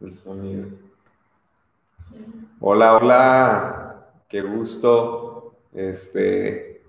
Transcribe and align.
el 0.00 0.12
sonido. 0.12 0.68
Hola, 2.60 2.96
hola, 2.96 4.06
qué 4.28 4.42
gusto. 4.42 5.54
Este, 5.72 6.84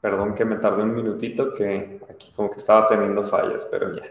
perdón 0.00 0.34
que 0.34 0.44
me 0.44 0.56
tardé 0.56 0.82
un 0.82 0.94
minutito, 0.94 1.54
que 1.54 2.00
aquí 2.08 2.32
como 2.34 2.50
que 2.50 2.56
estaba 2.56 2.86
teniendo 2.86 3.24
fallas, 3.24 3.66
pero 3.70 3.94
ya. 3.94 4.04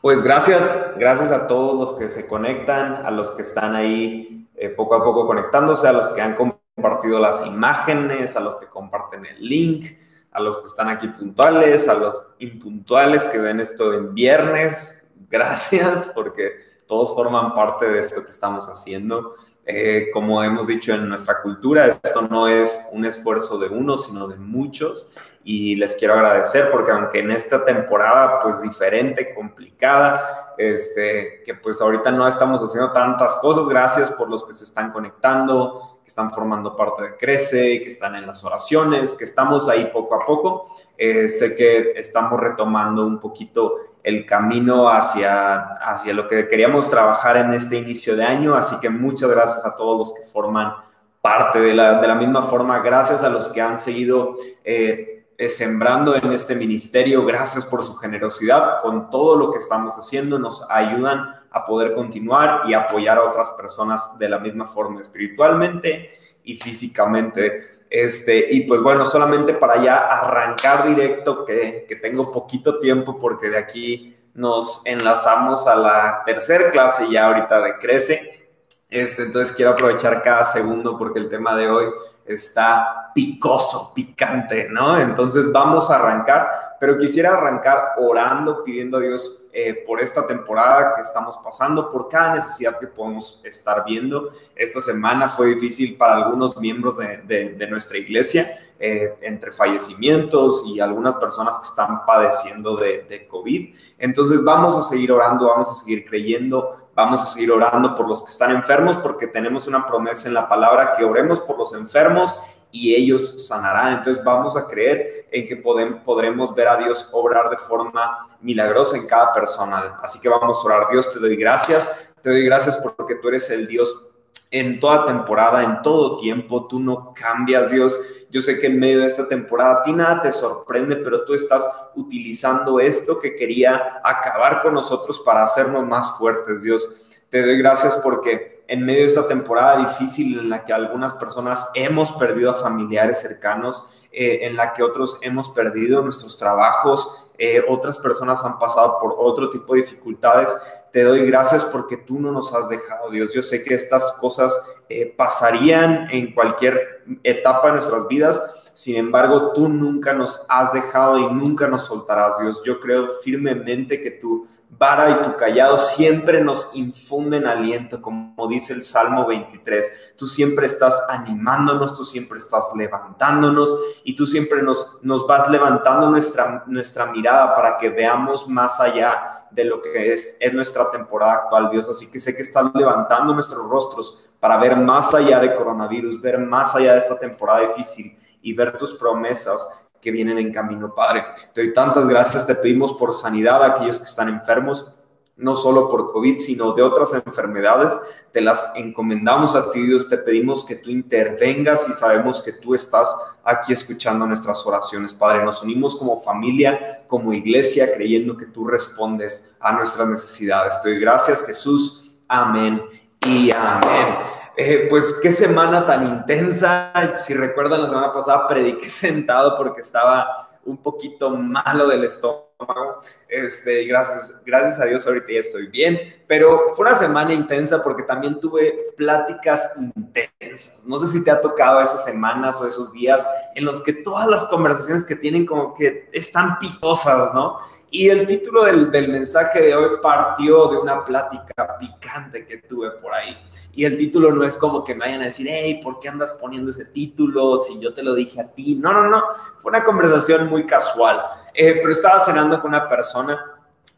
Pues 0.00 0.22
gracias, 0.22 0.94
gracias 0.98 1.30
a 1.30 1.46
todos 1.46 1.80
los 1.80 1.98
que 1.98 2.08
se 2.08 2.26
conectan, 2.26 3.06
a 3.06 3.10
los 3.10 3.30
que 3.30 3.42
están 3.42 3.74
ahí 3.74 4.46
eh, 4.54 4.68
poco 4.68 4.94
a 4.94 5.02
poco 5.02 5.26
conectándose, 5.26 5.88
a 5.88 5.92
los 5.92 6.10
que 6.10 6.20
han 6.20 6.34
compartido 6.34 7.18
las 7.18 7.46
imágenes, 7.46 8.36
a 8.36 8.40
los 8.40 8.56
que 8.56 8.66
comparten 8.66 9.24
el 9.24 9.40
link, 9.40 9.86
a 10.30 10.40
los 10.40 10.58
que 10.58 10.66
están 10.66 10.88
aquí 10.88 11.08
puntuales, 11.08 11.88
a 11.88 11.94
los 11.94 12.22
impuntuales 12.38 13.24
que 13.26 13.38
ven 13.38 13.60
esto 13.60 13.94
en 13.94 14.14
viernes, 14.14 15.03
gracias 15.28 16.10
porque 16.14 16.52
todos 16.86 17.14
forman 17.14 17.54
parte 17.54 17.86
de 17.86 17.98
esto 17.98 18.24
que 18.24 18.30
estamos 18.30 18.68
haciendo. 18.68 19.34
Eh, 19.66 20.08
como 20.12 20.42
hemos 20.42 20.66
dicho 20.66 20.92
en 20.92 21.08
nuestra 21.08 21.40
cultura, 21.40 21.86
esto 21.86 22.22
no 22.22 22.48
es 22.48 22.90
un 22.92 23.04
esfuerzo 23.04 23.58
de 23.58 23.68
uno, 23.68 23.96
sino 23.96 24.28
de 24.28 24.36
muchos. 24.36 25.12
Y 25.46 25.76
les 25.76 25.94
quiero 25.94 26.14
agradecer 26.14 26.70
porque 26.72 26.90
aunque 26.90 27.18
en 27.18 27.30
esta 27.30 27.64
temporada 27.64 28.40
pues 28.40 28.62
diferente, 28.62 29.34
complicada, 29.34 30.54
este, 30.56 31.42
que 31.44 31.54
pues 31.54 31.82
ahorita 31.82 32.10
no 32.10 32.26
estamos 32.26 32.62
haciendo 32.62 32.92
tantas 32.92 33.36
cosas, 33.36 33.68
gracias 33.68 34.10
por 34.10 34.30
los 34.30 34.46
que 34.46 34.54
se 34.54 34.64
están 34.64 34.90
conectando, 34.90 36.00
que 36.02 36.08
están 36.08 36.32
formando 36.32 36.74
parte 36.74 37.02
de 37.02 37.16
Crece, 37.16 37.80
que 37.80 37.88
están 37.88 38.14
en 38.16 38.26
las 38.26 38.42
oraciones, 38.42 39.14
que 39.14 39.24
estamos 39.24 39.68
ahí 39.68 39.90
poco 39.92 40.14
a 40.14 40.24
poco. 40.24 40.66
Eh, 40.96 41.28
sé 41.28 41.54
que 41.54 41.92
estamos 41.96 42.40
retomando 42.40 43.06
un 43.06 43.20
poquito 43.20 43.74
el 44.02 44.24
camino 44.24 44.88
hacia, 44.88 45.56
hacia 45.76 46.14
lo 46.14 46.26
que 46.26 46.48
queríamos 46.48 46.88
trabajar 46.88 47.36
en 47.36 47.52
este 47.52 47.76
inicio 47.76 48.16
de 48.16 48.24
año. 48.24 48.54
Así 48.54 48.78
que 48.80 48.88
muchas 48.88 49.30
gracias 49.30 49.64
a 49.64 49.76
todos 49.76 49.98
los 49.98 50.14
que 50.14 50.30
forman 50.30 50.74
parte 51.22 51.58
de 51.58 51.72
la, 51.72 52.00
de 52.00 52.06
la 52.06 52.14
misma 52.14 52.42
forma. 52.42 52.80
Gracias 52.80 53.24
a 53.24 53.30
los 53.30 53.48
que 53.48 53.62
han 53.62 53.78
seguido 53.78 54.36
eh, 54.62 55.13
sembrando 55.48 56.14
en 56.16 56.32
este 56.32 56.54
ministerio. 56.54 57.24
Gracias 57.24 57.64
por 57.64 57.82
su 57.82 57.94
generosidad. 57.96 58.80
Con 58.80 59.10
todo 59.10 59.36
lo 59.36 59.50
que 59.50 59.58
estamos 59.58 59.96
haciendo 59.96 60.38
nos 60.38 60.68
ayudan 60.70 61.34
a 61.50 61.64
poder 61.64 61.94
continuar 61.94 62.62
y 62.66 62.74
apoyar 62.74 63.18
a 63.18 63.24
otras 63.24 63.50
personas 63.50 64.18
de 64.18 64.28
la 64.28 64.38
misma 64.38 64.66
forma 64.66 65.00
espiritualmente 65.00 66.10
y 66.42 66.56
físicamente. 66.56 67.84
Este, 67.90 68.52
y 68.52 68.62
pues 68.62 68.80
bueno, 68.82 69.06
solamente 69.06 69.54
para 69.54 69.82
ya 69.82 69.96
arrancar 69.96 70.86
directo, 70.88 71.44
que, 71.44 71.84
que 71.88 71.96
tengo 71.96 72.32
poquito 72.32 72.80
tiempo 72.80 73.18
porque 73.18 73.50
de 73.50 73.58
aquí 73.58 74.16
nos 74.34 74.84
enlazamos 74.84 75.66
a 75.68 75.76
la 75.76 76.22
tercera 76.24 76.70
clase 76.70 77.08
ya 77.10 77.26
ahorita 77.26 77.60
de 77.60 77.78
Crece. 77.78 78.48
Este, 78.90 79.22
entonces 79.22 79.54
quiero 79.54 79.72
aprovechar 79.72 80.22
cada 80.22 80.44
segundo 80.44 80.98
porque 80.98 81.18
el 81.18 81.28
tema 81.28 81.56
de 81.56 81.68
hoy 81.68 81.86
está 82.26 83.12
picoso, 83.14 83.92
picante, 83.94 84.68
¿no? 84.70 84.98
Entonces 84.98 85.52
vamos 85.52 85.90
a 85.90 85.96
arrancar, 85.96 86.48
pero 86.80 86.98
quisiera 86.98 87.30
arrancar 87.30 87.92
orando, 87.98 88.64
pidiendo 88.64 88.96
a 88.96 89.00
Dios 89.00 89.44
eh, 89.52 89.84
por 89.86 90.00
esta 90.00 90.26
temporada 90.26 90.96
que 90.96 91.02
estamos 91.02 91.38
pasando, 91.38 91.88
por 91.88 92.08
cada 92.08 92.34
necesidad 92.34 92.78
que 92.78 92.88
podemos 92.88 93.40
estar 93.44 93.84
viendo. 93.84 94.28
Esta 94.56 94.80
semana 94.80 95.28
fue 95.28 95.54
difícil 95.54 95.96
para 95.96 96.14
algunos 96.14 96.56
miembros 96.56 96.96
de, 96.98 97.66
nuestra 97.70 97.98
iglesia, 97.98 98.50
eh, 98.80 99.10
entre 99.20 99.52
fallecimientos 99.52 100.64
y 100.66 100.80
algunas 100.80 101.14
personas 101.14 101.58
que 101.58 101.64
están 101.66 102.04
padeciendo 102.04 102.76
de, 102.76 103.04
de 103.08 103.28
COVID. 103.28 103.74
Entonces 103.98 104.42
vamos 104.42 104.76
a 104.76 104.82
seguir 104.82 105.12
orando, 105.12 105.46
vamos 105.46 105.70
a 105.70 105.74
seguir 105.74 106.04
creyendo, 106.04 106.83
vamos 106.94 107.22
a 107.22 107.26
seguir 107.26 107.50
orando 107.50 107.94
por 107.94 108.08
los 108.08 108.22
que 108.22 108.30
están 108.30 108.50
enfermos, 108.50 108.96
porque 108.98 109.26
tenemos 109.26 109.66
una 109.66 109.84
promesa 109.84 110.28
en 110.28 110.34
la 110.34 110.48
palabra 110.48 110.92
que 110.96 111.04
oremos 111.04 111.40
por 111.40 111.58
los 111.58 111.74
enfermos 111.74 112.38
y 112.70 112.94
ellos 112.94 113.46
sanarán. 113.46 113.94
Entonces 113.94 114.22
vamos 114.22 114.56
a 114.56 114.66
creer 114.66 115.28
en 115.30 115.46
que 115.46 115.56
podremos 115.56 116.54
ver 116.54 116.68
a 116.68 116.76
Dios 116.76 117.08
obrar 117.12 117.48
de 117.50 117.56
forma 117.56 118.36
milagrosa 118.40 118.96
en 118.96 119.06
cada 119.06 119.32
persona. 119.32 120.00
Así 120.02 120.20
que 120.20 120.28
vamos 120.28 120.60
a 120.62 120.66
orar. 120.66 120.88
Dios, 120.90 121.12
te 121.12 121.18
doy 121.18 121.36
gracias. 121.36 122.12
Te 122.20 122.30
doy 122.30 122.44
gracias 122.44 122.76
porque 122.76 123.16
tú 123.16 123.28
eres 123.28 123.48
el 123.50 123.66
Dios 123.66 124.13
en 124.54 124.78
toda 124.78 125.04
temporada, 125.04 125.64
en 125.64 125.82
todo 125.82 126.16
tiempo. 126.16 126.68
Tú 126.68 126.78
no 126.78 127.12
cambias, 127.12 127.72
Dios. 127.72 127.98
Yo 128.30 128.40
sé 128.40 128.60
que 128.60 128.68
en 128.68 128.78
medio 128.78 129.00
de 129.00 129.06
esta 129.06 129.26
temporada 129.26 129.80
a 129.80 129.82
ti 129.82 129.92
nada 129.92 130.20
te 130.20 130.30
sorprende, 130.30 130.94
pero 130.94 131.24
tú 131.24 131.34
estás 131.34 131.68
utilizando 131.96 132.78
esto 132.78 133.18
que 133.18 133.34
quería 133.34 134.00
acabar 134.04 134.60
con 134.62 134.74
nosotros 134.74 135.18
para 135.18 135.42
hacernos 135.42 135.84
más 135.84 136.16
fuertes, 136.18 136.62
Dios. 136.62 137.18
Te 137.30 137.42
doy 137.42 137.58
gracias 137.58 137.96
porque 137.96 138.62
en 138.68 138.86
medio 138.86 139.00
de 139.00 139.08
esta 139.08 139.26
temporada 139.26 139.78
difícil 139.78 140.38
en 140.38 140.48
la 140.48 140.64
que 140.64 140.72
algunas 140.72 141.14
personas 141.14 141.68
hemos 141.74 142.12
perdido 142.12 142.52
a 142.52 142.54
familiares 142.54 143.20
cercanos, 143.20 144.04
eh, 144.12 144.46
en 144.46 144.54
la 144.54 144.72
que 144.72 144.84
otros 144.84 145.18
hemos 145.22 145.48
perdido 145.48 146.00
nuestros 146.00 146.36
trabajos, 146.36 147.26
eh, 147.38 147.60
otras 147.68 147.98
personas 147.98 148.44
han 148.44 148.60
pasado 148.60 149.00
por 149.00 149.16
otro 149.18 149.50
tipo 149.50 149.74
de 149.74 149.80
dificultades. 149.80 150.56
Te 150.94 151.02
doy 151.02 151.26
gracias 151.26 151.64
porque 151.64 151.96
tú 151.96 152.20
no 152.20 152.30
nos 152.30 152.54
has 152.54 152.68
dejado, 152.68 153.10
Dios. 153.10 153.34
Yo 153.34 153.42
sé 153.42 153.64
que 153.64 153.74
estas 153.74 154.12
cosas 154.12 154.76
eh, 154.88 155.12
pasarían 155.16 156.08
en 156.12 156.32
cualquier 156.32 157.02
etapa 157.24 157.66
de 157.66 157.72
nuestras 157.72 158.06
vidas, 158.06 158.40
sin 158.74 158.96
embargo, 158.96 159.52
tú 159.52 159.68
nunca 159.68 160.12
nos 160.12 160.46
has 160.48 160.72
dejado 160.72 161.18
y 161.18 161.32
nunca 161.32 161.68
nos 161.68 161.82
soltarás, 161.82 162.40
Dios. 162.40 162.60
Yo 162.64 162.80
creo 162.80 163.06
firmemente 163.22 164.00
que 164.00 164.10
tu 164.10 164.48
vara 164.68 165.10
y 165.10 165.22
tu 165.22 165.36
callado 165.36 165.76
siempre 165.76 166.42
nos 166.42 166.74
infunden 166.74 167.46
aliento, 167.46 168.02
como 168.02 168.48
dice 168.48 168.72
el 168.72 168.82
Salmo 168.82 169.26
23. 169.26 170.14
Tú 170.18 170.26
siempre 170.26 170.66
estás 170.66 171.06
animándonos, 171.08 171.94
tú 171.94 172.02
siempre 172.02 172.38
estás 172.38 172.72
levantándonos 172.76 173.78
y 174.02 174.16
tú 174.16 174.26
siempre 174.26 174.60
nos, 174.60 174.98
nos 175.04 175.24
vas 175.28 175.48
levantando 175.48 176.10
nuestra, 176.10 176.64
nuestra 176.66 177.06
mirada 177.06 177.54
para 177.54 177.78
que 177.78 177.90
veamos 177.90 178.48
más 178.48 178.80
allá 178.80 179.46
de 179.52 179.64
lo 179.66 179.80
que 179.80 180.12
es, 180.12 180.36
es 180.40 180.52
nuestra 180.52 180.90
temporada 180.90 181.34
actual, 181.34 181.70
Dios. 181.70 181.88
Así 181.88 182.10
que 182.10 182.18
sé 182.18 182.34
que 182.34 182.42
estás 182.42 182.64
levantando 182.74 183.32
nuestros 183.32 183.68
rostros 183.68 184.32
para 184.40 184.56
ver 184.56 184.76
más 184.76 185.14
allá 185.14 185.38
de 185.38 185.54
coronavirus, 185.54 186.20
ver 186.20 186.38
más 186.38 186.74
allá 186.74 186.94
de 186.94 186.98
esta 186.98 187.16
temporada 187.16 187.60
difícil 187.60 188.18
y 188.44 188.52
ver 188.52 188.76
tus 188.76 188.92
promesas 188.92 189.66
que 190.00 190.10
vienen 190.10 190.38
en 190.38 190.52
camino, 190.52 190.94
Padre. 190.94 191.24
Te 191.52 191.62
doy 191.62 191.72
tantas 191.72 192.06
gracias, 192.06 192.46
te 192.46 192.54
pedimos 192.54 192.92
por 192.92 193.12
sanidad 193.12 193.62
a 193.62 193.68
aquellos 193.68 193.98
que 193.98 194.04
están 194.04 194.28
enfermos, 194.28 194.94
no 195.36 195.54
solo 195.54 195.88
por 195.88 196.12
COVID, 196.12 196.38
sino 196.38 196.72
de 196.74 196.82
otras 196.82 197.14
enfermedades. 197.14 197.98
Te 198.30 198.42
las 198.42 198.72
encomendamos 198.76 199.56
a 199.56 199.70
ti, 199.70 199.80
Dios. 199.80 200.08
Te 200.08 200.18
pedimos 200.18 200.64
que 200.64 200.76
tú 200.76 200.90
intervengas 200.90 201.88
y 201.88 201.92
sabemos 201.92 202.42
que 202.42 202.52
tú 202.52 202.74
estás 202.74 203.16
aquí 203.42 203.72
escuchando 203.72 204.26
nuestras 204.26 204.64
oraciones, 204.66 205.14
Padre. 205.14 205.42
Nos 205.42 205.62
unimos 205.62 205.96
como 205.96 206.20
familia, 206.20 207.02
como 207.08 207.32
iglesia, 207.32 207.94
creyendo 207.94 208.36
que 208.36 208.46
tú 208.46 208.66
respondes 208.66 209.56
a 209.58 209.72
nuestras 209.72 210.06
necesidades. 210.06 210.80
Te 210.82 210.90
doy 210.90 211.00
gracias, 211.00 211.44
Jesús. 211.44 212.18
Amén 212.28 212.82
y 213.26 213.50
amén. 213.50 214.33
Eh, 214.56 214.86
pues 214.88 215.18
qué 215.22 215.32
semana 215.32 215.84
tan 215.86 216.06
intensa. 216.06 216.92
Si 217.16 217.34
recuerdan, 217.34 217.82
la 217.82 217.88
semana 217.88 218.12
pasada 218.12 218.46
prediqué 218.46 218.88
sentado 218.90 219.56
porque 219.56 219.80
estaba 219.80 220.58
un 220.64 220.76
poquito 220.78 221.30
malo 221.30 221.88
del 221.88 222.04
estómago. 222.04 223.00
Este, 223.28 223.84
gracias, 223.84 224.42
gracias 224.44 224.80
a 224.80 224.84
Dios 224.86 225.06
ahorita 225.06 225.32
ya 225.32 225.40
estoy 225.40 225.66
bien. 225.66 225.98
Pero 226.26 226.72
fue 226.72 226.86
una 226.86 226.94
semana 226.94 227.32
intensa 227.32 227.82
porque 227.82 228.02
también 228.02 228.40
tuve 228.40 228.92
pláticas 228.96 229.72
intensas. 229.76 230.84
No 230.86 230.96
sé 230.96 231.06
si 231.06 231.22
te 231.22 231.30
ha 231.30 231.40
tocado 231.40 231.80
esas 231.80 232.04
semanas 232.04 232.60
o 232.60 232.66
esos 232.66 232.92
días 232.92 233.26
en 233.54 233.64
los 233.64 233.82
que 233.82 233.92
todas 233.92 234.26
las 234.26 234.46
conversaciones 234.46 235.04
que 235.04 235.16
tienen 235.16 235.44
como 235.44 235.74
que 235.74 236.08
están 236.12 236.58
picosas, 236.58 237.34
¿no? 237.34 237.58
Y 237.90 238.08
el 238.08 238.26
título 238.26 238.64
del, 238.64 238.90
del, 238.90 239.08
mensaje 239.08 239.60
de 239.60 239.74
hoy 239.76 239.98
partió 240.02 240.66
de 240.66 240.78
una 240.78 241.04
plática 241.04 241.78
picante 241.78 242.44
que 242.44 242.58
tuve 242.58 242.90
por 242.90 243.14
ahí. 243.14 243.36
Y 243.72 243.84
el 243.84 243.96
título 243.96 244.32
no 244.32 244.42
es 244.42 244.58
como 244.58 244.82
que 244.82 244.94
me 244.94 245.04
vayan 245.04 245.20
a 245.20 245.24
decir, 245.24 245.46
hey, 245.48 245.78
¿por 245.80 246.00
qué 246.00 246.08
andas 246.08 246.36
poniendo 246.40 246.70
ese 246.70 246.86
título? 246.86 247.56
Si 247.56 247.78
yo 247.78 247.94
te 247.94 248.02
lo 248.02 248.14
dije 248.14 248.40
a 248.40 248.48
ti. 248.48 248.74
No, 248.74 248.92
no, 248.92 249.08
no. 249.08 249.22
Fue 249.58 249.70
una 249.70 249.84
conversación 249.84 250.48
muy 250.48 250.66
casual. 250.66 251.22
Eh, 251.54 251.74
pero 251.74 251.92
estaba 251.92 252.18
cenando 252.18 252.60
con 252.60 252.70
una 252.70 252.88
persona 252.88 253.53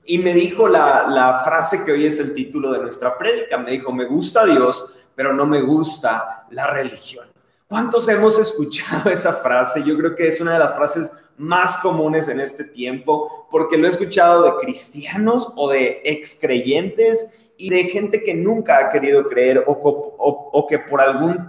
y 0.06 0.19
me 0.19 0.32
dijo 0.32 0.69
la, 0.69 1.06
la 1.08 1.41
frase 1.41 1.85
que 1.85 1.93
hoy 1.93 2.06
es 2.06 2.20
el 2.20 2.35
título 2.35 2.73
de 2.73 2.79
nuestra 2.79 3.19
prédica. 3.19 3.58
Me 3.58 3.73
dijo, 3.73 3.93
me 3.93 4.06
gusta 4.06 4.47
Dios, 4.47 5.06
pero 5.14 5.32
no 5.32 5.47
me 5.47 5.61
gusta 5.62 6.47
la 6.50 6.69
religión. 6.69 7.26
¿Cuántos 7.67 8.08
hemos 8.08 8.38
escuchado 8.38 9.11
esa 9.11 9.32
frase? 9.32 9.82
Yo 9.82 9.97
creo 9.99 10.14
que 10.14 10.29
es 10.29 10.41
una 10.41 10.53
de 10.53 10.61
las 10.61 10.76
frases 10.76 11.12
más 11.37 11.79
comunes 11.79 12.29
en 12.29 12.41
este 12.41 12.64
tiempo, 12.64 13.49
porque 13.50 13.76
lo 13.76 13.87
he 13.87 13.91
escuchado 13.91 14.44
de 14.44 14.55
cristianos 14.61 15.53
o 15.56 15.70
de 15.70 16.00
excreyentes 16.05 17.50
y 17.58 17.70
de 17.70 17.85
gente 17.85 18.23
que 18.23 18.35
nunca 18.35 18.79
ha 18.79 18.88
querido 18.91 19.26
creer 19.26 19.64
o, 19.67 19.73
o 19.73 20.67
que 20.67 20.79
por 20.79 21.00
algún 21.00 21.49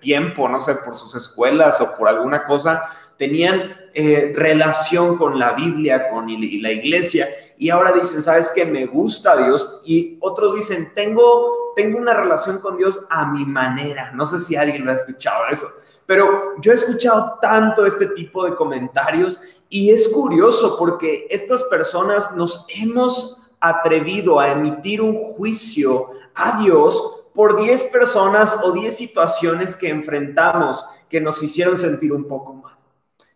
tiempo, 0.00 0.48
no 0.48 0.60
sé, 0.60 0.76
por 0.76 0.94
sus 0.94 1.14
escuelas 1.14 1.80
o 1.80 1.96
por 1.96 2.08
alguna 2.08 2.44
cosa, 2.44 2.82
tenían 3.16 3.74
eh, 3.98 4.30
relación 4.36 5.16
con 5.16 5.38
la 5.38 5.52
Biblia, 5.52 6.10
con 6.10 6.26
la 6.26 6.70
iglesia, 6.70 7.26
y 7.56 7.70
ahora 7.70 7.92
dicen, 7.92 8.22
¿sabes 8.22 8.52
qué? 8.54 8.66
Me 8.66 8.84
gusta 8.84 9.34
Dios. 9.38 9.80
Y 9.86 10.18
otros 10.20 10.54
dicen, 10.54 10.92
tengo, 10.94 11.72
tengo 11.74 11.98
una 11.98 12.12
relación 12.12 12.60
con 12.60 12.76
Dios 12.76 13.06
a 13.08 13.24
mi 13.24 13.46
manera. 13.46 14.12
No 14.12 14.26
sé 14.26 14.38
si 14.38 14.54
alguien 14.54 14.84
lo 14.84 14.90
ha 14.90 14.94
escuchado 14.94 15.44
eso. 15.50 15.66
Pero 16.04 16.60
yo 16.60 16.72
he 16.72 16.74
escuchado 16.74 17.38
tanto 17.40 17.86
este 17.86 18.08
tipo 18.08 18.44
de 18.44 18.54
comentarios 18.54 19.40
y 19.70 19.90
es 19.90 20.08
curioso 20.08 20.76
porque 20.78 21.26
estas 21.30 21.64
personas 21.64 22.36
nos 22.36 22.66
hemos 22.78 23.48
atrevido 23.58 24.38
a 24.38 24.50
emitir 24.50 25.00
un 25.00 25.16
juicio 25.16 26.08
a 26.34 26.60
Dios 26.62 27.24
por 27.34 27.58
10 27.58 27.84
personas 27.84 28.58
o 28.62 28.72
10 28.72 28.94
situaciones 28.94 29.74
que 29.74 29.88
enfrentamos 29.88 30.84
que 31.08 31.18
nos 31.18 31.42
hicieron 31.42 31.78
sentir 31.78 32.12
un 32.12 32.28
poco 32.28 32.52
mal. 32.52 32.75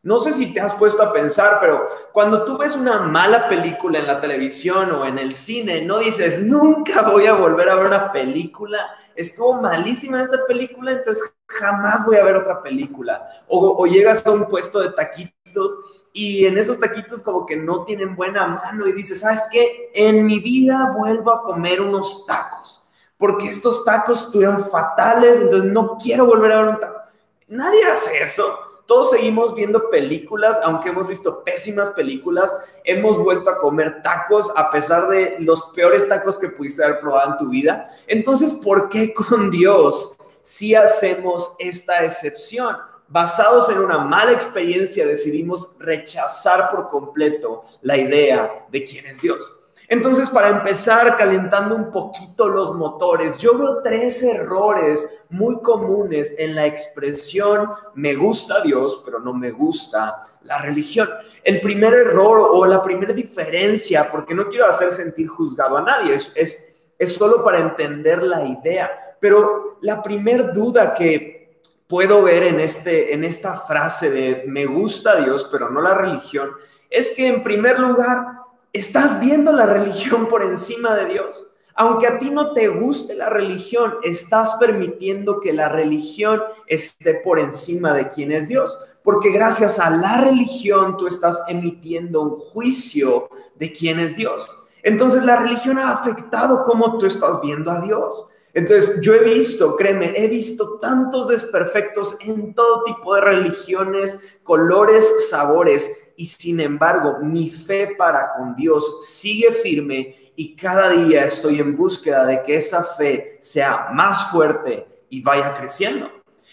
No 0.02 0.19
sé 0.19 0.32
si 0.32 0.55
te 0.55 0.61
has 0.61 0.75
puesto 0.75 1.02
a 1.02 1.12
pensar, 1.12 1.58
pero 1.61 1.87
cuando 2.12 2.43
tú 2.43 2.56
ves 2.56 2.75
una 2.75 3.00
mala 3.00 3.49
película 3.49 3.99
en 3.99 4.06
la 4.06 4.19
televisión 4.19 4.91
o 4.93 5.05
en 5.05 5.19
el 5.19 5.35
cine, 5.35 5.82
no 5.82 5.99
dices, 5.99 6.43
nunca 6.43 7.02
voy 7.02 7.26
a 7.26 7.35
volver 7.35 7.69
a 7.69 7.75
ver 7.75 7.87
una 7.87 8.11
película, 8.11 8.79
estuvo 9.14 9.61
malísima 9.61 10.23
esta 10.23 10.47
película, 10.47 10.93
entonces 10.93 11.31
jamás 11.47 12.06
voy 12.06 12.17
a 12.17 12.25
ver 12.25 12.37
otra 12.37 12.62
película. 12.62 13.26
O, 13.47 13.85
llegas 13.87 14.26
a 14.26 14.31
un 14.31 14.47
puesto 14.47 14.81
de 14.81 14.88
taquitos 14.88 16.06
y 16.14 16.46
en 16.46 16.56
esos 16.56 16.79
taquitos 16.79 17.23
como 17.23 17.44
que 17.44 17.56
no 17.56 17.85
tienen 17.85 18.17
buena 18.17 18.46
mano 18.46 18.87
y 18.87 18.93
dices, 18.93 19.20
¿sabes 19.20 19.49
qué? 19.53 19.91
En 19.93 20.25
mi 20.25 20.38
vida 20.38 20.94
vuelvo 20.96 21.31
a 21.31 21.43
comer 21.43 21.82
unos 21.82 22.25
tacos, 22.25 22.87
porque 23.19 23.49
estos 23.49 23.85
tacos 23.85 24.25
estuvieron 24.25 24.64
fatales, 24.64 25.43
entonces 25.43 25.70
no 25.70 25.99
quiero 26.03 26.25
volver 26.25 26.53
a 26.53 26.62
ver 26.62 26.69
un 26.70 26.81
taco. 26.81 27.03
Nadie 27.49 27.85
hace 27.85 28.23
eso 28.23 28.69
todos 28.90 29.10
seguimos 29.10 29.54
viendo 29.54 29.88
películas, 29.88 30.58
aunque 30.64 30.88
hemos 30.88 31.06
visto 31.06 31.44
pésimas 31.44 31.90
películas, 31.90 32.52
hemos 32.82 33.19
vuelto 33.19 33.48
a 33.48 33.56
comer 33.56 34.02
tacos 34.02 34.52
a 34.56 34.69
pesar 34.69 35.08
de 35.08 35.37
los 35.38 35.62
peores 35.76 36.08
tacos 36.08 36.37
que 36.37 36.48
pudiste 36.48 36.82
haber 36.82 36.98
probado 36.98 37.31
en 37.31 37.38
tu 37.38 37.48
vida. 37.50 37.87
Entonces, 38.08 38.52
¿por 38.52 38.88
qué 38.88 39.14
con 39.14 39.48
Dios 39.48 40.16
si 40.42 40.75
hacemos 40.75 41.54
esta 41.60 42.04
excepción? 42.04 42.78
Basados 43.06 43.70
en 43.70 43.78
una 43.78 43.98
mala 43.98 44.32
experiencia, 44.32 45.06
decidimos 45.06 45.76
rechazar 45.78 46.69
por 46.72 46.88
completo 46.88 47.62
la 47.82 47.96
idea 47.96 48.66
de 48.72 48.82
quién 48.82 49.06
es 49.06 49.20
Dios. 49.20 49.59
Entonces, 49.92 50.31
para 50.31 50.50
empezar 50.50 51.16
calentando 51.16 51.75
un 51.75 51.90
poquito 51.90 52.48
los 52.48 52.76
motores, 52.76 53.38
yo 53.38 53.58
veo 53.58 53.82
tres 53.82 54.22
errores 54.22 55.25
muy 55.31 55.60
comunes 55.60 56.37
en 56.38 56.54
la 56.54 56.64
expresión 56.64 57.70
me 57.94 58.14
gusta 58.14 58.60
Dios, 58.60 59.02
pero 59.04 59.19
no 59.19 59.34
me 59.34 59.50
gusta 59.50 60.22
la 60.42 60.58
religión. 60.58 61.10
El 61.42 61.60
primer 61.60 61.92
error 61.92 62.50
o 62.52 62.64
la 62.66 62.81
primera 62.81 63.12
diferencia, 63.12 64.08
porque 64.08 64.32
no 64.32 64.48
quiero 64.48 64.69
hacer 64.69 64.92
sentir 64.92 65.26
juzgado 65.26 65.76
a 65.76 65.82
nadie, 65.82 66.14
es, 66.14 66.32
es, 66.36 66.76
es 66.96 67.12
solo 67.12 67.43
para 67.43 67.58
entender 67.58 68.22
la 68.22 68.44
idea, 68.44 68.88
pero 69.19 69.78
la 69.81 70.00
primera 70.00 70.44
duda 70.52 70.94
que 70.94 71.58
puedo 71.88 72.22
ver 72.22 72.44
en, 72.44 72.60
este, 72.60 73.12
en 73.12 73.25
esta 73.25 73.54
frase 73.54 74.08
de 74.08 74.44
me 74.46 74.66
gusta 74.66 75.16
Dios, 75.16 75.48
pero 75.50 75.69
no 75.69 75.82
la 75.82 75.94
religión, 75.94 76.52
es 76.88 77.12
que 77.16 77.26
en 77.26 77.43
primer 77.43 77.81
lugar, 77.81 78.39
estás 78.72 79.20
viendo 79.20 79.52
la 79.52 79.67
religión 79.67 80.26
por 80.26 80.43
encima 80.43 80.94
de 80.94 81.06
Dios. 81.06 81.46
Aunque 81.75 82.06
a 82.06 82.19
ti 82.19 82.31
no 82.31 82.52
te 82.52 82.69
guste 82.69 83.14
la 83.14 83.31
religión, 83.31 83.94
estás 84.02 84.56
permitiendo 84.61 85.40
que 85.40 85.52
la 85.52 85.69
religión 85.69 86.43
esté 86.67 87.14
por 87.25 87.38
encima 87.38 87.94
de 87.94 88.08
quién 88.08 88.32
es 88.32 88.49
Dios. 88.49 88.76
Porque 89.02 89.31
gracias 89.31 89.78
a 89.78 89.88
la 89.88 90.20
religión 90.20 90.96
tú 90.96 91.06
estás 91.06 91.44
emitiendo 91.49 92.20
un 92.22 92.37
juicio 92.37 93.31
de 93.55 93.72
quién 93.72 93.99
es 93.99 94.14
Dios. 94.17 94.49
Entonces 94.82 95.25
la 95.25 95.37
religión 95.37 95.78
ha 95.78 95.93
afectado 95.93 96.62
cómo 96.62 96.99
tú 96.99 97.06
estás 97.06 97.40
viendo 97.40 97.70
a 97.70 97.81
Dios. 97.81 98.26
Entonces, 98.52 99.00
yo 99.00 99.14
he 99.14 99.22
visto, 99.22 99.76
créeme, 99.76 100.12
he 100.17 100.26
visto 100.26 100.78
tantos 100.81 101.28
desperfectos 101.28 102.17
en 102.20 102.52
todo 102.52 102.82
tipo 102.82 103.14
de 103.14 103.20
religiones, 103.20 104.40
colores, 104.43 105.28
sabores, 105.31 106.09
y 106.20 106.26
sin 106.26 106.61
embargo, 106.61 107.17
mi 107.22 107.49
fe 107.49 107.94
para 107.96 108.28
con 108.32 108.55
Dios 108.55 108.99
sigue 109.00 109.52
firme 109.52 110.14
y 110.37 110.55
cada 110.55 110.90
día 110.90 111.25
estoy 111.25 111.61
en 111.61 111.75
búsqueda 111.75 112.26
de 112.26 112.43
que 112.43 112.56
esa 112.56 112.84
fe 112.84 113.38
sea 113.40 113.88
más 113.94 114.31
fuerte 114.31 115.06
y 115.08 115.22
vaya 115.22 115.55
creciendo. 115.55 116.11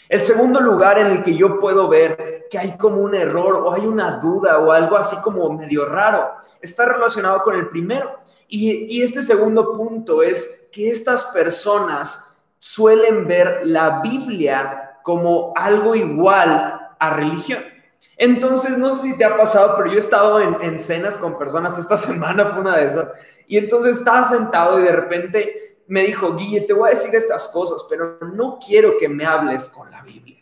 El 0.08 0.22
segundo 0.22 0.62
lugar 0.62 1.00
en 1.00 1.08
el 1.08 1.22
que 1.22 1.36
yo 1.36 1.60
puedo 1.60 1.90
ver 1.90 2.48
que 2.50 2.58
hay 2.58 2.78
como 2.78 3.02
un 3.02 3.14
error 3.14 3.56
o 3.56 3.74
hay 3.74 3.86
una 3.86 4.12
duda 4.20 4.58
o 4.60 4.72
algo 4.72 4.96
así 4.96 5.18
como 5.18 5.52
medio 5.52 5.84
raro 5.84 6.32
está 6.62 6.86
relacionado 6.86 7.42
con 7.42 7.54
el 7.58 7.68
primero. 7.68 8.22
Y, 8.48 9.02
este 9.02 9.22
segundo 9.22 9.76
punto 9.76 10.24
es 10.24 10.70
que 10.72 10.90
estas 10.90 11.26
personas 11.26 12.40
suelen 12.58 13.28
ver 13.28 13.64
la 13.66 14.00
Biblia 14.00 15.00
como 15.04 15.52
algo 15.58 15.94
igual 15.94 16.94
a 16.98 17.10
religión. 17.10 17.77
Entonces, 18.16 18.78
no 18.78 18.90
sé 18.90 19.10
si 19.12 19.18
te 19.18 19.26
ha 19.26 19.36
pasado, 19.36 19.76
pero 19.76 19.90
yo 19.90 19.96
he 19.96 20.00
estado 20.00 20.40
en, 20.40 20.58
en 20.62 20.80
cenas 20.80 21.18
con 21.18 21.38
personas, 21.38 21.78
esta 21.78 21.98
semana 21.98 22.46
fue 22.46 22.62
una 22.62 22.78
de 22.78 22.86
esas, 22.86 23.12
y 23.48 23.58
entonces 23.58 23.98
estaba 23.98 24.24
sentado 24.24 24.80
y 24.80 24.84
de 24.84 24.92
repente 24.92 25.78
me 25.88 26.04
dijo, 26.04 26.36
Guille, 26.36 26.62
te 26.62 26.74
voy 26.74 26.88
a 26.88 26.92
decir 26.92 27.16
estas 27.16 27.48
cosas, 27.50 27.86
pero 27.90 28.18
no 28.34 28.60
quiero 28.66 28.98
que 28.98 29.08
me 29.08 29.26
hables 29.26 29.70
con 29.70 29.90
la 29.90 30.02
Biblia. 30.02 30.38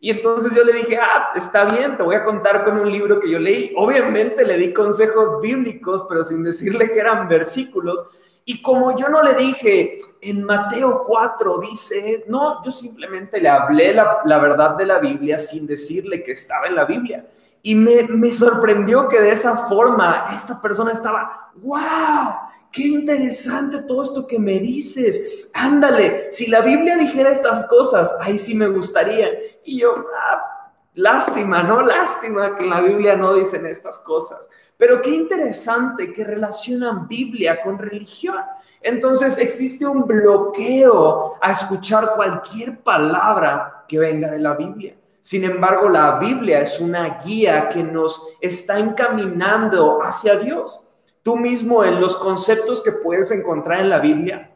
Y 0.00 0.10
entonces 0.10 0.54
yo 0.54 0.62
le 0.62 0.72
dije, 0.72 0.96
ah, 0.96 1.32
está 1.34 1.64
bien, 1.64 1.96
te 1.96 2.04
voy 2.04 2.14
a 2.14 2.24
contar 2.24 2.64
con 2.64 2.78
un 2.78 2.90
libro 2.90 3.18
que 3.18 3.30
yo 3.30 3.38
leí. 3.38 3.72
Obviamente 3.76 4.44
le 4.44 4.56
di 4.56 4.72
consejos 4.72 5.40
bíblicos, 5.40 6.06
pero 6.08 6.22
sin 6.22 6.44
decirle 6.44 6.90
que 6.90 7.00
eran 7.00 7.28
versículos. 7.28 8.04
Y 8.48 8.62
como 8.62 8.96
yo 8.96 9.10
no 9.10 9.22
le 9.22 9.34
dije, 9.34 9.98
en 10.22 10.42
Mateo 10.42 11.02
4 11.04 11.58
dice, 11.58 12.24
no, 12.28 12.64
yo 12.64 12.70
simplemente 12.70 13.42
le 13.42 13.50
hablé 13.50 13.92
la, 13.92 14.20
la 14.24 14.38
verdad 14.38 14.70
de 14.70 14.86
la 14.86 14.98
Biblia 15.00 15.36
sin 15.36 15.66
decirle 15.66 16.22
que 16.22 16.32
estaba 16.32 16.66
en 16.66 16.74
la 16.74 16.86
Biblia. 16.86 17.28
Y 17.60 17.74
me, 17.74 18.04
me 18.04 18.32
sorprendió 18.32 19.06
que 19.06 19.20
de 19.20 19.32
esa 19.32 19.68
forma 19.68 20.28
esta 20.34 20.62
persona 20.62 20.92
estaba, 20.92 21.50
wow, 21.56 22.36
qué 22.72 22.86
interesante 22.86 23.82
todo 23.82 24.00
esto 24.00 24.26
que 24.26 24.38
me 24.38 24.60
dices. 24.60 25.50
Ándale, 25.52 26.32
si 26.32 26.46
la 26.46 26.62
Biblia 26.62 26.96
dijera 26.96 27.30
estas 27.30 27.68
cosas, 27.68 28.16
ahí 28.22 28.38
sí 28.38 28.54
me 28.54 28.68
gustaría. 28.68 29.28
Y 29.62 29.80
yo, 29.80 29.92
ah, 29.92 30.57
lástima, 30.98 31.62
¿no? 31.62 31.80
Lástima 31.80 32.56
que 32.56 32.66
la 32.66 32.80
Biblia 32.80 33.16
no 33.16 33.34
dicen 33.34 33.66
estas 33.66 34.00
cosas. 34.00 34.50
Pero 34.76 35.00
qué 35.00 35.10
interesante 35.10 36.12
que 36.12 36.24
relacionan 36.24 37.06
Biblia 37.06 37.60
con 37.60 37.78
religión. 37.78 38.36
Entonces 38.80 39.38
existe 39.38 39.86
un 39.86 40.06
bloqueo 40.06 41.36
a 41.40 41.52
escuchar 41.52 42.14
cualquier 42.16 42.80
palabra 42.80 43.84
que 43.88 43.98
venga 43.98 44.30
de 44.30 44.40
la 44.40 44.54
Biblia. 44.54 44.96
Sin 45.20 45.44
embargo, 45.44 45.88
la 45.88 46.18
Biblia 46.18 46.60
es 46.60 46.80
una 46.80 47.18
guía 47.24 47.68
que 47.68 47.82
nos 47.82 48.36
está 48.40 48.78
encaminando 48.78 50.02
hacia 50.02 50.36
Dios 50.36 50.80
tú 51.22 51.36
mismo 51.36 51.84
en 51.84 52.00
los 52.00 52.16
conceptos 52.16 52.82
que 52.82 52.92
puedes 52.92 53.30
encontrar 53.30 53.80
en 53.80 53.90
la 53.90 53.98
Biblia. 53.98 54.50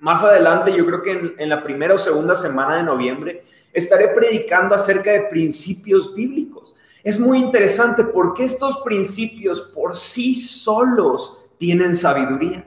Más 0.00 0.22
adelante, 0.22 0.72
yo 0.72 0.86
creo 0.86 1.02
que 1.02 1.34
en, 1.38 1.48
la 1.48 1.62
primera 1.62 1.94
o 1.94 1.98
segunda 1.98 2.36
semana 2.36 2.76
de 2.76 2.84
noviembre, 2.84 3.44
estaré 3.72 4.08
predicando 4.08 4.74
acerca 4.74 5.10
de 5.10 5.22
principios 5.22 6.14
bíblicos. 6.14 6.76
Es 7.02 7.18
muy 7.18 7.38
interesante 7.38 8.04
porque 8.04 8.44
estos 8.44 8.78
principios 8.82 9.60
por 9.60 9.96
sí 9.96 10.36
solos 10.36 11.50
tienen 11.58 11.96
sabiduría. 11.96 12.64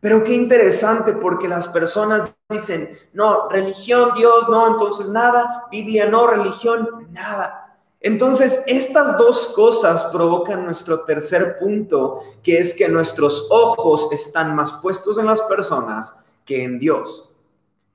Pero 0.00 0.24
qué 0.24 0.32
interesante 0.32 1.12
porque 1.12 1.48
las 1.48 1.68
personas 1.68 2.30
dicen, 2.48 2.98
no, 3.12 3.48
religión, 3.50 4.12
Dios, 4.16 4.48
no, 4.48 4.66
entonces 4.68 5.10
nada, 5.10 5.66
Biblia, 5.70 6.06
no, 6.06 6.26
religión, 6.26 7.08
nada. 7.10 7.76
Entonces, 8.00 8.64
estas 8.66 9.18
dos 9.18 9.52
cosas 9.54 10.06
provocan 10.06 10.64
nuestro 10.64 11.00
tercer 11.00 11.58
punto, 11.58 12.22
que 12.42 12.58
es 12.58 12.72
que 12.72 12.88
nuestros 12.88 13.48
ojos 13.50 14.08
están 14.10 14.56
más 14.56 14.72
puestos 14.72 15.18
en 15.18 15.26
las 15.26 15.42
personas 15.42 16.16
que 16.50 16.64
en 16.64 16.80
Dios. 16.80 17.32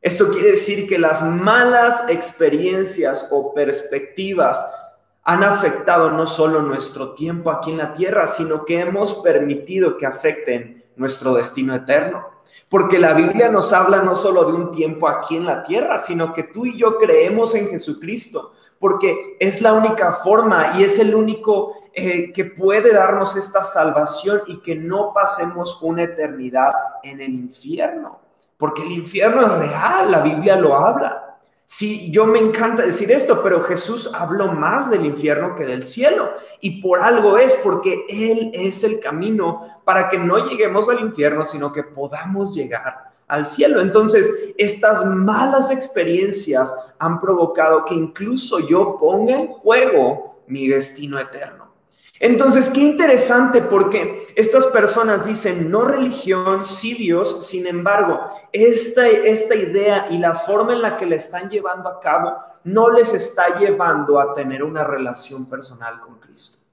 Esto 0.01 0.29
quiere 0.29 0.51
decir 0.51 0.87
que 0.87 0.97
las 0.97 1.21
malas 1.23 2.05
experiencias 2.07 3.27
o 3.31 3.53
perspectivas 3.53 4.65
han 5.23 5.43
afectado 5.43 6.09
no 6.11 6.25
solo 6.25 6.61
nuestro 6.61 7.15
tiempo 7.15 7.51
aquí 7.51 7.71
en 7.71 7.79
la 7.79 7.93
tierra, 7.93 8.27
sino 8.27 8.63
que 8.63 8.79
hemos 8.79 9.15
permitido 9.15 9.97
que 9.97 10.05
afecten 10.05 10.85
nuestro 10.95 11.33
destino 11.33 11.75
eterno. 11.75 12.25
Porque 12.69 12.97
la 12.97 13.13
Biblia 13.13 13.49
nos 13.49 13.73
habla 13.73 14.01
no 14.01 14.15
solo 14.15 14.45
de 14.45 14.53
un 14.53 14.71
tiempo 14.71 15.09
aquí 15.09 15.35
en 15.35 15.45
la 15.45 15.61
tierra, 15.61 15.97
sino 15.97 16.31
que 16.31 16.43
tú 16.43 16.65
y 16.65 16.77
yo 16.77 16.97
creemos 16.97 17.55
en 17.55 17.67
Jesucristo 17.67 18.53
porque 18.79 19.37
es 19.39 19.61
la 19.61 19.73
única 19.73 20.13
forma 20.13 20.73
y 20.77 20.83
es 20.83 20.99
el 20.99 21.15
único 21.15 21.73
eh, 21.93 22.31
que 22.31 22.45
puede 22.45 22.93
darnos 22.93 23.35
esta 23.35 23.63
salvación 23.63 24.41
y 24.47 24.61
que 24.61 24.75
no 24.75 25.13
pasemos 25.13 25.81
una 25.81 26.03
eternidad 26.03 26.73
en 27.01 27.21
el 27.21 27.33
infierno, 27.33 28.19
porque 28.57 28.83
el 28.83 28.91
infierno 28.91 29.45
es 29.45 29.51
real, 29.69 30.11
la 30.11 30.21
Biblia 30.21 30.55
lo 30.55 30.75
habla. 30.75 31.25
Sí, 31.67 32.11
yo 32.11 32.27
me 32.27 32.37
encanta 32.37 32.83
decir 32.83 33.11
esto, 33.11 33.41
pero 33.41 33.59
Jesús 33.61 34.11
habló 34.13 34.51
más 34.51 34.89
del 34.91 35.03
infierno 35.03 35.55
que 35.55 35.65
del 35.65 35.81
cielo. 35.81 36.29
Y 36.61 36.79
por 36.79 37.01
algo 37.01 37.39
es, 37.39 37.55
porque 37.55 38.05
Él 38.07 38.51
es 38.53 38.83
el 38.83 38.99
camino 38.99 39.61
para 39.83 40.07
que 40.07 40.19
no 40.19 40.37
lleguemos 40.45 40.87
al 40.89 40.99
infierno, 40.99 41.43
sino 41.43 41.71
que 41.71 41.81
podamos 41.81 42.53
llegar 42.53 43.15
al 43.27 43.45
cielo. 43.45 43.81
Entonces, 43.81 44.53
estas 44.57 45.05
malas 45.05 45.71
experiencias 45.71 46.73
han 46.99 47.19
provocado 47.19 47.83
que 47.83 47.95
incluso 47.95 48.59
yo 48.59 48.97
ponga 48.99 49.33
en 49.33 49.47
juego 49.47 50.43
mi 50.47 50.67
destino 50.67 51.17
eterno. 51.17 51.64
Entonces, 52.19 52.69
qué 52.69 52.79
interesante 52.79 53.61
porque 53.61 54.33
estas 54.35 54.67
personas 54.67 55.25
dicen 55.25 55.69
no 55.69 55.83
religión, 55.83 56.63
sí 56.63 56.93
Dios, 56.93 57.45
sin 57.45 57.67
embargo, 57.67 58.21
esta, 58.53 59.07
esta 59.07 59.53
idea 59.55 60.05
y 60.09 60.17
la 60.17 60.33
forma 60.33 60.73
en 60.73 60.81
la 60.81 60.95
que 60.95 61.05
la 61.05 61.15
están 61.15 61.49
llevando 61.49 61.89
a 61.89 61.99
cabo 61.99 62.37
no 62.63 62.89
les 62.89 63.13
está 63.13 63.59
llevando 63.59 64.19
a 64.19 64.33
tener 64.33 64.63
una 64.63 64.83
relación 64.85 65.49
personal 65.49 65.99
con 65.99 66.19
Cristo. 66.19 66.65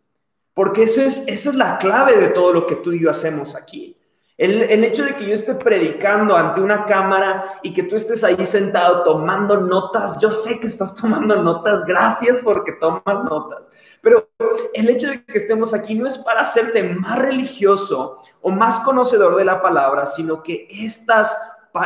Porque 0.55 0.85
esa 0.85 1.05
es, 1.05 1.27
esa 1.27 1.51
es 1.51 1.57
la 1.57 1.79
clave 1.79 2.17
de 2.19 2.29
todo 2.29 2.53
lo 2.53 2.67
que 2.67 2.77
tú 2.77 2.93
y 2.93 3.01
yo 3.01 3.11
hacemos 3.11 3.57
aquí. 3.57 3.97
El, 4.43 4.83
hecho 4.83 5.05
de 5.05 5.15
que 5.15 5.25
yo 5.25 5.35
esté 5.35 5.55
predicando 5.55 6.37
ante 6.37 6.61
una 6.61 6.85
cámara 6.85 7.45
y 7.63 7.73
que 7.73 7.85
tú 7.85 7.95
estés 7.95 8.25
ahí 8.25 8.45
sentado 8.45 9.05
tomando 9.05 9.59
notas, 9.59 10.19
yo 10.19 10.33
sé 10.33 10.59
que 10.59 10.67
estás 10.67 10.97
tomando 10.97 11.41
notas, 11.41 11.85
gracias 11.85 12.41
porque 12.43 12.73
tomas 12.73 13.23
notas, 13.23 13.63
pero 14.01 14.31
el 14.75 14.89
hecho 14.91 15.11
de 15.11 15.25
que 15.25 15.39
estemos 15.39 15.73
aquí 15.73 15.95
no 15.95 16.09
es 16.09 16.19
para 16.19 16.41
hacerte 16.41 16.83
más 16.83 17.21
religioso 17.21 18.19
o 18.41 18.51
más 18.51 18.81
conocedor 18.81 19.37
de 19.37 19.45
la 19.45 19.63
palabra, 19.63 20.07
sino 20.07 20.43
que 20.43 20.67
estas, 20.69 21.39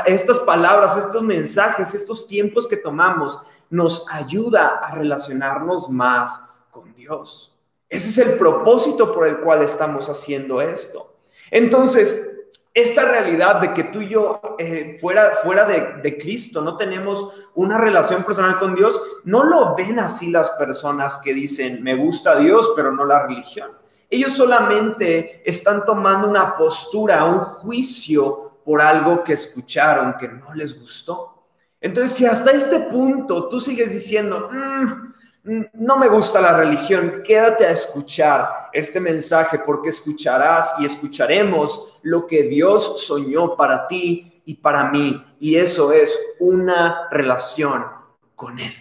estas 0.07 0.39
palabras, 0.39 0.97
estos 0.97 1.23
mensajes, 1.23 1.95
estos 1.95 2.27
tiempos 2.27 2.67
que 2.67 2.79
tomamos 2.79 3.39
nos 3.69 4.07
ayuda 4.11 4.81
a 4.83 4.95
relacionarnos 4.95 5.91
más 5.91 6.43
con 6.71 6.95
Dios. 6.95 7.55
Ese 7.91 8.09
es 8.09 8.17
el 8.17 8.39
propósito 8.39 9.13
por 9.13 9.27
el 9.27 9.41
cual 9.41 9.63
estamos 9.63 10.09
haciendo 10.09 10.63
esto. 10.63 11.19
Entonces, 11.51 12.33
esta 12.77 13.07
realidad 13.07 13.59
de 13.63 13.73
que 13.73 13.85
tú 13.85 14.03
y 14.03 14.11
yo 14.11 14.39
eh, 14.59 14.99
fuera, 15.01 15.35
fuera 15.43 15.65
de, 15.65 16.19
Cristo 16.19 16.61
no 16.61 16.77
tenemos 16.77 17.49
una 17.55 17.79
relación 17.79 18.23
personal 18.23 18.59
con 18.59 18.75
Dios, 18.75 19.01
no 19.25 19.45
lo 19.45 19.75
ven 19.75 19.99
así 19.99 20.31
las 20.31 20.51
personas 20.51 21.19
que 21.25 21.33
dicen, 21.33 21.83
me 21.83 21.95
gusta 21.95 22.37
Dios, 22.37 22.73
pero 22.77 22.93
no 22.93 23.07
la 23.07 23.27
religión. 23.27 23.71
Ellos 24.11 24.33
solamente 24.33 25.41
están 25.47 25.87
tomando 25.87 26.29
una 26.29 26.55
postura, 26.55 27.25
un 27.25 27.41
juicio 27.41 28.61
por 28.63 28.83
algo 28.83 29.25
que 29.25 29.33
escucharon 29.33 30.15
que 30.19 30.29
no 30.29 30.53
les 30.53 30.79
gustó. 30.79 31.47
Entonces, 31.81 32.15
si 32.15 32.27
hasta 32.27 32.51
este 32.51 32.81
punto 32.81 33.49
tú 33.49 33.59
sigues 33.59 33.91
diciendo, 33.91 34.51
mm, 34.53 35.15
no 35.47 35.97
me 35.97 36.09
gusta 36.09 36.41
la 36.41 36.57
religión, 36.57 37.23
quédate 37.25 37.67
a 37.67 37.71
escuchar 37.71 38.69
este 38.73 38.99
mensaje 38.99 39.61
porque 39.61 39.91
escucharás 39.91 40.75
y 40.81 40.85
escucharemos 40.85 42.01
lo 42.03 42.27
que 42.27 42.43
Dios 42.43 43.07
soñó 43.07 43.57
para 43.57 43.87
ti 43.87 44.43
y 44.45 44.55
para 44.55 44.91
mí. 44.91 45.25
Y 45.39 45.57
eso 45.57 45.93
es 45.93 46.19
una 46.41 47.09
relación 47.11 47.85
con 48.35 48.59
Él. 48.59 48.73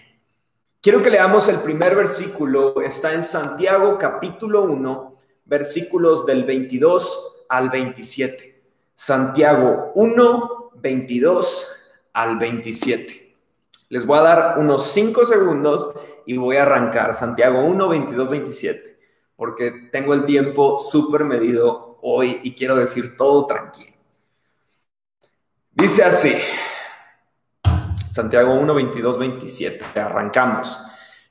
Quiero 0.82 1.02
que 1.02 1.12
leamos 1.12 1.48
el 1.50 1.58
primer 1.58 1.96
versículo, 1.96 2.82
está 2.82 3.14
en 3.14 3.24
Santiago 3.24 3.98
capítulo 4.00 4.64
1, 4.64 5.16
versículos 5.46 6.26
del 6.26 6.46
22 6.46 7.46
al 7.50 7.70
27. 7.70 8.64
Santiago 8.96 9.92
1, 9.94 10.72
22 10.76 11.68
al 12.14 12.38
27. 12.38 13.36
Les 13.90 14.06
voy 14.06 14.18
a 14.18 14.22
dar 14.22 14.58
unos 14.58 14.88
5 14.92 15.26
segundos 15.26 15.94
y 16.26 16.38
voy 16.38 16.58
a 16.58 16.64
arrancar 16.64 17.14
Santiago 17.14 17.62
1, 17.66 17.90
22, 17.90 18.30
27, 18.30 19.00
porque 19.36 19.90
tengo 19.92 20.14
el 20.14 20.26
tiempo 20.26 20.78
súper 20.78 21.24
medido 21.24 22.00
hoy 22.02 22.40
y 22.44 22.54
quiero 22.54 22.76
decir 22.76 23.18
todo 23.18 23.46
tranquilo. 23.46 23.96
Dice 25.72 26.04
así, 26.04 26.34
Santiago 28.12 28.54
1, 28.54 28.74
22, 28.74 29.20
27, 29.20 30.00
arrancamos. 30.00 30.82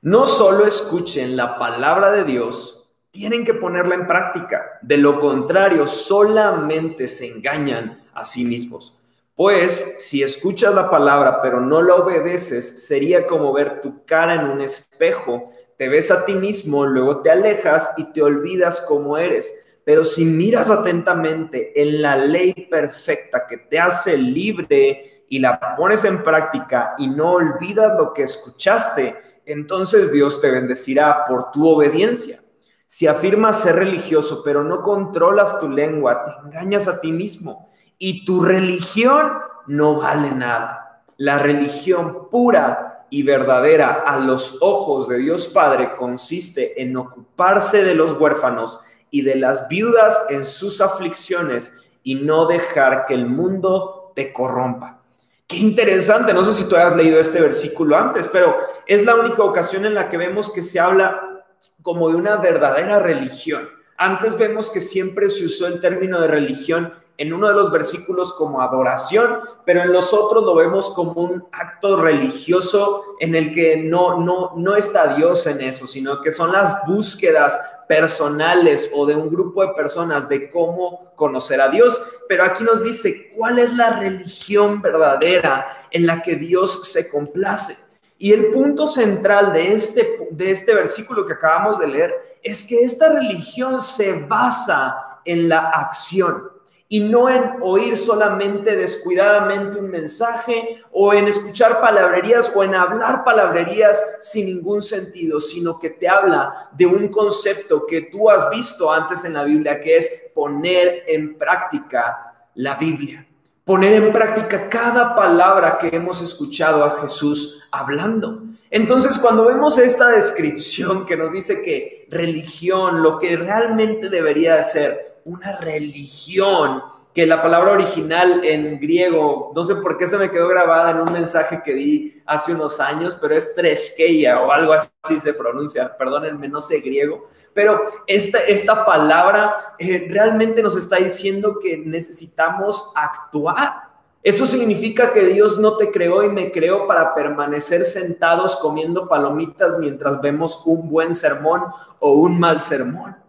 No 0.02 0.26
solo 0.26 0.66
escuchen 0.66 1.34
la 1.34 1.58
palabra 1.58 2.10
de 2.10 2.24
Dios, 2.24 2.90
tienen 3.10 3.44
que 3.44 3.54
ponerla 3.54 3.94
en 3.94 4.06
práctica. 4.06 4.78
De 4.82 4.98
lo 4.98 5.18
contrario, 5.18 5.86
solamente 5.86 7.08
se 7.08 7.28
engañan 7.28 8.04
a 8.12 8.22
sí 8.22 8.44
mismos. 8.44 8.93
Pues 9.36 9.96
si 9.98 10.22
escuchas 10.22 10.72
la 10.76 10.88
palabra 10.88 11.42
pero 11.42 11.60
no 11.60 11.82
la 11.82 11.96
obedeces, 11.96 12.86
sería 12.86 13.26
como 13.26 13.52
ver 13.52 13.80
tu 13.80 14.04
cara 14.04 14.34
en 14.34 14.44
un 14.44 14.60
espejo. 14.60 15.46
Te 15.76 15.88
ves 15.88 16.12
a 16.12 16.24
ti 16.24 16.34
mismo, 16.34 16.86
luego 16.86 17.20
te 17.20 17.32
alejas 17.32 17.94
y 17.96 18.12
te 18.12 18.22
olvidas 18.22 18.82
cómo 18.82 19.18
eres. 19.18 19.52
Pero 19.84 20.04
si 20.04 20.24
miras 20.24 20.70
atentamente 20.70 21.82
en 21.82 22.00
la 22.00 22.16
ley 22.16 22.54
perfecta 22.70 23.44
que 23.48 23.56
te 23.56 23.80
hace 23.80 24.16
libre 24.16 25.24
y 25.28 25.40
la 25.40 25.58
pones 25.76 26.04
en 26.04 26.22
práctica 26.22 26.94
y 26.96 27.08
no 27.08 27.32
olvidas 27.32 27.98
lo 27.98 28.12
que 28.12 28.22
escuchaste, 28.22 29.16
entonces 29.46 30.12
Dios 30.12 30.40
te 30.40 30.48
bendecirá 30.52 31.24
por 31.26 31.50
tu 31.50 31.68
obediencia. 31.68 32.38
Si 32.86 33.08
afirmas 33.08 33.60
ser 33.60 33.74
religioso 33.74 34.42
pero 34.44 34.62
no 34.62 34.80
controlas 34.80 35.58
tu 35.58 35.68
lengua, 35.68 36.22
te 36.22 36.30
engañas 36.46 36.86
a 36.86 37.00
ti 37.00 37.10
mismo 37.10 37.68
y 37.98 38.24
tu 38.24 38.40
religión 38.40 39.32
no 39.66 39.96
vale 39.96 40.30
nada. 40.32 41.02
La 41.16 41.38
religión 41.38 42.28
pura 42.30 43.06
y 43.10 43.22
verdadera 43.22 44.02
a 44.06 44.18
los 44.18 44.58
ojos 44.60 45.08
de 45.08 45.18
Dios 45.18 45.48
Padre 45.48 45.94
consiste 45.96 46.82
en 46.82 46.96
ocuparse 46.96 47.84
de 47.84 47.94
los 47.94 48.12
huérfanos 48.12 48.80
y 49.10 49.22
de 49.22 49.36
las 49.36 49.68
viudas 49.68 50.26
en 50.30 50.44
sus 50.44 50.80
aflicciones 50.80 51.78
y 52.02 52.16
no 52.16 52.46
dejar 52.46 53.04
que 53.04 53.14
el 53.14 53.26
mundo 53.26 54.12
te 54.14 54.32
corrompa. 54.32 55.00
Qué 55.46 55.56
interesante, 55.56 56.34
no 56.34 56.42
sé 56.42 56.52
si 56.52 56.68
tú 56.68 56.76
has 56.76 56.96
leído 56.96 57.20
este 57.20 57.40
versículo 57.40 57.96
antes, 57.96 58.26
pero 58.28 58.56
es 58.86 59.04
la 59.04 59.14
única 59.14 59.44
ocasión 59.44 59.84
en 59.84 59.94
la 59.94 60.08
que 60.08 60.16
vemos 60.16 60.50
que 60.50 60.62
se 60.62 60.80
habla 60.80 61.44
como 61.82 62.08
de 62.08 62.16
una 62.16 62.36
verdadera 62.36 62.98
religión. 62.98 63.68
Antes 63.96 64.36
vemos 64.36 64.70
que 64.70 64.80
siempre 64.80 65.30
se 65.30 65.46
usó 65.46 65.66
el 65.66 65.80
término 65.80 66.20
de 66.20 66.28
religión 66.28 66.92
en 67.16 67.32
uno 67.32 67.48
de 67.48 67.54
los 67.54 67.70
versículos 67.70 68.32
como 68.32 68.60
adoración, 68.60 69.40
pero 69.64 69.82
en 69.82 69.92
los 69.92 70.12
otros 70.12 70.44
lo 70.44 70.54
vemos 70.54 70.90
como 70.90 71.12
un 71.12 71.46
acto 71.52 71.96
religioso 71.96 73.04
en 73.20 73.34
el 73.34 73.52
que 73.52 73.76
no, 73.76 74.20
no, 74.20 74.52
no 74.56 74.74
está 74.74 75.14
Dios 75.14 75.46
en 75.46 75.60
eso, 75.60 75.86
sino 75.86 76.20
que 76.20 76.32
son 76.32 76.52
las 76.52 76.84
búsquedas 76.86 77.58
personales 77.88 78.90
o 78.94 79.06
de 79.06 79.14
un 79.14 79.30
grupo 79.30 79.62
de 79.62 79.74
personas 79.74 80.28
de 80.28 80.48
cómo 80.48 81.12
conocer 81.14 81.60
a 81.60 81.68
Dios. 81.68 82.02
Pero 82.28 82.44
aquí 82.44 82.64
nos 82.64 82.82
dice 82.82 83.32
cuál 83.36 83.58
es 83.58 83.72
la 83.74 83.90
religión 83.90 84.82
verdadera 84.82 85.66
en 85.90 86.06
la 86.06 86.20
que 86.20 86.34
Dios 86.34 86.90
se 86.90 87.08
complace. 87.08 87.76
Y 88.18 88.32
el 88.32 88.52
punto 88.52 88.86
central 88.86 89.52
de 89.52 89.72
este, 89.72 90.28
de 90.30 90.50
este 90.50 90.74
versículo 90.74 91.26
que 91.26 91.34
acabamos 91.34 91.78
de 91.78 91.86
leer 91.86 92.14
es 92.42 92.64
que 92.64 92.82
esta 92.82 93.12
religión 93.12 93.80
se 93.80 94.14
basa 94.14 95.20
en 95.24 95.48
la 95.48 95.68
acción 95.68 96.53
y 96.94 97.00
no 97.00 97.28
en 97.28 97.56
oír 97.60 97.96
solamente 97.96 98.76
descuidadamente 98.76 99.78
un 99.78 99.90
mensaje 99.90 100.80
o 100.92 101.12
en 101.12 101.26
escuchar 101.26 101.80
palabrerías 101.80 102.52
o 102.54 102.62
en 102.62 102.72
hablar 102.76 103.24
palabrerías 103.24 104.00
sin 104.20 104.46
ningún 104.46 104.80
sentido, 104.80 105.40
sino 105.40 105.76
que 105.80 105.90
te 105.90 106.08
habla 106.08 106.70
de 106.70 106.86
un 106.86 107.08
concepto 107.08 107.84
que 107.84 108.02
tú 108.02 108.30
has 108.30 108.48
visto 108.48 108.92
antes 108.92 109.24
en 109.24 109.32
la 109.32 109.42
Biblia, 109.42 109.80
que 109.80 109.96
es 109.96 110.30
poner 110.32 111.02
en 111.08 111.36
práctica 111.36 112.48
la 112.54 112.76
Biblia. 112.76 113.26
Poner 113.64 113.94
en 113.94 114.12
práctica 114.12 114.68
cada 114.68 115.16
palabra 115.16 115.78
que 115.78 115.88
hemos 115.88 116.22
escuchado 116.22 116.84
a 116.84 116.92
Jesús 117.00 117.66
hablando. 117.72 118.44
Entonces, 118.70 119.18
cuando 119.18 119.46
vemos 119.46 119.78
esta 119.78 120.10
descripción 120.10 121.06
que 121.06 121.16
nos 121.16 121.32
dice 121.32 121.60
que 121.60 122.06
religión, 122.08 123.02
lo 123.02 123.18
que 123.18 123.36
realmente 123.36 124.08
debería 124.08 124.62
ser 124.62 125.13
una 125.24 125.58
religión, 125.58 126.82
que 127.14 127.26
la 127.26 127.40
palabra 127.40 127.70
original 127.70 128.44
en 128.44 128.80
griego, 128.80 129.52
no 129.54 129.62
sé 129.62 129.76
por 129.76 129.96
qué 129.96 130.06
se 130.08 130.18
me 130.18 130.32
quedó 130.32 130.48
grabada 130.48 130.90
en 130.90 130.98
un 130.98 131.12
mensaje 131.12 131.62
que 131.64 131.72
di 131.72 132.22
hace 132.26 132.52
unos 132.52 132.80
años, 132.80 133.16
pero 133.20 133.36
es 133.36 133.54
treshkeia 133.54 134.40
o 134.40 134.50
algo 134.50 134.72
así 134.72 135.20
se 135.20 135.32
pronuncia, 135.32 135.96
perdónenme, 135.96 136.48
no 136.48 136.60
sé 136.60 136.80
griego, 136.80 137.28
pero 137.54 137.82
esta, 138.08 138.38
esta 138.40 138.84
palabra 138.84 139.54
eh, 139.78 140.08
realmente 140.10 140.60
nos 140.60 140.76
está 140.76 140.96
diciendo 140.96 141.60
que 141.60 141.76
necesitamos 141.76 142.90
actuar. 142.96 143.94
Eso 144.20 144.44
significa 144.44 145.12
que 145.12 145.26
Dios 145.26 145.58
no 145.60 145.76
te 145.76 145.92
creó 145.92 146.24
y 146.24 146.30
me 146.30 146.50
creó 146.50 146.88
para 146.88 147.14
permanecer 147.14 147.84
sentados 147.84 148.56
comiendo 148.56 149.06
palomitas 149.06 149.78
mientras 149.78 150.20
vemos 150.20 150.62
un 150.64 150.88
buen 150.88 151.14
sermón 151.14 151.62
o 152.00 152.12
un 152.14 152.40
mal 152.40 152.60
sermón. 152.60 153.23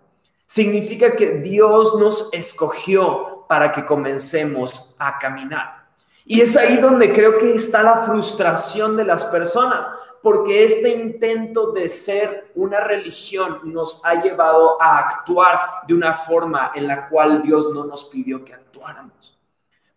Significa 0.56 1.18
que 1.18 1.32
Dios 1.32 2.00
nos 2.00 2.30
escogió 2.32 3.44
para 3.50 3.74
que 3.74 3.86
comencemos 3.86 4.96
a 4.98 5.18
caminar. 5.18 5.90
Y 6.24 6.40
es 6.40 6.56
ahí 6.56 6.78
donde 6.78 7.12
creo 7.12 7.38
que 7.38 7.56
está 7.56 7.84
la 7.84 8.04
frustración 8.04 8.96
de 8.96 9.04
las 9.04 9.26
personas, 9.26 9.86
porque 10.24 10.64
este 10.64 10.92
intento 10.92 11.74
de 11.74 11.90
ser 11.90 12.54
una 12.56 12.80
religión 12.80 13.60
nos 13.66 14.00
ha 14.06 14.24
llevado 14.24 14.82
a 14.82 14.98
actuar 15.00 15.60
de 15.86 15.94
una 15.94 16.16
forma 16.16 16.72
en 16.74 16.88
la 16.88 17.06
cual 17.10 17.42
Dios 17.42 17.74
no 17.74 17.84
nos 17.84 18.06
pidió 18.06 18.46
que 18.46 18.54
actuáramos. 18.54 19.35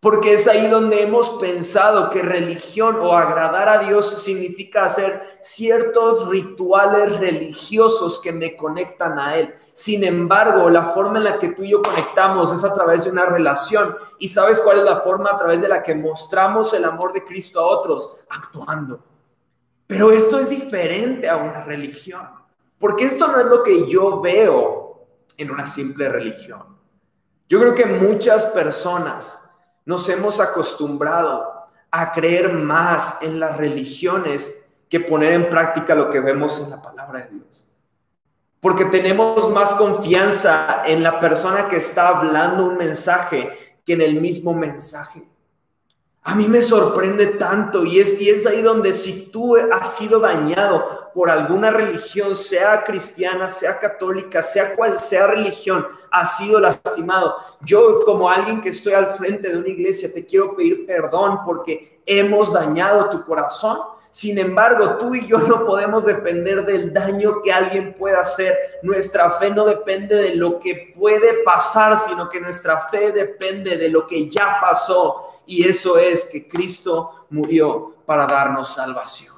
Porque 0.01 0.35
es 0.35 0.47
ahí 0.47 0.69
donde 0.69 1.03
hemos 1.03 1.29
pensado 1.41 2.09
que 2.09 2.23
religión 2.23 3.01
o 3.01 3.17
agradar 3.17 3.69
a 3.69 3.79
Dios 3.79 4.23
significa 4.23 4.85
hacer 4.85 5.21
ciertos 5.41 6.29
rituales 6.29 7.19
religiosos 7.19 8.21
que 8.21 8.31
me 8.31 8.55
conectan 8.55 9.19
a 9.19 9.37
Él. 9.37 9.53
Sin 9.73 10.05
embargo, 10.05 10.71
la 10.71 10.85
forma 10.85 11.19
en 11.19 11.25
la 11.25 11.39
que 11.41 11.49
tú 11.49 11.65
y 11.65 11.71
yo 11.71 11.83
conectamos 11.83 12.53
es 12.53 12.63
a 12.63 12.73
través 12.73 13.05
de 13.05 13.11
una 13.11 13.27
relación. 13.27 13.97
¿Y 14.21 14.29
sabes 14.29 14.61
cuál 14.61 14.79
es 14.79 14.85
la 14.85 15.01
forma 15.01 15.33
a 15.33 15.37
través 15.37 15.61
de 15.61 15.69
la 15.69 15.83
que 15.83 15.97
mostramos 15.97 16.73
el 16.75 16.85
amor 16.85 17.13
de 17.13 17.25
Cristo 17.25 17.59
a 17.59 17.67
otros? 17.67 18.25
Actuando. 18.31 19.01
Pero 19.89 20.13
esto 20.13 20.39
es 20.39 20.49
diferente 20.49 21.29
a 21.29 21.39
una 21.39 21.65
religión. 21.65 22.29
Porque 22.79 23.05
esto 23.05 23.27
no 23.27 23.41
es 23.41 23.47
lo 23.47 23.65
que 23.65 23.89
yo 23.91 24.21
veo 24.21 25.09
en 25.37 25.51
una 25.51 25.67
simple 25.67 26.09
religión. 26.09 26.79
Yo 27.49 27.59
creo 27.59 27.75
que 27.75 27.87
muchas 27.87 28.47
personas 28.47 29.48
nos 29.89 30.07
hemos 30.11 30.39
acostumbrado 30.39 31.51
a 31.91 32.13
creer 32.13 32.53
más 32.53 33.23
en 33.23 33.41
las 33.41 33.57
religiones 33.57 34.69
que 34.87 35.01
poner 35.01 35.33
en 35.33 35.49
práctica 35.49 35.95
lo 35.95 36.11
que 36.11 36.21
vemos 36.21 36.61
en 36.61 36.69
la 36.69 36.83
palabra 36.83 37.21
de 37.21 37.31
Dios. 37.31 37.75
Porque 38.61 38.85
tenemos 38.85 39.51
más 39.51 39.73
confianza 39.73 40.83
en 40.85 41.03
la 41.03 41.19
persona 41.19 41.69
que 41.69 41.79
está 41.79 42.09
hablando 42.09 42.67
un 42.67 42.77
mensaje 42.77 43.51
que 43.87 43.95
en 43.95 44.03
el 44.03 44.21
mismo 44.21 44.53
mensaje. 44.53 45.23
A 46.23 46.35
mí 46.35 46.47
me 46.47 46.61
sorprende 46.61 47.27
tanto 47.27 47.85
y 47.85 48.01
es, 48.01 48.21
y 48.21 48.29
es 48.29 48.45
ahí 48.45 48.61
donde 48.61 48.93
si 48.93 49.31
tú 49.31 49.57
has 49.57 49.97
sido 49.97 50.21
dañado 50.21 51.11
por 51.15 51.31
alguna 51.31 51.71
religión, 51.71 52.35
sea 52.35 52.85
cristiana, 52.85 53.49
sea 53.49 53.79
católica, 53.79 54.43
sea 54.43 54.77
cual 54.77 54.99
sea 54.99 55.29
religión, 55.29 55.87
has 56.11 56.37
sido 56.37 56.61
lastimado. 56.61 57.37
Yo 57.63 58.01
como 58.05 58.29
alguien 58.29 58.61
que 58.61 58.69
estoy 58.69 58.93
al 58.93 59.15
frente 59.15 59.49
de 59.49 59.57
una 59.57 59.69
iglesia, 59.69 60.13
te 60.13 60.27
quiero 60.27 60.55
pedir 60.55 60.85
perdón 60.85 61.39
porque 61.47 62.01
hemos 62.05 62.53
dañado 62.53 63.09
tu 63.09 63.25
corazón 63.25 63.79
sin 64.11 64.39
embargo, 64.39 64.97
tú 64.97 65.15
y 65.15 65.27
yo 65.27 65.39
no 65.39 65.65
podemos 65.67 66.05
depender 66.05 66.65
del 66.65 66.93
daño 66.93 67.43
que 67.43 67.53
alguien 67.53 67.95
pueda 67.95 68.21
hacer. 68.21 68.57
Nuestra 68.83 69.31
fe 69.31 69.51
no 69.51 69.65
depende 69.65 70.17
de 70.17 70.35
lo 70.35 70.59
que 70.59 70.95
puede 70.99 71.45
pasar, 71.45 71.99
sino 71.99 72.29
que 72.29 72.41
nuestra 72.41 72.81
fe 72.81 73.13
depende 73.13 73.77
de 73.77 73.89
lo 73.89 74.07
que 74.07 74.29
ya 74.29 74.59
pasó. 74.61 75.43
Y 75.47 75.69
eso 75.69 75.99
es 75.99 76.27
que 76.33 76.49
Cristo 76.49 77.27
murió 77.31 77.97
para 78.07 78.27
darnos 78.27 78.75
salvación. 78.75 79.35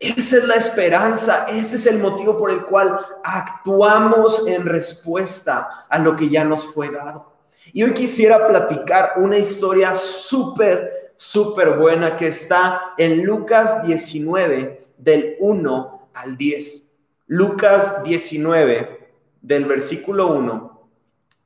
Esa 0.00 0.36
es 0.36 0.44
la 0.44 0.54
esperanza, 0.54 1.46
ese 1.48 1.76
es 1.76 1.86
el 1.86 1.98
motivo 1.98 2.36
por 2.36 2.52
el 2.52 2.64
cual 2.64 2.96
actuamos 3.24 4.46
en 4.46 4.64
respuesta 4.64 5.86
a 5.88 5.98
lo 5.98 6.14
que 6.14 6.28
ya 6.28 6.44
nos 6.44 6.72
fue 6.72 6.88
dado. 6.88 7.32
Y 7.72 7.82
hoy 7.82 7.92
quisiera 7.92 8.46
platicar 8.46 9.14
una 9.16 9.38
historia 9.38 9.94
súper 9.94 11.07
súper 11.18 11.76
buena 11.76 12.14
que 12.14 12.28
está 12.28 12.94
en 12.96 13.24
Lucas 13.24 13.84
19, 13.84 14.80
del 14.96 15.34
1 15.40 16.10
al 16.14 16.36
10. 16.36 16.92
Lucas 17.26 18.04
19, 18.04 19.10
del 19.42 19.64
versículo 19.64 20.28
1 20.28 20.88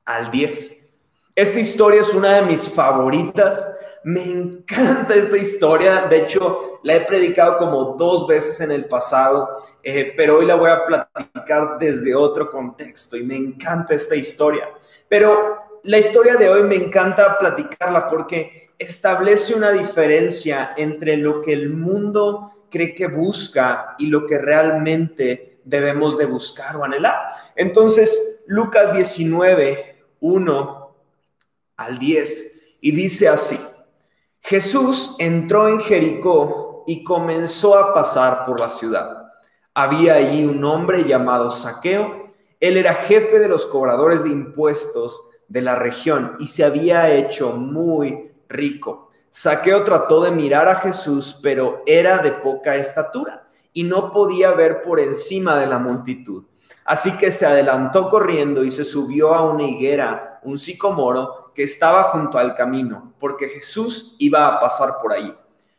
al 0.05 0.31
10. 0.31 0.91
Esta 1.35 1.59
historia 1.59 2.03
es 2.03 2.13
una 2.13 2.35
de 2.35 2.43
mis 2.43 2.69
favoritas. 2.69 3.67
Me 4.05 4.23
encanta 4.23 5.15
esta 5.15 5.39
historia. 5.39 6.03
De 6.03 6.19
hecho, 6.19 6.81
la 6.83 6.97
he 6.97 7.01
predicado 7.01 7.57
como 7.57 7.97
dos 7.97 8.27
veces 8.27 8.61
en 8.61 8.73
el 8.73 8.85
pasado, 8.85 9.49
eh, 9.83 10.13
pero 10.15 10.37
hoy 10.37 10.45
la 10.45 10.57
voy 10.57 10.71
a 10.71 10.85
platicar 10.85 11.79
desde 11.79 12.15
otro 12.15 12.51
contexto 12.51 13.17
y 13.17 13.23
me 13.23 13.37
encanta 13.37 13.95
esta 13.95 14.17
historia. 14.17 14.69
Pero 15.09 15.63
la 15.85 15.99
historia 15.99 16.37
de 16.37 16.51
hoy 16.51 16.63
me 16.65 16.77
encanta 16.77 17.39
platicarla 17.39 18.07
porque 18.07 18.72
establece 18.83 19.55
una 19.55 19.71
diferencia 19.71 20.75
entre 20.77 21.17
lo 21.17 21.41
que 21.41 21.53
el 21.53 21.71
mundo 21.71 22.67
cree 22.71 22.95
que 22.95 23.07
busca 23.07 23.95
y 23.99 24.07
lo 24.07 24.27
que 24.27 24.39
realmente 24.39 25.61
debemos 25.65 26.19
de 26.19 26.27
buscar 26.27 26.77
o 26.77 26.85
anhelar. 26.85 27.15
Entonces, 27.55 28.43
Lucas 28.47 28.95
19, 28.95 30.05
1 30.21 30.97
al 31.77 31.99
10, 31.99 32.79
y 32.81 32.91
dice 32.93 33.29
así, 33.29 33.59
Jesús 34.41 35.17
entró 35.19 35.69
en 35.69 35.81
Jericó 35.81 36.85
y 36.87 37.05
comenzó 37.05 37.79
a 37.79 37.95
pasar 37.95 38.45
por 38.45 38.59
la 38.59 38.69
ciudad. 38.69 39.33
Había 39.75 40.15
allí 40.15 40.45
un 40.45 40.65
hombre 40.65 41.05
llamado 41.05 41.51
Saqueo, 41.51 42.31
él 42.59 42.77
era 42.77 42.95
jefe 42.95 43.39
de 43.39 43.49
los 43.49 43.67
cobradores 43.67 44.25
de 44.25 44.31
impuestos 44.31 45.23
de 45.49 45.63
la 45.63 45.77
región 45.77 46.37
y 46.39 46.47
se 46.47 46.65
había 46.65 47.13
hecho 47.13 47.53
muy 47.53 48.32
rico. 48.53 49.11
Saqueo 49.31 49.83
trató 49.83 50.23
de 50.23 50.31
mirar 50.31 50.69
a 50.69 50.77
Jesús, 50.77 51.39
pero 51.43 51.83
era 51.87 52.19
de 52.19 52.33
poca 52.33 52.77
estatura 52.77 53.49
y 53.73 53.85
no 53.85 54.11
podía 54.11 54.51
ver 54.53 54.83
por 54.83 55.01
encima 55.01 55.59
de 55.59 55.67
la 55.67 55.79
multitud. 55.79 56.45
Así 56.85 57.17
que 57.17 57.31
se 57.31 57.47
adelantó 57.47 58.09
corriendo 58.09 58.65
y 58.65 58.71
se 58.71 58.85
subió 58.85 59.35
a 59.35 59.43
una 59.43 59.65
higuera, 59.65 60.41
un 60.43 60.59
sicomoro, 60.59 61.53
que 61.55 61.63
estaba 61.63 62.05
junto 62.05 62.39
al 62.39 62.55
camino, 62.55 63.13
porque 63.19 63.49
Jesús 63.49 64.17
iba 64.19 64.47
a 64.47 64.59
pasar 64.59 64.99
por 65.01 65.13
ahí. 65.13 65.35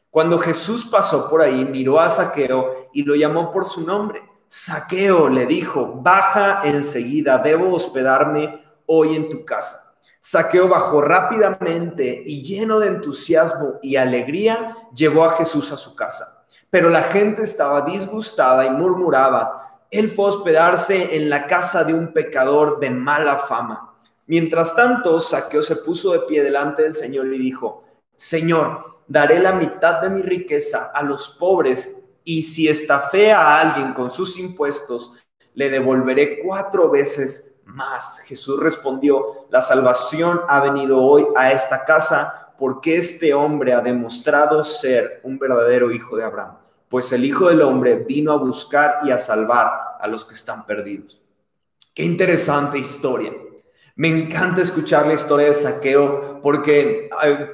Cuando 0.10 0.38
Jesús 0.38 0.86
pasó 0.86 1.30
por 1.30 1.42
ahí, 1.42 1.66
miró 1.66 2.00
a 2.00 2.08
Saqueo 2.10 2.90
y 2.94 3.04
lo 3.04 3.16
llamó 3.16 3.52
por 3.52 3.66
su 3.66 3.82
nombre. 3.82 4.22
Saqueo 4.48 5.30
le 5.30 5.48
dijo, 5.48 6.00
baja 6.02 6.62
enseguida, 6.64 7.40
debo 7.40 7.74
hospedarme 7.74 8.62
hoy 8.86 9.16
en 9.16 9.30
tu 9.30 9.44
casa. 9.44 9.93
Saqueo 10.26 10.70
bajó 10.70 11.02
rápidamente 11.02 12.24
y 12.26 12.42
lleno 12.42 12.80
de 12.80 12.88
entusiasmo 12.88 13.80
y 13.82 13.98
alegría 13.98 14.74
llevó 14.96 15.26
a 15.26 15.32
Jesús 15.32 15.74
a 15.74 15.78
su 15.78 15.98
casa. 15.98 16.46
Pero 16.70 16.88
la 16.90 17.04
gente 17.04 17.44
estaba 17.44 17.82
disgustada 17.82 18.66
y 18.66 18.70
murmuraba, 18.70 19.82
él 19.92 20.10
fue 20.10 20.24
a 20.24 20.30
hospedarse 20.30 21.18
en 21.18 21.30
la 21.30 21.46
casa 21.46 21.84
de 21.84 21.94
un 21.94 22.14
pecador 22.14 22.80
de 22.80 22.90
mala 22.90 23.38
fama. 23.38 23.96
Mientras 24.26 24.74
tanto, 24.74 25.20
Saqueo 25.20 25.62
se 25.62 25.76
puso 25.76 26.14
de 26.14 26.20
pie 26.20 26.42
delante 26.42 26.84
del 26.84 26.94
Señor 26.94 27.28
y 27.34 27.38
dijo, 27.38 27.84
Señor, 28.16 29.02
daré 29.06 29.40
la 29.40 29.52
mitad 29.52 30.00
de 30.00 30.10
mi 30.10 30.22
riqueza 30.22 30.92
a 30.94 31.04
los 31.04 31.32
pobres 31.38 32.06
y 32.24 32.44
si 32.44 32.70
estafé 32.70 33.34
a 33.34 33.60
alguien 33.60 33.94
con 33.94 34.10
sus 34.10 34.40
impuestos, 34.40 35.22
le 35.54 35.70
devolveré 35.70 36.40
cuatro 36.40 36.90
veces 36.90 37.53
más. 37.66 38.20
Jesús 38.22 38.60
respondió, 38.60 39.48
la 39.50 39.62
salvación 39.62 40.42
ha 40.48 40.60
venido 40.60 41.02
hoy 41.02 41.26
a 41.36 41.52
esta 41.52 41.86
casa 41.86 42.54
porque 42.58 42.98
este 42.98 43.34
hombre 43.34 43.74
ha 43.74 43.82
demostrado 43.82 44.64
ser 44.64 45.22
un 45.24 45.38
verdadero 45.38 45.92
hijo 45.92 46.16
de 46.16 46.24
Abraham, 46.24 46.58
pues 46.88 47.12
el 47.12 47.26
Hijo 47.26 47.48
del 47.50 47.62
Hombre 47.62 47.96
vino 47.96 48.32
a 48.32 48.38
buscar 48.38 49.00
y 49.04 49.12
a 49.12 49.18
salvar 49.18 49.98
a 50.00 50.08
los 50.08 50.24
que 50.24 50.34
están 50.34 50.66
perdidos. 50.66 51.22
Qué 51.94 52.04
interesante 52.04 52.78
historia. 52.78 53.34
Me 53.96 54.08
encanta 54.08 54.62
escuchar 54.62 55.06
la 55.06 55.14
historia 55.14 55.48
de 55.48 55.54
Saqueo 55.54 56.42
porque 56.42 57.10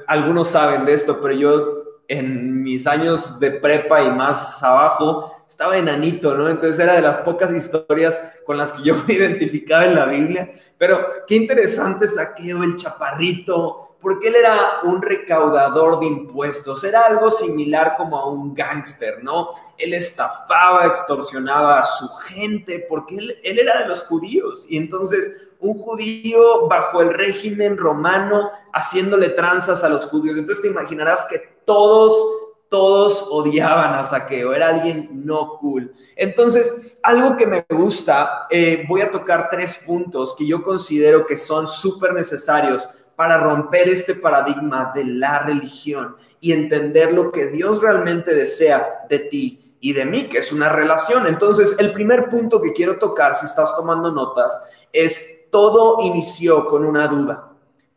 algunos 0.06 0.48
saben 0.48 0.84
de 0.84 0.94
esto, 0.94 1.18
pero 1.20 1.34
yo 1.34 1.79
en 2.10 2.64
mis 2.64 2.88
años 2.88 3.38
de 3.38 3.52
prepa 3.52 4.02
y 4.02 4.10
más 4.10 4.60
abajo, 4.64 5.32
estaba 5.48 5.76
enanito, 5.76 6.36
¿no? 6.36 6.48
Entonces 6.48 6.80
era 6.80 6.94
de 6.94 7.02
las 7.02 7.18
pocas 7.18 7.52
historias 7.52 8.32
con 8.44 8.56
las 8.58 8.72
que 8.72 8.82
yo 8.82 8.96
me 9.06 9.14
identificaba 9.14 9.84
en 9.84 9.94
la 9.94 10.06
Biblia. 10.06 10.50
Pero 10.76 11.06
qué 11.28 11.36
interesante 11.36 12.08
saqueo 12.08 12.64
el 12.64 12.74
chaparrito, 12.74 13.96
porque 14.00 14.26
él 14.26 14.34
era 14.34 14.80
un 14.82 15.00
recaudador 15.00 16.00
de 16.00 16.06
impuestos, 16.06 16.82
era 16.82 17.06
algo 17.06 17.30
similar 17.30 17.94
como 17.96 18.18
a 18.18 18.28
un 18.28 18.54
gángster, 18.54 19.22
¿no? 19.22 19.50
Él 19.78 19.94
estafaba, 19.94 20.86
extorsionaba 20.86 21.78
a 21.78 21.84
su 21.84 22.08
gente, 22.08 22.86
porque 22.88 23.18
él, 23.18 23.38
él 23.44 23.60
era 23.60 23.82
de 23.82 23.86
los 23.86 24.02
judíos. 24.02 24.66
Y 24.68 24.78
entonces 24.78 25.52
un 25.60 25.74
judío 25.74 26.66
bajo 26.66 27.02
el 27.02 27.14
régimen 27.14 27.76
romano 27.76 28.50
haciéndole 28.72 29.28
tranzas 29.28 29.84
a 29.84 29.88
los 29.88 30.06
judíos. 30.06 30.36
Entonces 30.36 30.62
te 30.62 30.68
imaginarás 30.68 31.26
que 31.30 31.59
todos, 31.70 32.20
todos 32.68 33.28
odiaban 33.30 33.94
a 33.94 34.02
Saqueo, 34.02 34.52
era 34.52 34.70
alguien 34.70 35.08
no 35.24 35.56
cool. 35.60 35.94
Entonces, 36.16 36.98
algo 37.00 37.36
que 37.36 37.46
me 37.46 37.64
gusta, 37.70 38.48
eh, 38.50 38.84
voy 38.88 39.02
a 39.02 39.10
tocar 39.12 39.48
tres 39.48 39.80
puntos 39.86 40.34
que 40.36 40.44
yo 40.44 40.64
considero 40.64 41.24
que 41.24 41.36
son 41.36 41.68
súper 41.68 42.12
necesarios 42.12 42.88
para 43.14 43.38
romper 43.38 43.88
este 43.88 44.16
paradigma 44.16 44.90
de 44.92 45.04
la 45.04 45.44
religión 45.44 46.16
y 46.40 46.50
entender 46.50 47.12
lo 47.12 47.30
que 47.30 47.46
Dios 47.46 47.80
realmente 47.80 48.34
desea 48.34 49.06
de 49.08 49.20
ti 49.20 49.76
y 49.78 49.92
de 49.92 50.06
mí, 50.06 50.28
que 50.28 50.38
es 50.38 50.50
una 50.50 50.70
relación. 50.70 51.28
Entonces, 51.28 51.76
el 51.78 51.92
primer 51.92 52.28
punto 52.28 52.60
que 52.60 52.72
quiero 52.72 52.98
tocar, 52.98 53.36
si 53.36 53.46
estás 53.46 53.76
tomando 53.76 54.10
notas, 54.10 54.88
es 54.92 55.48
todo 55.52 55.98
inició 56.02 56.66
con 56.66 56.84
una 56.84 57.06
duda. 57.06 57.49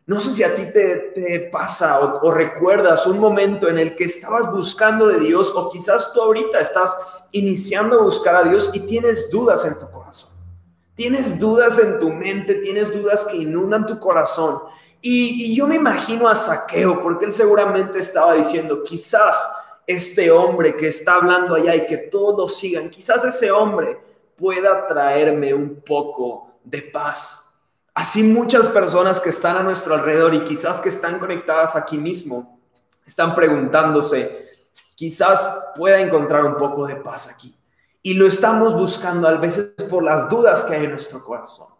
No 0.06 0.20
sé 0.20 0.32
si 0.32 0.44
a 0.44 0.54
ti 0.54 0.66
te, 0.74 1.50
pasa 1.52 2.00
o, 2.00 2.32
recuerdas 2.32 3.08
un 3.08 3.20
momento 3.20 3.70
en 3.70 3.80
el 3.80 3.96
que 3.96 4.04
estabas 4.04 4.52
buscando 4.52 5.08
de 5.08 5.20
Dios 5.20 5.54
o 5.56 5.70
quizás 5.72 6.12
tú 6.12 6.22
ahorita 6.22 6.60
estás 6.60 6.96
iniciando 7.32 8.00
a 8.00 8.04
buscar 8.04 8.36
a 8.36 8.44
Dios 8.44 8.72
y 8.74 8.82
tienes 8.82 9.32
dudas 9.32 9.66
en 9.66 9.80
tu 9.80 9.90
corazón. 9.90 10.32
Tienes 10.96 11.40
dudas 11.40 11.80
en 11.80 12.00
tu 12.00 12.10
mente, 12.10 12.56
tienes 12.56 12.94
dudas 12.94 13.24
que 13.24 13.38
inundan 13.38 13.86
tu 13.86 13.98
corazón. 13.98 14.60
Y, 15.02 15.52
y 15.52 15.56
yo 15.56 15.68
me 15.68 15.76
imagino 15.76 16.28
a 16.28 16.36
Saqueo, 16.36 17.02
porque 17.02 17.26
él 17.26 17.34
seguramente 17.34 18.00
estaba 18.00 18.34
diciendo, 18.34 18.84
quizás 18.84 19.50
este 19.88 20.32
hombre 20.32 20.76
que 20.76 20.88
está 20.88 21.16
hablando 21.16 21.56
allá 21.56 21.76
y 21.76 21.86
que 21.86 21.98
todos 21.98 22.58
sigan, 22.58 22.90
quizás 22.90 23.24
ese 23.24 23.52
hombre 23.52 24.00
pueda 24.36 24.88
traerme 24.88 25.54
un 25.54 25.82
poco 25.82 26.54
de 26.64 26.82
paz. 26.82 27.43
Así 27.94 28.24
muchas 28.24 28.68
personas 28.68 29.20
que 29.20 29.30
están 29.30 29.56
a 29.56 29.64
nuestro 29.64 29.94
alrededor 29.94 30.34
y 30.34 30.44
quizás 30.44 30.82
que 30.82 30.90
están 30.90 31.20
conectadas 31.20 31.76
aquí 31.76 31.98
mismo, 31.98 32.60
están 33.06 33.36
preguntándose, 33.36 34.52
quizás 34.96 35.48
pueda 35.76 36.00
encontrar 36.00 36.44
un 36.46 36.58
poco 36.58 36.88
de 36.88 36.96
paz 36.96 37.28
aquí. 37.28 37.56
Y 38.02 38.16
lo 38.16 38.26
estamos 38.26 38.76
buscando 38.76 39.28
a 39.28 39.34
veces 39.34 39.72
por 39.90 40.04
las 40.04 40.30
dudas 40.30 40.64
que 40.64 40.76
hay 40.76 40.86
en 40.86 40.92
nuestro 40.92 41.24
corazón. 41.24 41.73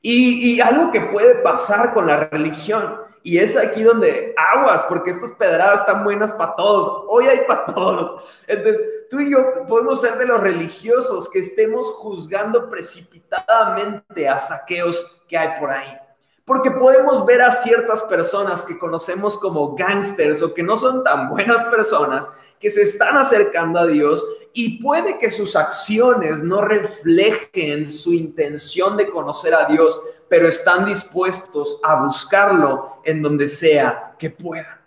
Y, 0.00 0.60
algo 0.60 0.90
que 0.90 1.00
puede 1.00 1.36
pasar 1.36 1.92
con 1.92 2.06
la 2.06 2.18
religión 2.18 3.00
y 3.22 3.38
es 3.38 3.56
aquí 3.56 3.82
donde 3.82 4.34
aguas, 4.36 4.84
porque 4.88 5.10
estas 5.10 5.32
pedradas 5.32 5.80
están 5.80 6.04
buenas 6.04 6.32
para 6.32 6.54
todos. 6.54 7.04
Hoy 7.08 7.26
hay 7.26 7.40
para 7.46 7.64
todos. 7.66 8.44
Entonces, 8.46 9.08
tú 9.10 9.20
y 9.20 9.30
yo 9.30 9.66
podemos 9.66 10.00
ser 10.00 10.16
de 10.18 10.26
los 10.26 10.40
religiosos 10.40 11.28
que 11.28 11.40
estemos 11.40 11.90
juzgando 11.90 12.70
precipitadamente 12.70 14.28
a 14.28 14.38
saqueos 14.38 15.24
que 15.28 15.36
hay 15.36 15.60
por 15.60 15.70
ahí. 15.70 16.07
Porque 16.48 16.70
podemos 16.70 17.26
ver 17.26 17.42
a 17.42 17.50
ciertas 17.50 18.02
personas 18.04 18.64
que 18.64 18.78
conocemos 18.78 19.36
como 19.36 19.76
gangsters 19.76 20.42
o 20.42 20.54
que 20.54 20.62
no 20.62 20.74
son 20.76 21.04
tan 21.04 21.28
buenas 21.28 21.62
personas, 21.64 22.28
que 22.58 22.70
se 22.70 22.80
están 22.82 23.18
acercando 23.18 23.78
a 23.78 23.86
Dios 23.86 24.26
y 24.54 24.82
puede 24.82 25.18
que 25.18 25.28
sus 25.28 25.54
acciones 25.54 26.42
no 26.42 26.62
reflejen 26.62 27.90
su 27.90 28.14
intención 28.14 28.96
de 28.96 29.10
conocer 29.10 29.54
a 29.54 29.66
Dios, 29.66 30.00
pero 30.28 30.48
están 30.48 30.86
dispuestos 30.86 31.80
a 31.84 32.02
buscarlo 32.02 33.02
en 33.04 33.22
donde 33.22 33.46
sea 33.46 34.16
que 34.18 34.30
puedan. 34.30 34.77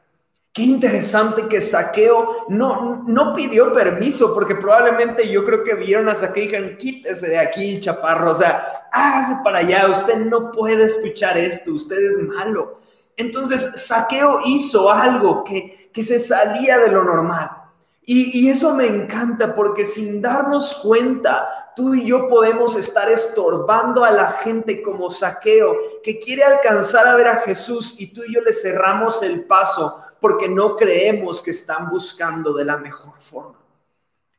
Qué 0.54 0.64
interesante 0.64 1.48
que 1.48 1.62
Saqueo 1.62 2.48
no, 2.50 3.04
no 3.08 3.34
pidió 3.34 3.72
permiso, 3.72 4.34
porque 4.34 4.56
probablemente 4.56 5.30
yo 5.30 5.46
creo 5.46 5.64
que 5.64 5.76
vieron 5.76 6.10
a 6.10 6.16
Saqueo 6.16 6.44
y 6.44 6.48
dijeron, 6.48 6.78
quítese 6.78 7.30
de 7.30 7.40
aquí, 7.40 7.80
chaparro, 7.80 8.32
o 8.32 8.36
sea, 8.36 8.90
hágase 8.92 9.38
para 9.46 9.60
allá, 9.60 9.88
usted 9.90 10.18
no 10.18 10.52
puede 10.52 10.84
escuchar 10.84 11.38
esto, 11.38 11.72
usted 11.72 12.00
es 12.00 12.18
malo. 12.18 12.82
Entonces, 13.16 13.86
Saqueo 13.86 14.40
hizo 14.44 14.92
algo 14.92 15.46
que, 15.46 15.90
que 15.94 16.04
se 16.04 16.20
salía 16.20 16.80
de 16.80 16.90
lo 16.90 17.04
normal. 17.04 17.61
Y, 18.14 18.50
eso 18.50 18.76
me 18.76 18.88
encanta 18.88 19.56
porque 19.56 19.86
sin 19.86 20.22
darnos 20.22 20.82
cuenta, 20.84 21.72
tú 21.74 21.96
y 21.96 22.04
yo 22.04 22.28
podemos 22.28 22.76
estar 22.76 23.10
estorbando 23.10 24.04
a 24.04 24.12
la 24.12 24.30
gente 24.30 24.82
como 24.82 25.10
saqueo 25.10 25.78
que 26.04 26.20
quiere 26.20 26.44
alcanzar 26.44 27.08
a 27.08 27.16
ver 27.16 27.30
a 27.30 27.36
Jesús 27.38 27.96
y 28.00 28.08
tú 28.08 28.24
y 28.28 28.36
yo 28.36 28.42
le 28.42 28.52
cerramos 28.52 29.24
el 29.24 29.46
paso 29.46 29.96
porque 30.20 30.50
no 30.50 30.76
creemos 30.76 31.42
que 31.42 31.52
están 31.52 31.90
buscando 31.90 32.52
de 32.54 32.66
la 32.66 32.76
mejor 32.76 33.18
forma. 33.18 33.61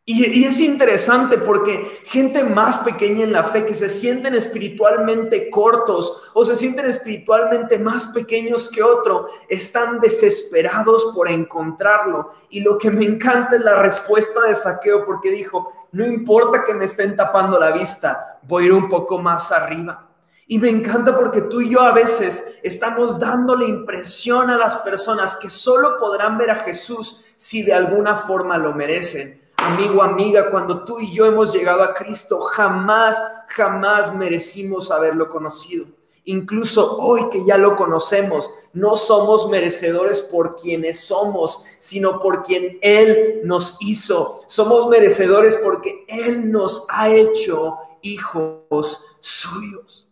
Y, 0.04 0.44
es 0.44 0.58
interesante 0.58 1.38
porque 1.38 2.02
gente 2.06 2.42
más 2.42 2.78
pequeña 2.78 3.22
en 3.22 3.32
la 3.32 3.44
fe 3.44 3.64
que 3.64 3.72
se 3.72 3.88
sienten 3.88 4.34
espiritualmente 4.34 5.48
cortos 5.48 6.28
o 6.34 6.44
se 6.44 6.56
sienten 6.56 6.86
espiritualmente 6.86 7.78
más 7.78 8.08
pequeños 8.08 8.68
que 8.68 8.82
otro, 8.82 9.28
están 9.48 10.00
desesperados 10.00 11.12
por 11.14 11.28
encontrarlo. 11.28 12.32
Y 12.50 12.62
lo 12.62 12.78
que 12.78 12.90
me 12.90 13.04
encanta 13.04 13.54
es 13.54 13.62
la 13.62 13.80
respuesta 13.80 14.40
de 14.40 14.56
Saqueo 14.56 15.06
porque 15.06 15.30
dijo, 15.30 15.72
no 15.92 16.04
importa 16.04 16.64
que 16.64 16.74
me 16.74 16.86
estén 16.86 17.14
tapando 17.14 17.60
la 17.60 17.70
vista, 17.70 18.40
voy 18.42 18.64
a 18.64 18.66
ir 18.66 18.72
un 18.72 18.88
poco 18.88 19.18
más 19.18 19.52
arriba. 19.52 20.08
Y 20.48 20.58
me 20.58 20.68
encanta 20.68 21.14
porque 21.14 21.42
tú 21.42 21.60
y 21.60 21.70
yo 21.70 21.80
a 21.80 21.92
veces 21.92 22.58
estamos 22.64 23.20
dando 23.20 23.54
la 23.54 23.66
impresión 23.66 24.50
a 24.50 24.58
las 24.58 24.78
personas 24.78 25.36
que 25.36 25.48
solo 25.48 25.96
podrán 25.96 26.36
ver 26.38 26.50
a 26.50 26.56
Jesús 26.56 27.32
si 27.36 27.62
de 27.62 27.72
alguna 27.72 28.16
forma 28.16 28.58
lo 28.58 28.74
merecen 28.74 29.41
amigo, 29.62 30.02
amiga, 30.02 30.50
cuando 30.50 30.84
tú 30.84 31.00
y 31.00 31.12
yo 31.12 31.26
hemos 31.26 31.52
llegado 31.52 31.82
a 31.82 31.94
Cristo, 31.94 32.40
jamás, 32.40 33.22
jamás 33.48 34.14
merecimos 34.14 34.90
haberlo 34.90 35.28
conocido. 35.28 35.86
Incluso 36.24 36.98
hoy 36.98 37.28
que 37.30 37.44
ya 37.44 37.58
lo 37.58 37.74
conocemos, 37.74 38.50
no 38.72 38.94
somos 38.94 39.50
merecedores 39.50 40.22
por 40.22 40.54
quienes 40.54 41.00
somos, 41.00 41.64
sino 41.80 42.20
por 42.20 42.44
quien 42.44 42.78
Él 42.80 43.40
nos 43.44 43.76
hizo. 43.80 44.42
Somos 44.46 44.88
merecedores 44.88 45.56
porque 45.56 46.04
Él 46.06 46.50
nos 46.52 46.86
ha 46.88 47.08
hecho 47.08 47.78
hijos 48.02 49.16
suyos. 49.18 50.08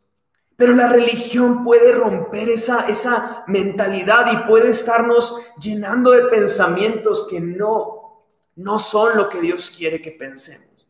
Pero 0.57 0.75
la 0.75 0.89
religión 0.89 1.63
puede 1.63 1.93
romper 1.93 2.49
esa, 2.49 2.89
esa 2.89 3.45
mentalidad 3.47 4.33
y 4.33 4.49
puede 4.49 4.71
estarnos 4.71 5.41
llenando 5.61 6.11
de 6.11 6.25
pensamientos 6.25 7.27
que 7.31 7.41
no 7.41 8.10
no 8.61 8.79
son 8.79 9.17
lo 9.17 9.29
que 9.29 9.41
Dios 9.41 9.73
quiere 9.77 10.03
que 10.03 10.13
pensemos. 10.13 10.87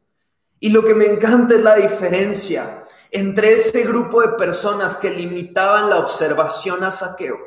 Y 0.58 0.70
lo 0.70 0.84
que 0.84 0.94
me 0.94 1.06
encanta 1.06 1.54
es 1.54 1.62
la 1.62 1.76
diferencia 1.76 2.84
entre 3.10 3.54
ese 3.54 3.82
grupo 3.84 4.20
de 4.20 4.30
personas 4.30 4.96
que 4.96 5.10
limitaban 5.10 5.88
la 5.88 5.98
observación 5.98 6.84
a 6.84 6.90
saqueo 6.90 7.38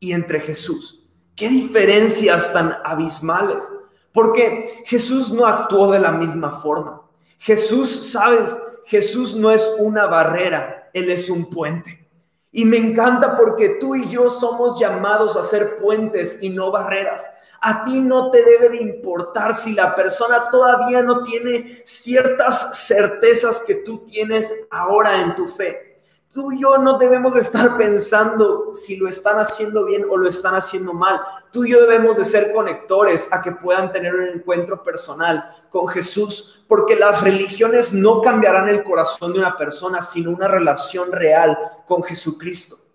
y 0.00 0.12
entre 0.12 0.40
Jesús. 0.40 1.08
Qué 1.34 1.48
diferencias 1.48 2.52
tan 2.52 2.76
abismales. 2.84 3.68
Porque 4.12 4.82
Jesús 4.86 5.30
no 5.30 5.46
actuó 5.46 5.92
de 5.92 6.00
la 6.00 6.12
misma 6.12 6.50
forma. 6.60 7.02
Jesús, 7.38 8.10
sabes, 8.10 8.58
Jesús 8.86 9.36
no 9.36 9.50
es 9.50 9.70
una 9.78 10.06
barrera, 10.06 10.90
Él 10.92 11.10
es 11.10 11.28
un 11.28 11.50
puente. 11.50 12.07
Y 12.50 12.64
me 12.64 12.78
encanta 12.78 13.36
porque 13.36 13.76
tú 13.80 13.94
y 13.94 14.08
yo 14.08 14.30
somos 14.30 14.80
llamados 14.80 15.36
a 15.36 15.42
ser 15.42 15.76
puentes 15.76 16.42
y 16.42 16.48
no 16.48 16.70
barreras. 16.70 17.26
A 17.60 17.84
ti 17.84 18.00
no 18.00 18.30
te 18.30 18.42
debe 18.42 18.70
de 18.70 18.78
importar 18.78 19.54
si 19.54 19.74
la 19.74 19.94
persona 19.94 20.48
todavía 20.50 21.02
no 21.02 21.22
tiene 21.22 21.64
ciertas 21.84 22.86
certezas 22.86 23.60
que 23.66 23.76
tú 23.76 24.04
tienes 24.06 24.66
ahora 24.70 25.20
en 25.20 25.34
tu 25.34 25.46
fe. 25.46 25.87
Tú 26.30 26.52
y 26.52 26.60
yo 26.60 26.76
no 26.76 26.98
debemos 26.98 27.32
de 27.32 27.40
estar 27.40 27.78
pensando 27.78 28.74
si 28.74 28.98
lo 28.98 29.08
están 29.08 29.38
haciendo 29.38 29.86
bien 29.86 30.04
o 30.10 30.16
lo 30.16 30.28
están 30.28 30.54
haciendo 30.54 30.92
mal. 30.92 31.20
Tú 31.50 31.64
y 31.64 31.70
yo 31.70 31.80
debemos 31.80 32.18
de 32.18 32.24
ser 32.24 32.52
conectores 32.52 33.32
a 33.32 33.40
que 33.40 33.52
puedan 33.52 33.90
tener 33.90 34.14
un 34.14 34.28
encuentro 34.28 34.82
personal 34.82 35.42
con 35.70 35.88
Jesús, 35.88 36.66
porque 36.68 36.96
las 36.96 37.22
religiones 37.22 37.94
no 37.94 38.20
cambiarán 38.20 38.68
el 38.68 38.84
corazón 38.84 39.32
de 39.32 39.38
una 39.38 39.56
persona, 39.56 40.02
sino 40.02 40.30
una 40.30 40.48
relación 40.48 41.10
real 41.12 41.58
con 41.86 42.02
Jesucristo. 42.02 42.87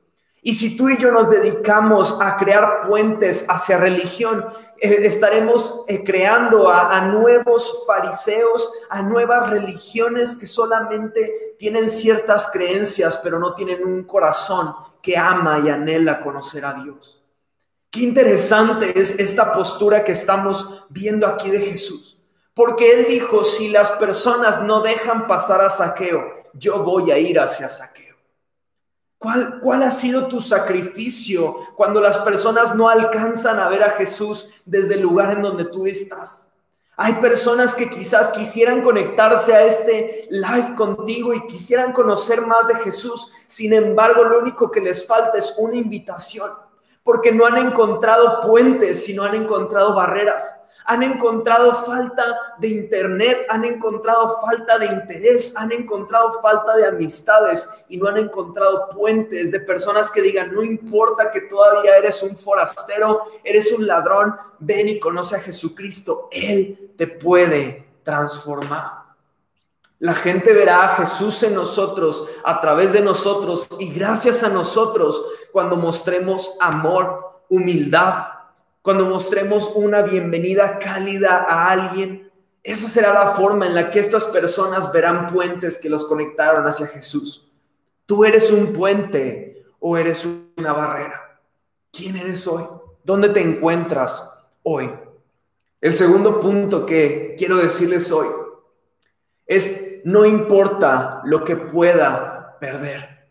Y 0.45 0.51
si 0.51 0.75
tú 0.75 0.89
y 0.89 0.97
yo 0.97 1.10
nos 1.10 1.32
dedicamos 1.32 2.19
a 2.21 2.36
crear 2.36 2.86
puentes 2.86 3.45
hacia 3.47 3.77
religión, 3.77 4.45
eh, 4.77 4.99
estaremos 5.03 5.86
eh, 5.88 6.03
creando 6.03 6.69
a, 6.69 6.99
nuevos 6.99 7.86
fariseos, 7.88 8.69
a 8.89 9.01
nuevas 9.01 9.49
religiones 9.49 10.36
que 10.36 10.45
solamente 10.45 11.56
tienen 11.58 11.88
ciertas 11.88 12.49
creencias, 12.51 13.21
pero 13.23 13.39
no 13.39 13.56
tienen 13.56 13.86
un 13.86 14.03
corazón 14.03 14.75
que 15.01 15.17
ama 15.17 15.62
y 15.63 15.69
anhela 15.69 16.19
conocer 16.19 16.65
a 16.65 16.73
Dios. 16.73 17.23
Qué 17.89 18.01
interesante 18.01 18.99
es 18.99 19.19
esta 19.19 19.53
postura 19.53 20.03
que 20.03 20.12
estamos 20.12 20.86
viendo 20.89 21.25
aquí 21.25 21.51
de 21.51 21.62
Jesús. 21.62 22.19
Porque 22.53 22.91
Él 22.91 23.06
dijo, 23.08 23.45
si 23.45 23.69
las 23.69 23.91
personas 23.93 24.62
no 24.62 24.82
dejan 24.82 25.25
pasar 25.25 25.62
a 25.62 25.69
saqueo, 25.69 26.21
yo 26.53 26.84
voy 26.84 27.12
a 27.12 27.17
ir 27.17 27.39
hacia 27.39 27.69
saqueo. 27.69 28.02
¿Cuál, 29.23 29.83
ha 29.83 29.89
sido 29.89 30.27
tu 30.27 30.41
sacrificio 30.41 31.55
cuando 31.77 32.01
las 32.01 32.17
personas 32.17 32.75
no 32.75 32.89
alcanzan 32.89 33.57
a 33.57 33.69
ver 33.69 33.81
a 33.81 33.91
Jesús 33.91 34.62
desde 34.65 34.95
el 34.95 35.01
lugar 35.01 35.31
en 35.31 35.41
donde 35.41 35.63
tú 35.63 35.88
estás? 35.88 36.51
Hay 36.97 37.13
personas 37.13 37.73
que 37.73 37.89
quizás 37.89 38.31
quisieran 38.31 38.81
conectarse 38.81 39.53
a 39.55 39.65
este 39.65 40.27
live 40.29 40.75
contigo 40.75 41.33
y 41.33 41.47
quisieran 41.47 41.93
conocer 41.93 42.41
más 42.41 42.67
de 42.67 42.75
Jesús. 42.75 43.31
Sin 43.47 43.71
embargo, 43.71 44.25
lo 44.25 44.39
único 44.39 44.69
que 44.69 44.81
les 44.81 45.07
falta 45.07 45.38
es 45.38 45.55
una 45.57 45.77
invitación, 45.77 46.51
porque 47.01 47.31
no 47.31 47.45
han 47.45 47.57
encontrado 47.57 48.41
puentes, 48.41 49.05
sino 49.05 49.23
han 49.23 49.36
encontrado 49.36 49.95
barreras 49.95 50.53
han 50.85 51.03
encontrado 51.03 51.73
falta 51.73 52.55
de 52.57 52.67
internet, 52.67 53.45
han 53.49 53.65
encontrado 53.65 54.39
falta 54.41 54.77
de 54.77 54.87
interés, 54.87 55.55
han 55.55 55.71
encontrado 55.71 56.41
falta 56.41 56.75
de 56.75 56.85
amistades 56.85 57.85
y 57.89 57.97
no 57.97 58.07
han 58.07 58.17
encontrado 58.17 58.89
puentes 58.89 59.51
de 59.51 59.59
personas 59.59 60.11
que 60.11 60.21
digan, 60.21 60.53
no 60.53 60.63
importa 60.63 61.31
que 61.31 61.41
todavía 61.41 61.97
eres 61.97 62.21
un 62.23 62.35
forastero, 62.35 63.21
eres 63.43 63.71
un 63.71 63.87
ladrón, 63.87 64.35
ven 64.59 64.89
y 64.89 64.99
conoce 64.99 65.35
a 65.35 65.39
Jesucristo, 65.39 66.29
Él 66.31 66.93
te 66.97 67.07
puede 67.07 67.85
transformar. 68.03 69.03
La 69.99 70.13
gente 70.13 70.51
verá 70.51 70.83
a 70.83 70.95
Jesús 70.97 71.43
en 71.43 71.55
nosotros, 71.55 72.27
a 72.43 72.59
través 72.59 72.91
de 72.91 72.99
nosotros 72.99 73.69
y 73.79 73.93
gracias 73.93 74.43
a 74.43 74.49
nosotros 74.49 75.25
cuando 75.53 75.77
mostremos 75.77 76.57
amor, 76.59 77.41
humildad, 77.47 78.32
cuando 78.83 79.05
mostremos 79.05 79.71
una 79.75 80.01
bienvenida 80.01 80.77
cálida 80.77 81.45
a 81.47 81.71
alguien. 81.71 82.29
Esa 82.61 82.89
será 82.89 83.13
la 83.13 83.29
forma 83.29 83.65
en 83.65 83.75
la 83.75 83.89
que 83.89 83.99
estas 83.99 84.25
personas 84.25 84.91
verán 84.91 85.27
puentes 85.33 85.77
que 85.77 85.89
los 85.89 86.03
conectaron 86.03 86.67
hacia 86.67 86.87
Jesús. 86.87 87.49
Tú 88.05 88.25
eres 88.25 88.51
un 88.51 88.73
puente 88.73 89.65
o 89.79 89.97
eres 89.97 90.27
una 90.57 90.73
barrera. 90.73 91.39
¿Quién 91.93 92.17
eres 92.17 92.45
hoy? 92.45 92.65
¿Dónde 93.05 93.29
te 93.29 93.39
encuentras 93.39 94.37
hoy? 94.63 94.91
El 95.79 95.95
segundo 95.95 96.41
punto 96.41 96.85
que 96.85 97.35
quiero 97.37 97.55
decirles 97.55 98.11
hoy 98.11 98.27
es 99.45 100.01
no 100.03 100.25
importa 100.25 101.21
lo 101.23 101.45
que 101.45 101.55
pueda 101.55 102.57
perder. 102.59 103.29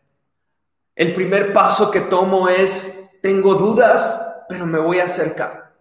El 0.97 1.13
primer 1.13 1.53
paso 1.53 1.91
que 1.91 2.01
tomo 2.01 2.49
es, 2.49 3.19
tengo 3.21 3.55
dudas, 3.55 4.32
pero 4.49 4.67
me 4.67 4.79
voy 4.79 5.01
a 5.01 5.05
acercar. 5.05 5.73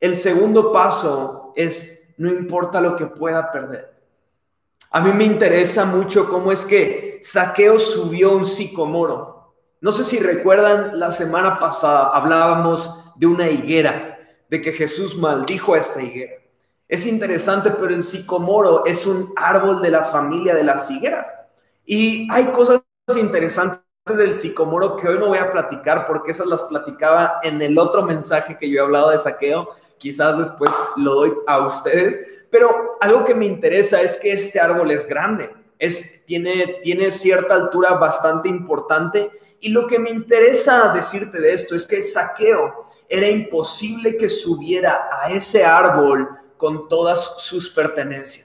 El 0.00 0.16
segundo 0.16 0.72
paso 0.72 1.52
es, 1.56 2.14
no 2.18 2.30
importa 2.30 2.80
lo 2.80 2.96
que 2.96 3.06
pueda 3.06 3.50
perder. 3.50 3.94
A 4.90 5.00
mí 5.00 5.12
me 5.12 5.24
interesa 5.24 5.84
mucho 5.84 6.28
cómo 6.28 6.52
es 6.52 6.64
que 6.64 7.18
Saqueo 7.22 7.78
subió 7.78 8.32
un 8.32 8.46
sicomoro. 8.46 9.54
No 9.80 9.92
sé 9.92 10.04
si 10.04 10.18
recuerdan, 10.18 10.98
la 10.98 11.10
semana 11.10 11.58
pasada 11.58 12.08
hablábamos 12.08 13.12
de 13.16 13.26
una 13.26 13.48
higuera, 13.48 14.18
de 14.48 14.62
que 14.62 14.72
Jesús 14.72 15.16
maldijo 15.18 15.74
a 15.74 15.78
esta 15.78 16.02
higuera. 16.02 16.34
Es 16.88 17.06
interesante, 17.06 17.70
pero 17.70 17.88
el 17.88 18.02
sicomoro 18.02 18.84
es 18.86 19.06
un 19.06 19.32
árbol 19.36 19.82
de 19.82 19.90
la 19.90 20.04
familia 20.04 20.54
de 20.54 20.64
las 20.64 20.90
higueras. 20.90 21.34
Y 21.84 22.28
hay 22.30 22.46
cosas 22.46 22.80
interesantes 23.16 23.83
del 24.12 24.34
sicomoro 24.34 24.98
que 24.98 25.08
hoy 25.08 25.18
no 25.18 25.28
voy 25.28 25.38
a 25.38 25.50
platicar 25.50 26.04
porque 26.04 26.32
esas 26.32 26.46
las 26.46 26.64
platicaba 26.64 27.40
en 27.42 27.62
el 27.62 27.78
otro 27.78 28.02
mensaje 28.02 28.58
que 28.58 28.68
yo 28.68 28.76
he 28.76 28.84
hablado 28.84 29.08
de 29.08 29.16
saqueo. 29.16 29.70
Quizás 29.96 30.36
después 30.36 30.70
lo 30.96 31.14
doy 31.14 31.32
a 31.46 31.64
ustedes. 31.64 32.44
Pero 32.50 32.98
algo 33.00 33.24
que 33.24 33.34
me 33.34 33.46
interesa 33.46 34.02
es 34.02 34.18
que 34.18 34.32
este 34.32 34.60
árbol 34.60 34.90
es 34.90 35.06
grande. 35.06 35.50
Es, 35.78 36.26
tiene, 36.26 36.80
tiene 36.82 37.10
cierta 37.10 37.54
altura 37.54 37.94
bastante 37.94 38.50
importante. 38.50 39.30
Y 39.60 39.70
lo 39.70 39.86
que 39.86 39.98
me 39.98 40.10
interesa 40.10 40.92
decirte 40.92 41.40
de 41.40 41.54
esto 41.54 41.74
es 41.74 41.86
que 41.86 42.02
saqueo 42.02 42.84
era 43.08 43.26
imposible 43.26 44.18
que 44.18 44.28
subiera 44.28 45.08
a 45.10 45.32
ese 45.32 45.64
árbol 45.64 46.28
con 46.58 46.88
todas 46.88 47.42
sus 47.42 47.70
pertenencias, 47.70 48.43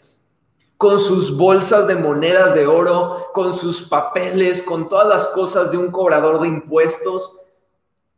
con 0.79 0.97
sus 0.97 1.35
bolsas 1.35 1.87
de 1.87 1.95
monedas 1.97 2.55
de 2.55 2.65
oro, 2.65 3.31
con 3.33 3.51
sus 3.51 3.81
papeles, 3.81 4.63
con 4.63 4.87
todas 4.87 5.05
las 5.09 5.27
cosas 5.27 5.71
de 5.71 5.77
un 5.77 5.91
cobrador 5.91 6.39
de 6.39 6.47
impuestos. 6.47 7.37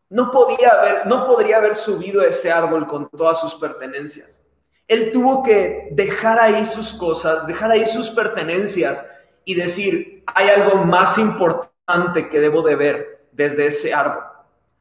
No 0.09 0.29
podía 0.29 0.69
haber, 0.69 1.07
no 1.07 1.25
podría 1.25 1.57
haber 1.57 1.73
subido 1.73 2.21
ese 2.21 2.51
árbol 2.51 2.85
con 2.85 3.09
todas 3.09 3.41
sus 3.41 3.55
pertenencias. 3.55 4.47
Él 4.87 5.11
tuvo 5.11 5.41
que 5.41 5.89
dejar 5.93 6.39
ahí 6.39 6.63
sus 6.63 6.93
cosas, 6.93 7.47
dejar 7.47 7.71
ahí 7.71 7.87
sus 7.87 8.11
pertenencias 8.11 9.09
y 9.43 9.55
decir, 9.55 10.23
hay 10.27 10.49
algo 10.49 10.85
más 10.85 11.17
importante 11.17 12.29
que 12.29 12.39
debo 12.39 12.61
de 12.61 12.75
ver 12.75 13.27
desde 13.31 13.65
ese 13.65 13.91
árbol. 13.91 14.21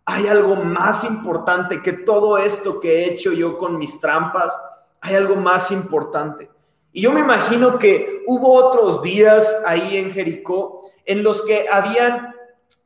Hay 0.05 0.27
algo 0.27 0.55
más 0.55 1.03
importante 1.05 1.81
que 1.81 1.95
todo 1.95 2.37
esto 2.37 2.79
que 2.79 2.99
he 2.99 3.05
hecho 3.07 3.33
yo 3.33 3.57
con 3.57 3.79
mis 3.79 3.99
trampas, 3.99 4.55
hay 5.01 5.15
algo 5.15 5.37
más 5.37 5.71
importante. 5.71 6.51
Y 6.93 7.03
yo 7.03 7.13
me 7.13 7.21
imagino 7.21 7.79
que 7.79 8.23
hubo 8.27 8.53
otros 8.55 9.03
días 9.03 9.63
ahí 9.67 9.97
en 9.97 10.11
Jericó 10.11 10.91
en 11.05 11.23
los 11.23 11.43
que 11.43 11.67
habían 11.71 12.35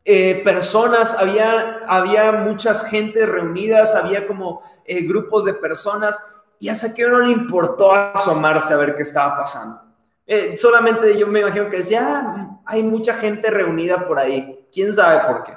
eh, 0.05 0.43
personas, 0.45 1.14
había, 1.19 1.81
había 1.88 2.33
muchas 2.33 2.85
gente 2.88 3.25
reunidas, 3.25 3.95
había 3.95 4.27
como 4.27 4.61
eh, 4.85 5.03
grupos 5.03 5.45
de 5.45 5.55
personas 5.55 6.23
y 6.59 6.69
a 6.69 6.75
Saqueo 6.75 7.09
no 7.09 7.21
le 7.21 7.33
importó 7.33 7.93
asomarse 7.93 8.75
a 8.75 8.77
ver 8.77 8.95
qué 8.95 9.03
estaba 9.03 9.37
pasando. 9.38 9.83
Eh, 10.27 10.57
solamente 10.57 11.19
yo 11.19 11.27
me 11.27 11.40
imagino 11.40 11.69
que 11.69 11.79
decía, 11.79 12.03
ah, 12.07 12.61
hay 12.67 12.83
mucha 12.83 13.14
gente 13.14 13.51
reunida 13.51 14.07
por 14.07 14.19
ahí, 14.19 14.67
quién 14.73 14.95
sabe 14.95 15.27
por 15.27 15.43
qué. 15.43 15.57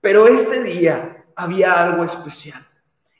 Pero 0.00 0.26
este 0.26 0.62
día 0.62 1.24
había 1.34 1.82
algo 1.82 2.04
especial. 2.04 2.60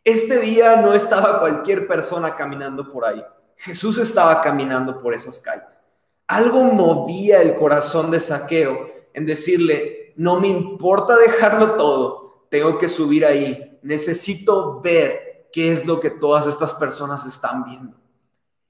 Este 0.05 0.39
día 0.39 0.77
no 0.77 0.95
estaba 0.95 1.41
cualquier 1.41 1.87
persona 1.87 2.35
caminando 2.35 2.91
por 2.91 3.05
ahí. 3.05 3.25
Jesús 3.57 3.99
estaba 3.99 4.40
caminando 4.40 4.99
por 5.01 5.14
esas 5.14 5.40
calles. 5.40 5.83
Algo 6.27 6.62
movía 6.64 7.40
el 7.40 7.55
corazón 7.55 8.11
de 8.11 8.21
Saqueo 8.21 8.90
en 9.14 9.27
decirle, 9.27 10.12
no 10.16 10.40
me 10.40 10.49
importa 10.49 11.16
dejarlo 11.16 11.73
todo, 11.73 12.47
tengo 12.51 12.79
que 12.79 12.88
subir 12.88 13.25
ahí, 13.25 13.79
necesito 13.83 14.81
ver 14.81 15.49
qué 15.53 15.73
es 15.73 15.87
lo 15.87 16.01
que 16.01 16.11
todas 16.11 16.47
estas 16.47 16.75
personas 16.75 17.25
están 17.25 17.64
viendo. 17.64 17.97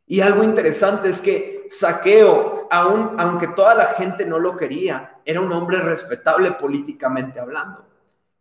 Y 0.07 0.20
algo 0.20 0.44
interesante 0.44 1.09
es 1.09 1.20
que 1.20 1.66
Saqueo, 1.68 2.68
aun, 2.70 3.16
aunque 3.18 3.49
toda 3.49 3.75
la 3.75 3.87
gente 3.87 4.25
no 4.25 4.38
lo 4.38 4.57
quería, 4.57 5.20
era 5.25 5.40
un 5.40 5.51
hombre 5.53 5.79
respetable 5.79 6.53
políticamente 6.53 7.40
hablando. 7.40 7.86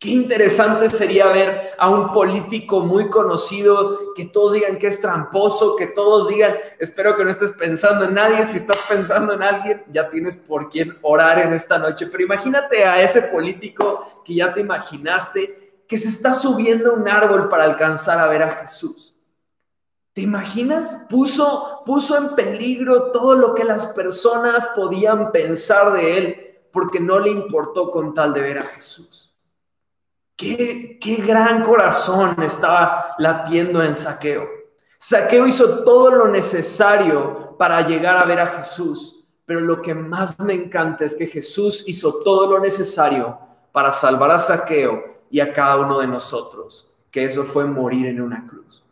Qué 0.05 0.11
interesante 0.11 0.87
sería 0.87 1.25
ver 1.29 1.73
a 1.79 1.89
un 1.89 2.11
político 2.11 2.81
muy 2.81 3.09
conocido, 3.09 4.13
que 4.13 4.25
todos 4.25 4.53
digan 4.53 4.77
que 4.77 4.85
es 4.85 5.01
tramposo, 5.01 5.75
que 5.75 5.87
todos 5.87 6.27
digan, 6.27 6.53
espero 6.77 7.17
que 7.17 7.23
no 7.23 7.31
estés 7.31 7.51
pensando 7.53 8.05
en 8.05 8.13
nadie, 8.13 8.43
si 8.43 8.57
estás 8.57 8.77
pensando 8.87 9.33
en 9.33 9.41
alguien, 9.41 9.83
ya 9.89 10.07
tienes 10.11 10.35
por 10.35 10.69
quién 10.69 10.95
orar 11.01 11.39
en 11.39 11.53
esta 11.53 11.79
noche, 11.79 12.05
pero 12.05 12.23
imagínate 12.23 12.85
a 12.85 13.01
ese 13.01 13.23
político 13.23 14.05
que 14.23 14.35
ya 14.35 14.53
te 14.53 14.59
imaginaste, 14.59 15.81
que 15.87 15.97
se 15.97 16.09
está 16.09 16.35
subiendo 16.35 16.91
a 16.91 16.93
un 16.93 17.09
árbol 17.09 17.49
para 17.49 17.63
alcanzar 17.63 18.19
a 18.19 18.27
ver 18.27 18.43
a 18.43 18.51
Jesús. 18.51 19.15
¿Te 20.13 20.21
imaginas? 20.21 21.07
Puso, 21.09 21.81
puso 21.83 22.15
en 22.15 22.35
peligro 22.35 23.11
todo 23.11 23.33
lo 23.33 23.55
que 23.55 23.63
las 23.63 23.87
personas 23.87 24.67
podían 24.75 25.31
pensar 25.31 25.93
de 25.93 26.17
él 26.19 26.59
porque 26.71 26.99
no 26.99 27.17
le 27.17 27.31
importó 27.31 27.89
con 27.89 28.13
tal 28.13 28.35
de 28.35 28.41
ver 28.41 28.59
a 28.59 28.65
Jesús. 28.65 29.24
Qué, 30.35 30.99
gran 31.25 31.63
corazón 31.63 32.41
estaba 32.43 33.15
latiendo 33.17 33.81
en 33.81 33.95
Saqueo. 33.95 34.45
Saqueo 34.97 35.47
hizo 35.47 35.83
todo 35.83 36.11
lo 36.11 36.27
necesario 36.27 37.55
para 37.57 37.87
llegar 37.87 38.17
a 38.17 38.25
ver 38.25 38.39
a 38.39 38.47
Jesús, 38.47 39.27
pero 39.45 39.61
lo 39.61 39.81
que 39.81 39.93
más 39.93 40.37
me 40.39 40.53
encanta 40.53 41.05
es 41.05 41.15
que 41.15 41.27
Jesús 41.27 41.85
hizo 41.87 42.19
todo 42.23 42.47
lo 42.47 42.59
necesario 42.59 43.37
para 43.71 43.93
salvar 43.93 44.31
a 44.31 44.39
Saqueo 44.39 45.21
y 45.29 45.39
a 45.39 45.53
cada 45.53 45.77
uno 45.77 45.99
de 45.99 46.07
nosotros, 46.07 46.93
que 47.11 47.23
eso 47.23 47.43
fue 47.43 47.65
morir 47.65 48.07
en 48.07 48.21
una 48.21 48.45
cruz. 48.45 48.83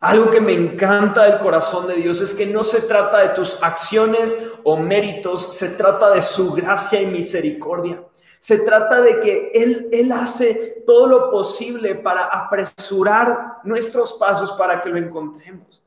Algo 0.00 0.30
que 0.30 0.40
me 0.40 0.54
encanta 0.54 1.24
del 1.24 1.40
corazón 1.40 1.86
de 1.86 1.96
Dios 1.96 2.22
es 2.22 2.34
que 2.34 2.46
no 2.46 2.62
se 2.62 2.80
trata 2.80 3.18
de 3.18 3.28
tus 3.30 3.62
acciones 3.62 4.54
o 4.64 4.78
méritos, 4.78 5.54
se 5.54 5.68
trata 5.70 6.10
de 6.10 6.22
su 6.22 6.52
gracia 6.54 7.02
y 7.02 7.06
misericordia. 7.06 8.02
Se 8.40 8.60
trata 8.60 9.02
de 9.02 9.20
que 9.20 9.52
Él, 9.54 9.88
Él 9.92 10.10
hace 10.12 10.82
todo 10.86 11.06
lo 11.06 11.30
posible 11.30 11.94
para 11.94 12.24
apresurar 12.24 13.58
nuestros 13.64 14.14
pasos 14.14 14.50
para 14.52 14.80
que 14.80 14.88
lo 14.88 14.96
encontremos. 14.96 15.82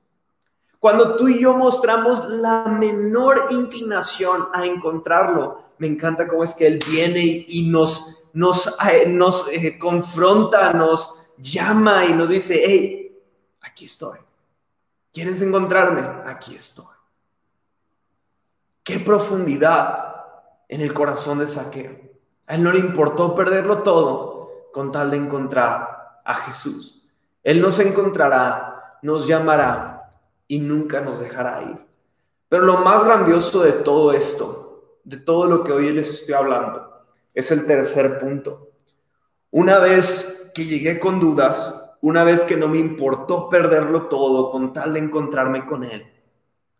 Cuando 0.79 1.15
tú 1.15 1.27
y 1.29 1.41
yo 1.41 1.55
mostramos 1.55 2.25
la 2.29 2.65
menor 2.65 3.45
inclinación 3.49 4.49
a 4.53 4.65
encontrarlo, 4.65 5.57
me 5.79 5.87
encanta 5.87 6.27
cómo 6.27 6.43
es 6.43 6.53
que 6.53 6.67
Él 6.67 6.79
viene 6.87 7.21
y 7.47 7.67
nos, 7.69 8.29
nos, 8.33 8.77
eh, 8.91 9.07
nos 9.07 9.47
eh, 9.47 9.79
confronta, 9.79 10.73
nos 10.73 11.21
llama 11.37 12.05
y 12.05 12.13
nos 12.13 12.29
dice, 12.29 12.61
hey, 12.63 13.19
aquí 13.61 13.85
estoy. 13.85 14.19
¿Quieres 15.11 15.41
encontrarme? 15.41 16.01
Aquí 16.29 16.53
estoy. 16.53 16.85
Qué 18.83 18.99
profundidad 18.99 20.25
en 20.67 20.81
el 20.81 20.93
corazón 20.93 21.39
de 21.39 21.47
Saqueo. 21.47 22.02
A 22.47 22.55
él 22.55 22.63
no 22.63 22.71
le 22.71 22.79
importó 22.79 23.35
perderlo 23.35 23.79
todo 23.79 24.69
con 24.73 24.91
tal 24.91 25.11
de 25.11 25.17
encontrar 25.17 26.21
a 26.25 26.33
Jesús. 26.33 27.15
Él 27.43 27.61
nos 27.61 27.79
encontrará, 27.79 28.99
nos 29.01 29.27
llamará 29.27 30.11
y 30.47 30.59
nunca 30.59 31.01
nos 31.01 31.19
dejará 31.19 31.61
ir. 31.63 31.77
Pero 32.49 32.63
lo 32.63 32.77
más 32.77 33.03
grandioso 33.03 33.63
de 33.63 33.73
todo 33.73 34.13
esto, 34.13 34.99
de 35.03 35.17
todo 35.17 35.45
lo 35.47 35.63
que 35.63 35.71
hoy 35.71 35.91
les 35.91 36.09
estoy 36.09 36.35
hablando, 36.35 37.05
es 37.33 37.51
el 37.51 37.65
tercer 37.65 38.19
punto. 38.19 38.69
Una 39.51 39.79
vez 39.79 40.51
que 40.53 40.65
llegué 40.65 40.99
con 40.99 41.19
dudas, 41.19 41.95
una 42.01 42.23
vez 42.23 42.43
que 42.43 42.57
no 42.57 42.67
me 42.67 42.77
importó 42.77 43.49
perderlo 43.49 44.07
todo 44.07 44.51
con 44.51 44.73
tal 44.73 44.93
de 44.93 44.99
encontrarme 44.99 45.65
con 45.65 45.83
Él, 45.83 46.05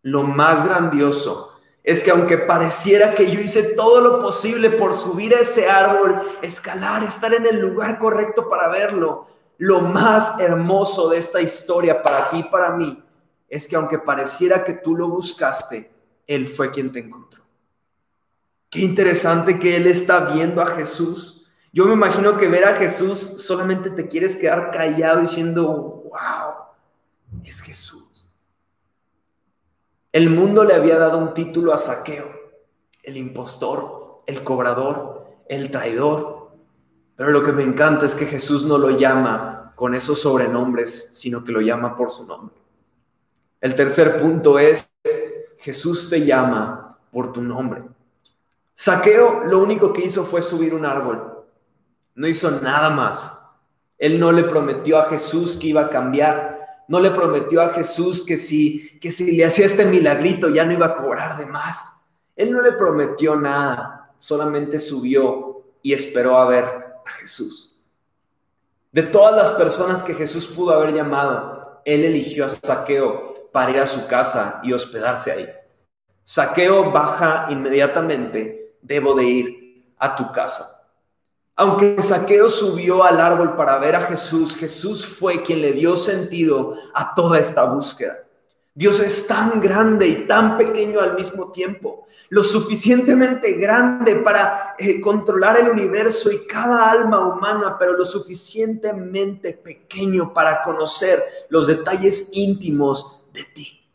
lo 0.02 0.23
más 0.23 0.65
grandioso 0.67 1.53
es 1.84 2.02
que 2.02 2.12
aunque 2.12 2.38
pareciera 2.38 3.13
que 3.13 3.30
yo 3.30 3.41
hice 3.41 3.63
todo 3.76 4.00
lo 4.00 4.19
posible 4.19 4.69
por 4.69 4.93
subir 4.93 5.36
a 5.36 5.41
ese 5.41 5.69
árbol, 5.69 6.17
escalar, 6.41 7.04
estar 7.04 7.34
en 7.34 7.46
el 7.46 7.60
lugar 7.60 8.00
correcto 8.00 8.48
para 8.48 8.69
verlo, 8.69 9.28
lo 9.58 9.82
más 9.82 10.39
hermoso 10.39 11.10
de 11.10 11.17
esta 11.17 11.41
historia 11.41 12.02
para 12.02 12.30
ti 12.30 12.38
y 12.39 12.43
para 12.43 12.72
mí 12.72 13.04
es 13.50 13.67
que 13.67 13.76
aunque 13.76 14.00
pareciera 14.00 14.63
que 14.63 14.74
tú 14.74 14.96
lo 14.96 15.10
buscaste, 15.10 15.91
Él 16.26 16.48
fue 16.48 16.72
quien 16.72 16.91
te 16.91 17.00
encontró. 17.00 17.43
Qué 18.69 18.80
interesante 18.80 19.60
que 19.60 19.76
Él 19.76 19.86
está 19.86 20.22
viendo 20.22 20.62
a 20.62 20.65
Jesús. 20.65 21.48
Yo 21.72 21.86
me 21.86 21.93
imagino 21.93 22.38
que 22.38 22.48
ver 22.48 22.65
a 22.65 22.76
Jesús 22.76 23.19
solamente 23.19 23.89
te 23.89 24.08
quieres 24.08 24.36
quedar 24.36 24.72
callado 24.72 25.22
diciendo, 25.22 26.04
wow, 26.06 27.43
es 27.43 27.62
Jesús. 27.62 28.03
El 30.13 30.30
mundo 30.30 30.63
le 30.63 30.76
había 30.76 30.99
dado 30.99 31.17
un 31.17 31.34
título 31.34 31.73
a 31.73 31.78
Saqueo, 31.80 32.32
el 33.02 33.17
impostor, 33.17 34.21
el 34.28 34.43
cobrador, 34.43 35.26
el 35.49 35.71
traidor. 35.71 36.52
Pero 37.15 37.32
lo 37.32 37.41
que 37.41 37.52
me 37.52 37.63
encanta 37.63 38.06
es 38.06 38.13
que 38.13 38.28
Jesús 38.28 38.63
no 38.63 38.78
lo 38.78 38.91
llama 38.91 39.73
con 39.76 39.95
esos 39.95 40.21
sobrenombres, 40.21 41.15
sino 41.15 41.43
que 41.43 41.52
lo 41.52 41.62
llama 41.62 41.97
por 41.97 42.12
su 42.12 42.28
nombre. 42.28 42.54
El 43.60 43.73
tercer 43.73 44.21
punto 44.21 44.60
es, 44.60 44.88
Jesús 45.58 46.08
te 46.12 46.23
llama 46.23 46.99
por 47.12 47.34
tu 47.34 47.41
nombre. 47.41 47.82
Saqueo 48.76 49.45
lo 49.45 49.63
único 49.63 49.91
que 49.93 50.06
hizo 50.06 50.23
fue 50.26 50.43
subir 50.43 50.76
un 50.76 50.86
árbol. 50.86 51.43
No 52.13 52.28
hizo 52.28 52.52
nada 52.62 52.91
más. 52.91 53.36
Él 53.97 54.19
no 54.19 54.32
le 54.32 54.43
prometió 54.43 54.99
a 54.99 55.10
Jesús 55.10 55.58
que 55.58 55.67
iba 55.67 55.82
a 55.82 55.89
cambiar. 55.89 56.53
No 56.88 57.00
le 57.00 57.12
prometió 57.12 57.62
a 57.62 57.69
Jesús 57.69 58.26
que 58.26 58.38
si, 58.38 59.00
que 59.00 59.12
si 59.12 59.36
le 59.36 59.46
hacía 59.46 59.65
este 59.65 59.86
milagrito 59.86 60.50
ya 60.50 60.65
no 60.65 60.74
iba 60.74 60.88
a 60.88 60.96
cobrar 60.96 61.38
de 61.38 61.46
más. 61.46 62.06
Él 62.36 62.52
no 62.52 62.62
le 62.62 62.74
prometió 62.74 63.36
nada. 63.36 64.13
Solamente 64.19 64.80
subió 64.80 65.63
y 65.82 65.93
esperó 65.93 66.38
a 66.38 66.46
ver 66.46 66.65
a 66.65 67.10
Jesús. 67.19 67.86
De 68.91 69.04
todas 69.04 69.36
las 69.36 69.52
personas 69.52 70.04
que 70.04 70.13
Jesús 70.13 70.48
pudo 70.48 70.72
haber 70.72 70.93
llamado, 70.93 71.82
él 71.86 72.06
eligió 72.06 72.46
a 72.46 72.50
Saqueo 72.50 73.50
para 73.52 73.72
ir 73.72 73.80
a 73.80 73.86
su 73.86 74.08
casa 74.08 74.60
y 74.63 74.72
hospedarse 74.72 75.32
ahí. 75.32 75.50
Saqueo 76.24 76.91
baja 76.91 77.48
inmediatamente, 77.50 78.78
debo 78.82 79.13
de 79.15 79.24
ir 79.24 79.93
a 79.98 80.15
tu 80.15 80.32
casa. 80.32 80.83
Aunque 81.56 82.02
Saqueo 82.02 82.50
subió 82.50 83.04
al 83.04 83.20
árbol 83.20 83.56
para 83.56 83.78
ver 83.78 83.96
a 83.96 84.02
Jesús, 84.02 84.56
Jesús 84.56 85.06
fue 85.06 85.44
quien 85.44 85.62
le 85.62 85.74
dio 85.74 85.96
sentido 85.96 86.76
a 86.94 87.13
toda 87.13 87.39
esta 87.39 87.63
búsqueda. 87.66 88.24
Dios 88.76 89.00
es 89.02 89.28
tan 89.28 89.62
grande 89.62 90.08
y 90.08 90.26
tan 90.26 90.58
pequeño 90.58 91.00
al 91.00 91.13
mismo 91.13 91.52
tiempo, 91.52 92.08
lo 92.30 92.44
suficientemente 92.44 93.54
grande 93.54 94.16
para 94.16 94.76
eh, 94.80 95.00
controlar 95.00 95.60
el 95.60 95.70
universo 95.70 96.32
y 96.32 96.48
cada 96.48 96.89
alma 96.89 97.28
humana, 97.28 97.76
pero 97.78 97.94
lo 97.94 98.04
suficientemente 98.04 99.54
pequeño 99.54 100.34
para 100.34 100.60
conocer 100.63 101.22
los 101.50 101.68
detalles 101.68 102.32
íntimos 102.34 103.30
de 103.32 103.44
ti. 103.44 103.88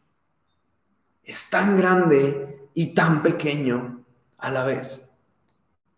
Es 1.25 1.51
tan 1.51 1.77
grande 1.77 2.69
y 2.73 2.95
tan 2.95 3.21
pequeño 3.21 4.05
a 4.39 4.51
la 4.53 4.65
vez. 4.65 5.08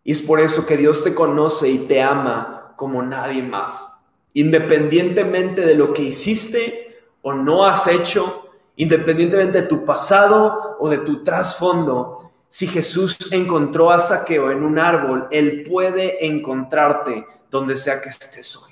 Y 0.03 0.11
es 0.13 0.21
por 0.21 0.39
eso 0.39 0.65
que 0.65 0.77
Dios 0.77 1.03
te 1.03 1.13
conoce 1.13 1.69
y 1.69 1.79
te 1.79 2.01
ama 2.01 2.73
como 2.75 3.03
nadie 3.03 3.43
más. 3.43 3.99
Independientemente 4.33 5.61
de 5.61 5.75
lo 5.75 5.93
que 5.93 6.03
hiciste 6.03 6.99
o 7.21 7.33
no 7.33 7.65
has 7.65 7.87
hecho, 7.87 8.49
independientemente 8.75 9.61
de 9.61 9.67
tu 9.67 9.85
pasado 9.85 10.77
o 10.79 10.89
de 10.89 10.99
tu 10.99 11.23
trasfondo, 11.23 12.31
si 12.49 12.67
Jesús 12.67 13.17
encontró 13.31 13.91
a 13.91 13.99
Saqueo 13.99 14.51
en 14.51 14.63
un 14.63 14.79
árbol, 14.79 15.27
Él 15.31 15.63
puede 15.63 16.25
encontrarte 16.25 17.25
donde 17.49 17.77
sea 17.77 18.01
que 18.01 18.09
estés 18.09 18.57
hoy. 18.57 18.71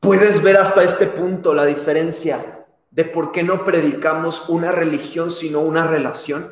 Puedes 0.00 0.42
ver 0.42 0.56
hasta 0.56 0.82
este 0.82 1.06
punto 1.06 1.54
la 1.54 1.64
diferencia 1.64 2.66
de 2.90 3.04
por 3.04 3.32
qué 3.32 3.42
no 3.42 3.64
predicamos 3.64 4.48
una 4.48 4.72
religión 4.72 5.30
sino 5.30 5.60
una 5.60 5.86
relación. 5.86 6.50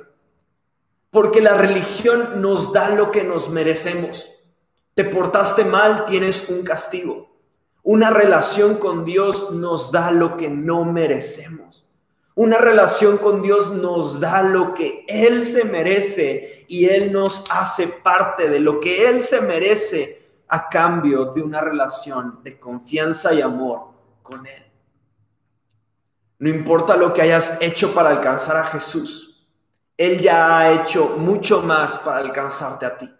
Porque 1.10 1.40
la 1.40 1.54
religión 1.54 2.40
nos 2.40 2.72
da 2.72 2.90
lo 2.90 3.10
que 3.10 3.24
nos 3.24 3.50
merecemos. 3.50 4.30
Te 4.94 5.04
portaste 5.04 5.64
mal, 5.64 6.06
tienes 6.06 6.48
un 6.48 6.62
castigo. 6.62 7.30
Una 7.82 8.10
relación 8.10 8.76
con 8.76 9.04
Dios 9.04 9.52
nos 9.52 9.90
da 9.90 10.10
lo 10.10 10.36
que 10.36 10.48
no 10.48 10.84
merecemos. 10.84 11.88
Una 12.34 12.58
relación 12.58 13.18
con 13.18 13.42
Dios 13.42 13.70
nos 13.72 14.20
da 14.20 14.42
lo 14.42 14.72
que 14.72 15.04
Él 15.08 15.42
se 15.42 15.64
merece 15.64 16.64
y 16.68 16.86
Él 16.86 17.12
nos 17.12 17.44
hace 17.50 17.88
parte 17.88 18.48
de 18.48 18.60
lo 18.60 18.80
que 18.80 19.08
Él 19.08 19.20
se 19.20 19.40
merece 19.40 20.20
a 20.48 20.68
cambio 20.68 21.26
de 21.26 21.42
una 21.42 21.60
relación 21.60 22.40
de 22.42 22.58
confianza 22.58 23.34
y 23.34 23.40
amor 23.40 23.90
con 24.22 24.46
Él. 24.46 24.64
No 26.38 26.48
importa 26.48 26.96
lo 26.96 27.12
que 27.12 27.22
hayas 27.22 27.60
hecho 27.60 27.92
para 27.92 28.10
alcanzar 28.10 28.56
a 28.56 28.64
Jesús, 28.64 29.29
Él 30.00 30.18
ya 30.18 30.58
ha 30.58 30.72
hecho 30.72 31.16
mucho 31.18 31.60
más 31.60 31.98
para 31.98 32.20
alcanzarte 32.20 32.86
a 32.86 32.96
ti. 32.96 33.14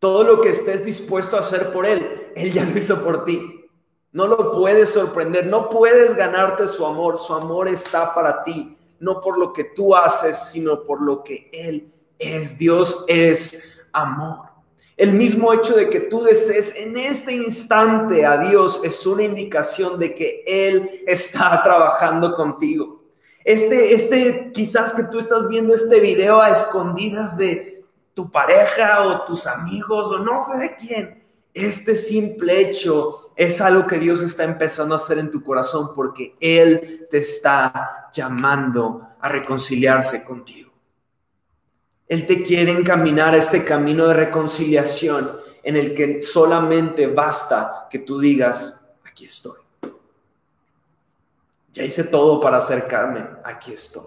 Todo 0.00 0.24
lo 0.24 0.40
que 0.40 0.48
estés 0.48 0.84
dispuesto 0.84 1.36
a 1.36 1.40
hacer 1.40 1.70
por 1.70 1.86
Él, 1.86 2.32
Él 2.34 2.52
ya 2.52 2.64
lo 2.64 2.76
hizo 2.76 3.00
por 3.04 3.24
ti. 3.24 3.70
No 4.10 4.26
lo 4.26 4.50
puedes 4.50 4.88
sorprender, 4.88 5.46
no 5.46 5.68
puedes 5.68 6.16
ganarte 6.16 6.66
su 6.66 6.84
amor. 6.84 7.16
Su 7.16 7.32
amor 7.32 7.68
está 7.68 8.12
para 8.12 8.42
ti, 8.42 8.76
no 8.98 9.20
por 9.20 9.38
lo 9.38 9.52
que 9.52 9.62
tú 9.62 9.94
haces, 9.94 10.36
sino 10.50 10.82
por 10.82 11.00
lo 11.00 11.22
que 11.22 11.48
Él 11.52 11.92
es. 12.18 12.58
Dios 12.58 13.04
es 13.06 13.80
amor. 13.92 14.48
El 14.96 15.12
mismo 15.12 15.52
hecho 15.52 15.76
de 15.76 15.88
que 15.88 16.00
tú 16.00 16.24
desees 16.24 16.74
en 16.74 16.98
este 16.98 17.34
instante 17.34 18.26
a 18.26 18.36
Dios 18.36 18.80
es 18.82 19.06
una 19.06 19.22
indicación 19.22 19.96
de 19.96 20.12
que 20.12 20.42
Él 20.44 20.90
está 21.06 21.62
trabajando 21.64 22.34
contigo. 22.34 22.99
Este, 23.50 23.94
este, 23.94 24.52
quizás 24.52 24.92
que 24.92 25.02
tú 25.02 25.18
estás 25.18 25.48
viendo 25.48 25.74
este 25.74 25.98
video 25.98 26.40
a 26.40 26.50
escondidas 26.50 27.36
de 27.36 27.84
tu 28.14 28.30
pareja 28.30 29.02
o 29.02 29.24
tus 29.24 29.44
amigos 29.48 30.06
o 30.12 30.20
no 30.20 30.40
sé 30.40 30.56
de 30.56 30.76
quién. 30.76 31.24
Este 31.52 31.96
simple 31.96 32.60
hecho 32.60 33.32
es 33.34 33.60
algo 33.60 33.88
que 33.88 33.98
Dios 33.98 34.22
está 34.22 34.44
empezando 34.44 34.94
a 34.94 34.98
hacer 34.98 35.18
en 35.18 35.32
tu 35.32 35.42
corazón 35.42 35.90
porque 35.96 36.36
Él 36.38 37.08
te 37.10 37.18
está 37.18 38.08
llamando 38.12 39.08
a 39.20 39.28
reconciliarse 39.28 40.22
contigo. 40.22 40.70
Él 42.06 42.26
te 42.26 42.42
quiere 42.42 42.70
encaminar 42.70 43.34
a 43.34 43.38
este 43.38 43.64
camino 43.64 44.06
de 44.06 44.14
reconciliación 44.14 45.28
en 45.64 45.76
el 45.76 45.92
que 45.92 46.22
solamente 46.22 47.08
basta 47.08 47.88
que 47.90 47.98
tú 47.98 48.20
digas, 48.20 48.92
aquí 49.04 49.24
estoy. 49.24 49.69
Ya 51.72 51.84
hice 51.84 52.04
todo 52.04 52.40
para 52.40 52.58
acercarme, 52.58 53.26
aquí 53.44 53.72
estoy. 53.72 54.06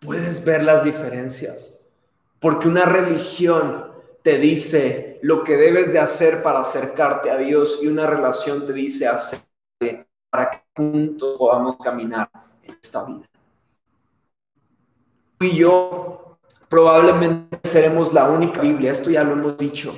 Puedes 0.00 0.44
ver 0.44 0.62
las 0.62 0.84
diferencias, 0.84 1.74
porque 2.38 2.68
una 2.68 2.84
religión 2.84 3.90
te 4.22 4.38
dice 4.38 5.18
lo 5.22 5.42
que 5.42 5.56
debes 5.56 5.92
de 5.92 5.98
hacer 5.98 6.42
para 6.42 6.60
acercarte 6.60 7.30
a 7.30 7.36
Dios 7.36 7.80
y 7.82 7.86
una 7.86 8.06
relación 8.06 8.66
te 8.66 8.72
dice 8.72 9.06
hacer 9.06 9.40
para 10.30 10.50
que 10.50 10.62
juntos 10.76 11.36
podamos 11.38 11.76
caminar 11.82 12.30
en 12.62 12.76
esta 12.80 13.04
vida. 13.04 13.26
Tú 15.38 15.46
y 15.46 15.56
yo 15.56 16.38
probablemente 16.68 17.58
seremos 17.64 18.12
la 18.12 18.28
única 18.28 18.60
Biblia, 18.60 18.92
esto 18.92 19.10
ya 19.10 19.24
lo 19.24 19.32
hemos 19.32 19.56
dicho, 19.56 19.94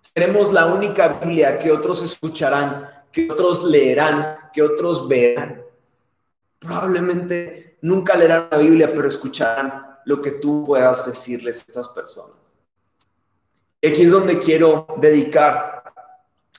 seremos 0.00 0.52
la 0.52 0.66
única 0.66 1.08
Biblia 1.08 1.58
que 1.58 1.72
otros 1.72 2.02
escucharán, 2.02 2.86
que 3.12 3.30
otros 3.30 3.64
leerán, 3.64 4.50
que 4.52 4.62
otros 4.62 5.08
verán. 5.08 5.62
Probablemente 6.58 7.78
nunca 7.82 8.16
leerán 8.16 8.48
la 8.50 8.58
Biblia, 8.58 8.92
pero 8.94 9.08
escucharán 9.08 9.98
lo 10.04 10.20
que 10.20 10.32
tú 10.32 10.64
puedas 10.64 11.06
decirles 11.06 11.60
a 11.60 11.64
estas 11.68 11.88
personas. 11.88 12.36
Aquí 13.82 14.02
es 14.02 14.10
donde 14.10 14.38
quiero 14.38 14.86
dedicar 14.98 15.92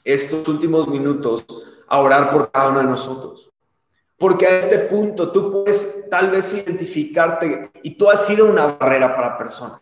estos 0.04 0.48
últimos 0.48 0.88
minutos 0.88 1.46
a 1.88 2.00
orar 2.00 2.32
por 2.32 2.50
cada 2.52 2.70
uno 2.70 2.80
de 2.80 2.86
nosotros. 2.86 3.50
Porque 4.18 4.48
a 4.48 4.58
este 4.60 4.80
punto 4.80 5.32
tú 5.32 5.52
puedes 5.52 6.08
tal 6.10 6.32
vez 6.32 6.54
identificarte 6.54 7.72
y 7.84 7.96
tú 7.96 8.10
has 8.10 8.26
sido 8.26 8.48
una 8.48 8.68
barrera 8.68 9.16
para 9.16 9.38
personas. 9.38 9.82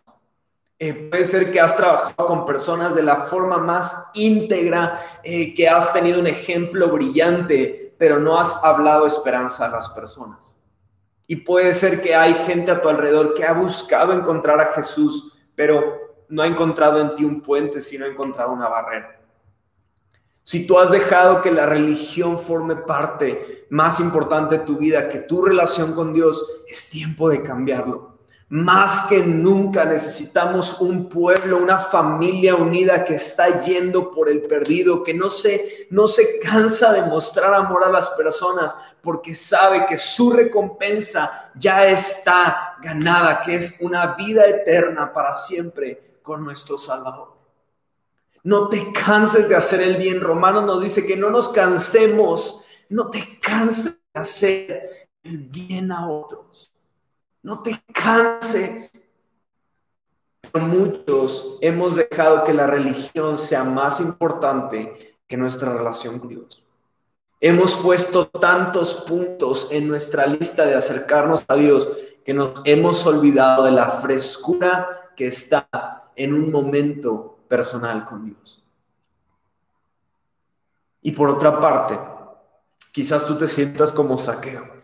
Eh, 0.82 0.94
puede 1.10 1.26
ser 1.26 1.52
que 1.52 1.60
has 1.60 1.76
trabajado 1.76 2.26
con 2.26 2.46
personas 2.46 2.94
de 2.94 3.02
la 3.02 3.16
forma 3.16 3.58
más 3.58 4.08
íntegra, 4.14 4.98
eh, 5.22 5.52
que 5.52 5.68
has 5.68 5.92
tenido 5.92 6.18
un 6.18 6.26
ejemplo 6.26 6.90
brillante, 6.90 7.94
pero 7.98 8.18
no 8.18 8.40
has 8.40 8.64
hablado 8.64 9.06
esperanza 9.06 9.66
a 9.66 9.70
las 9.70 9.90
personas. 9.90 10.56
Y 11.26 11.36
puede 11.36 11.74
ser 11.74 12.00
que 12.00 12.14
hay 12.14 12.32
gente 12.32 12.70
a 12.70 12.80
tu 12.80 12.88
alrededor 12.88 13.34
que 13.34 13.44
ha 13.44 13.52
buscado 13.52 14.14
encontrar 14.14 14.58
a 14.58 14.72
Jesús, 14.72 15.36
pero 15.54 16.24
no 16.30 16.40
ha 16.40 16.46
encontrado 16.46 16.98
en 16.98 17.14
ti 17.14 17.26
un 17.26 17.42
puente, 17.42 17.82
sino 17.82 18.06
ha 18.06 18.08
encontrado 18.08 18.50
una 18.50 18.66
barrera. 18.66 19.20
Si 20.42 20.66
tú 20.66 20.78
has 20.78 20.90
dejado 20.90 21.42
que 21.42 21.52
la 21.52 21.66
religión 21.66 22.38
forme 22.38 22.76
parte 22.76 23.66
más 23.68 24.00
importante 24.00 24.56
de 24.56 24.64
tu 24.64 24.78
vida 24.78 25.10
que 25.10 25.18
tu 25.18 25.42
relación 25.42 25.94
con 25.94 26.14
Dios, 26.14 26.62
es 26.66 26.88
tiempo 26.88 27.28
de 27.28 27.42
cambiarlo. 27.42 28.19
Más 28.50 29.02
que 29.02 29.20
nunca 29.20 29.84
necesitamos 29.84 30.80
un 30.80 31.08
pueblo, 31.08 31.56
una 31.58 31.78
familia 31.78 32.56
unida 32.56 33.04
que 33.04 33.14
está 33.14 33.60
yendo 33.60 34.10
por 34.10 34.28
el 34.28 34.42
perdido, 34.42 35.04
que 35.04 35.14
no 35.14 35.30
se, 35.30 35.86
no 35.90 36.08
se 36.08 36.40
cansa 36.40 36.92
de 36.92 37.02
mostrar 37.02 37.54
amor 37.54 37.84
a 37.84 37.90
las 37.90 38.10
personas 38.10 38.76
porque 39.02 39.36
sabe 39.36 39.86
que 39.86 39.96
su 39.96 40.32
recompensa 40.32 41.52
ya 41.54 41.86
está 41.86 42.76
ganada, 42.82 43.40
que 43.40 43.54
es 43.54 43.78
una 43.82 44.16
vida 44.16 44.44
eterna 44.48 45.12
para 45.12 45.32
siempre 45.32 46.18
con 46.20 46.42
nuestro 46.42 46.76
Salvador. 46.76 47.32
No 48.42 48.68
te 48.68 48.92
canses 48.92 49.48
de 49.48 49.54
hacer 49.54 49.80
el 49.80 49.96
bien. 49.96 50.20
Romano 50.20 50.60
nos 50.62 50.82
dice 50.82 51.06
que 51.06 51.16
no 51.16 51.30
nos 51.30 51.50
cansemos, 51.50 52.64
no 52.88 53.10
te 53.10 53.38
canses 53.38 53.94
de 54.12 54.20
hacer 54.20 55.08
el 55.22 55.38
bien 55.38 55.92
a 55.92 56.10
otros. 56.10 56.72
No 57.42 57.62
te 57.62 57.82
canses. 57.92 59.06
Pero 60.52 60.64
muchos 60.64 61.58
hemos 61.60 61.94
dejado 61.96 62.44
que 62.44 62.52
la 62.52 62.66
religión 62.66 63.38
sea 63.38 63.64
más 63.64 64.00
importante 64.00 65.16
que 65.26 65.36
nuestra 65.36 65.72
relación 65.72 66.18
con 66.18 66.28
Dios. 66.28 66.64
Hemos 67.40 67.74
puesto 67.76 68.26
tantos 68.26 69.04
puntos 69.06 69.68
en 69.70 69.88
nuestra 69.88 70.26
lista 70.26 70.66
de 70.66 70.74
acercarnos 70.74 71.44
a 71.48 71.54
Dios 71.54 71.88
que 72.24 72.34
nos 72.34 72.60
hemos 72.64 73.06
olvidado 73.06 73.64
de 73.64 73.70
la 73.70 73.88
frescura 73.88 75.12
que 75.16 75.28
está 75.28 76.10
en 76.16 76.34
un 76.34 76.50
momento 76.50 77.38
personal 77.48 78.04
con 78.04 78.26
Dios. 78.26 78.62
Y 81.00 81.12
por 81.12 81.30
otra 81.30 81.58
parte, 81.58 81.98
quizás 82.92 83.24
tú 83.24 83.36
te 83.36 83.46
sientas 83.46 83.90
como 83.90 84.18
saqueo 84.18 84.79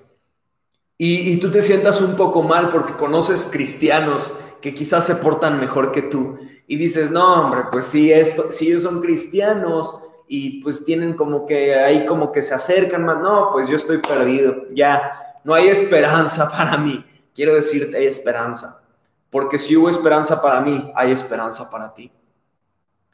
y, 0.99 1.36
tú 1.36 1.51
te 1.51 1.61
sientas 1.61 2.01
un 2.01 2.16
poco 2.16 2.42
mal 2.42 2.70
porque 2.70 2.94
conoces 2.94 3.49
cristianos 3.53 4.30
que 4.62 4.72
quizás 4.72 5.05
se 5.05 5.16
portan 5.16 5.61
mejor 5.61 5.92
que 5.92 6.01
tú 6.03 6.38
y 6.66 6.76
dices, 6.76 7.11
no, 7.11 7.42
hombre, 7.42 7.64
pues 7.70 7.84
si, 7.84 8.11
esto, 8.11 8.51
si 8.51 8.68
ellos 8.68 8.82
son 8.82 9.03
cristianos 9.03 10.03
y 10.26 10.62
pues 10.62 10.84
tienen 10.84 11.14
como 11.14 11.44
que 11.44 11.74
ahí 11.74 12.07
como 12.07 12.32
que 12.32 12.40
se 12.40 12.55
acercan 12.55 13.05
más, 13.05 13.20
no, 13.20 13.51
pues 13.53 13.68
yo 13.68 13.76
estoy 13.76 13.99
perdido, 13.99 14.64
ya, 14.72 15.40
no 15.44 15.55
hay 15.55 15.68
esperanza 15.68 16.51
para 16.57 16.76
mí. 16.78 17.05
Quiero 17.34 17.55
decirte, 17.55 17.99
hay 17.99 18.07
esperanza, 18.07 18.82
porque 19.28 19.59
si 19.59 19.76
hubo 19.76 19.90
esperanza 19.90 20.40
para 20.40 20.61
mí, 20.62 20.90
hay 20.97 21.12
esperanza 21.12 21.70
para 21.70 21.92
ti. 21.92 22.11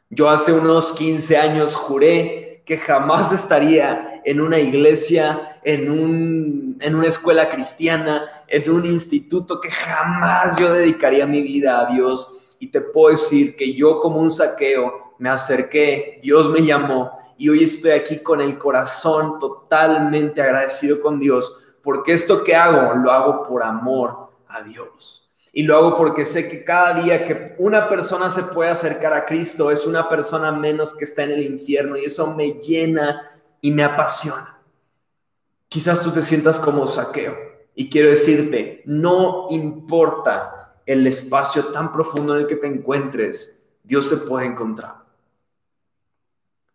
Yo 0.09 0.29
hace 0.29 0.53
unos 0.53 0.93
15 0.93 1.37
años 1.37 1.75
juré 1.75 2.52
que 2.65 2.77
jamás 2.77 3.31
estaría 3.31 4.21
en 4.23 4.39
una 4.39 4.59
iglesia, 4.59 5.59
en, 5.63 5.89
un, 5.89 6.77
en 6.79 6.95
una 6.95 7.07
escuela 7.07 7.49
cristiana, 7.49 8.25
en 8.47 8.69
un 8.69 8.85
instituto, 8.85 9.59
que 9.59 9.69
jamás 9.69 10.55
yo 10.57 10.73
dedicaría 10.73 11.27
mi 11.27 11.41
vida 11.41 11.81
a 11.81 11.91
Dios. 11.91 12.55
Y 12.59 12.67
te 12.67 12.79
puedo 12.79 13.09
decir 13.09 13.55
que 13.55 13.73
yo 13.73 13.99
como 13.99 14.19
un 14.19 14.31
saqueo 14.31 15.15
me 15.19 15.29
acerqué, 15.29 16.19
Dios 16.21 16.49
me 16.49 16.65
llamó 16.65 17.11
y 17.37 17.49
hoy 17.49 17.63
estoy 17.63 17.91
aquí 17.91 18.19
con 18.19 18.39
el 18.39 18.57
corazón 18.57 19.39
totalmente 19.39 20.41
agradecido 20.41 21.01
con 21.01 21.19
Dios, 21.19 21.57
porque 21.81 22.13
esto 22.13 22.43
que 22.43 22.55
hago 22.55 22.95
lo 22.95 23.11
hago 23.11 23.43
por 23.43 23.63
amor 23.63 24.29
a 24.47 24.61
Dios. 24.61 25.22
Y 25.55 25.61
lo 25.63 25.77
hago 25.77 25.95
porque 25.95 26.25
sé 26.25 26.49
que 26.49 26.63
cada 26.63 26.99
día 26.99 27.23
que 27.23 27.55
una 27.59 27.87
persona 27.87 28.31
se 28.31 28.41
puede 28.41 28.71
acercar 28.71 29.13
a 29.13 29.23
Cristo 29.23 29.69
es 29.69 29.85
una 29.85 30.09
persona 30.09 30.51
menos 30.51 30.95
que 30.95 31.05
está 31.05 31.23
en 31.23 31.31
el 31.31 31.43
infierno 31.43 31.95
y 31.95 32.05
eso 32.05 32.33
me 32.35 32.53
llena 32.53 33.21
y 33.61 33.69
me 33.71 33.83
apasiona. 33.83 34.59
Quizás 35.69 36.01
tú 36.01 36.09
te 36.09 36.23
sientas 36.23 36.59
como 36.59 36.87
saqueo 36.87 37.37
y 37.75 37.87
quiero 37.87 38.09
decirte, 38.09 38.81
no 38.85 39.45
importa 39.51 40.73
el 40.87 41.05
espacio 41.05 41.65
tan 41.65 41.91
profundo 41.91 42.33
en 42.33 42.41
el 42.41 42.47
que 42.47 42.55
te 42.55 42.67
encuentres, 42.67 43.69
Dios 43.83 44.09
te 44.09 44.17
puede 44.17 44.47
encontrar. 44.47 45.03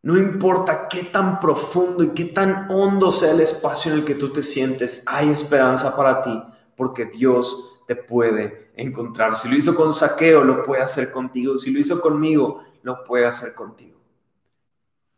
No 0.03 0.17
importa 0.17 0.87
qué 0.89 1.03
tan 1.03 1.41
profundo 1.41 2.05
y 2.05 2.11
qué 2.11 2.27
tan 2.27 2.71
hondo 2.71 3.11
sea 3.11 3.33
el 3.33 3.41
espacio 3.41 3.93
en 3.93 3.99
el 3.99 4.05
que 4.05 4.15
tú 4.15 4.33
te 4.33 4.45
sientes, 4.45 5.03
hay 5.07 5.31
esperanza 5.31 5.97
para 5.97 6.23
ti 6.23 6.41
porque 6.77 7.07
Dios 7.07 7.83
te 7.89 7.97
puede 7.97 8.68
encontrar. 8.79 9.37
Si 9.37 9.49
lo 9.49 9.57
hizo 9.57 9.75
con 9.75 9.93
saqueo, 9.93 10.43
lo 10.43 10.63
puede 10.63 10.83
hacer 10.83 11.11
contigo. 11.11 11.59
Si 11.59 11.73
lo 11.73 11.81
hizo 11.81 12.01
conmigo, 12.01 12.63
lo 12.83 13.05
puede 13.05 13.27
hacer 13.27 13.53
contigo. 13.55 13.99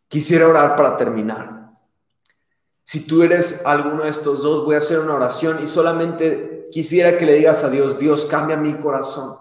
Quisiera 0.07 0.47
orar 0.47 0.75
para 0.75 0.97
terminar. 0.97 1.61
Si 2.83 3.05
tú 3.07 3.23
eres 3.23 3.65
alguno 3.65 4.03
de 4.03 4.09
estos 4.09 4.41
dos, 4.41 4.65
voy 4.65 4.75
a 4.75 4.79
hacer 4.79 4.99
una 4.99 5.13
oración 5.13 5.59
y 5.63 5.67
solamente 5.67 6.67
quisiera 6.71 7.17
que 7.17 7.25
le 7.25 7.35
digas 7.35 7.63
a 7.63 7.69
Dios, 7.69 7.97
Dios, 7.97 8.25
cambia 8.25 8.57
mi 8.57 8.73
corazón. 8.73 9.37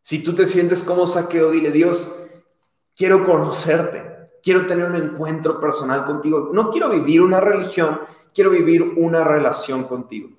Si 0.00 0.22
tú 0.22 0.34
te 0.34 0.46
sientes 0.46 0.84
como 0.84 1.06
saqueo, 1.06 1.50
dile, 1.50 1.72
Dios, 1.72 2.16
quiero 2.94 3.24
conocerte, 3.24 4.28
quiero 4.42 4.66
tener 4.66 4.86
un 4.86 4.94
encuentro 4.94 5.58
personal 5.58 6.04
contigo. 6.04 6.50
No 6.52 6.70
quiero 6.70 6.90
vivir 6.90 7.22
una 7.22 7.40
religión, 7.40 8.00
quiero 8.32 8.50
vivir 8.50 8.82
una 8.82 9.24
relación 9.24 9.84
contigo. 9.84 10.30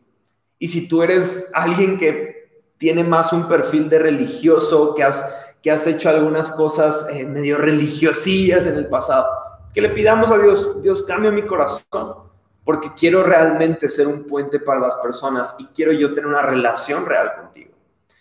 Y 0.59 0.67
si 0.67 0.87
tú 0.87 1.03
eres 1.03 1.49
alguien 1.53 1.97
que 1.97 2.36
tiene 2.77 3.03
más 3.03 3.33
un 3.33 3.47
perfil 3.47 3.89
de 3.89 3.99
religioso, 3.99 4.93
que 4.95 5.03
has, 5.03 5.53
que 5.61 5.71
has 5.71 5.85
hecho 5.87 6.09
algunas 6.09 6.51
cosas 6.51 7.07
eh, 7.11 7.25
medio 7.25 7.57
religiosillas 7.57 8.65
en 8.67 8.75
el 8.75 8.87
pasado, 8.87 9.27
que 9.73 9.81
le 9.81 9.89
pidamos 9.89 10.31
a 10.31 10.37
Dios, 10.37 10.81
Dios 10.81 11.03
cambia 11.03 11.31
mi 11.31 11.45
corazón, 11.45 12.27
porque 12.63 12.91
quiero 12.93 13.23
realmente 13.23 13.89
ser 13.89 14.07
un 14.07 14.25
puente 14.25 14.59
para 14.59 14.79
las 14.79 14.95
personas 14.95 15.55
y 15.59 15.65
quiero 15.67 15.91
yo 15.91 16.13
tener 16.13 16.27
una 16.27 16.41
relación 16.41 17.05
real 17.05 17.33
contigo. 17.35 17.71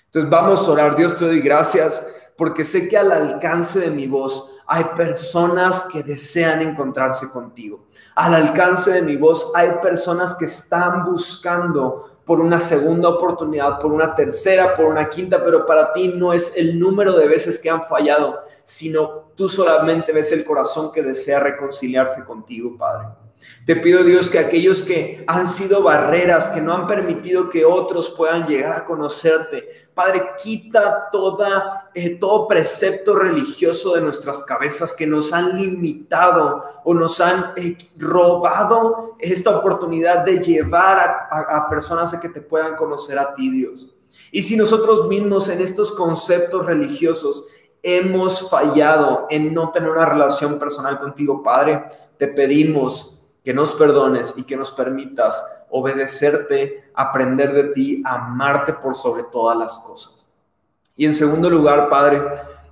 Entonces 0.06 0.30
vamos 0.30 0.66
a 0.66 0.70
orar, 0.70 0.96
Dios 0.96 1.16
te 1.16 1.24
doy 1.24 1.40
gracias, 1.40 2.06
porque 2.36 2.64
sé 2.64 2.88
que 2.88 2.96
al 2.96 3.12
alcance 3.12 3.80
de 3.80 3.90
mi 3.90 4.06
voz 4.06 4.52
hay 4.66 4.84
personas 4.96 5.88
que 5.92 6.02
desean 6.02 6.60
encontrarse 6.62 7.30
contigo. 7.30 7.86
Al 8.14 8.34
alcance 8.34 8.92
de 8.92 9.02
mi 9.02 9.16
voz 9.16 9.52
hay 9.54 9.70
personas 9.82 10.36
que 10.36 10.46
están 10.46 11.04
buscando 11.04 12.15
por 12.26 12.40
una 12.40 12.58
segunda 12.58 13.08
oportunidad, 13.08 13.78
por 13.78 13.92
una 13.92 14.12
tercera, 14.12 14.74
por 14.74 14.86
una 14.86 15.08
quinta, 15.08 15.42
pero 15.44 15.64
para 15.64 15.92
ti 15.92 16.08
no 16.08 16.32
es 16.32 16.56
el 16.56 16.78
número 16.78 17.16
de 17.16 17.28
veces 17.28 17.56
que 17.60 17.70
han 17.70 17.84
fallado, 17.84 18.40
sino 18.64 19.30
tú 19.36 19.48
solamente 19.48 20.12
ves 20.12 20.32
el 20.32 20.44
corazón 20.44 20.90
que 20.92 21.04
desea 21.04 21.38
reconciliarse 21.38 22.24
contigo, 22.24 22.76
Padre. 22.76 23.25
Te 23.66 23.74
pido 23.74 24.04
Dios 24.04 24.30
que 24.30 24.38
aquellos 24.38 24.82
que 24.82 25.24
han 25.26 25.46
sido 25.46 25.82
barreras, 25.82 26.50
que 26.50 26.60
no 26.60 26.72
han 26.72 26.86
permitido 26.86 27.50
que 27.50 27.64
otros 27.64 28.10
puedan 28.10 28.46
llegar 28.46 28.72
a 28.72 28.84
conocerte, 28.84 29.68
Padre, 29.92 30.22
quita 30.40 31.08
toda, 31.10 31.90
eh, 31.92 32.16
todo 32.16 32.46
precepto 32.46 33.16
religioso 33.16 33.94
de 33.94 34.02
nuestras 34.02 34.44
cabezas 34.44 34.94
que 34.94 35.06
nos 35.06 35.32
han 35.32 35.60
limitado 35.60 36.62
o 36.84 36.94
nos 36.94 37.20
han 37.20 37.54
eh, 37.56 37.76
robado 37.96 39.16
esta 39.18 39.58
oportunidad 39.58 40.24
de 40.24 40.38
llevar 40.38 41.28
a, 41.30 41.56
a 41.56 41.68
personas 41.68 42.14
a 42.14 42.20
que 42.20 42.28
te 42.28 42.40
puedan 42.40 42.76
conocer 42.76 43.18
a 43.18 43.34
ti, 43.34 43.50
Dios. 43.50 43.92
Y 44.30 44.42
si 44.42 44.56
nosotros 44.56 45.08
mismos 45.08 45.48
en 45.48 45.60
estos 45.60 45.90
conceptos 45.90 46.64
religiosos 46.66 47.48
hemos 47.82 48.48
fallado 48.48 49.26
en 49.28 49.52
no 49.52 49.72
tener 49.72 49.90
una 49.90 50.06
relación 50.06 50.58
personal 50.58 50.98
contigo, 50.98 51.42
Padre, 51.42 51.84
te 52.16 52.28
pedimos 52.28 53.25
que 53.46 53.54
nos 53.54 53.76
perdones 53.76 54.34
y 54.36 54.42
que 54.42 54.56
nos 54.56 54.72
permitas 54.72 55.64
obedecerte, 55.70 56.90
aprender 56.92 57.52
de 57.52 57.64
ti, 57.72 58.02
amarte 58.04 58.72
por 58.72 58.96
sobre 58.96 59.22
todas 59.30 59.56
las 59.56 59.78
cosas. 59.78 60.28
Y 60.96 61.06
en 61.06 61.14
segundo 61.14 61.48
lugar, 61.48 61.88
Padre, 61.88 62.22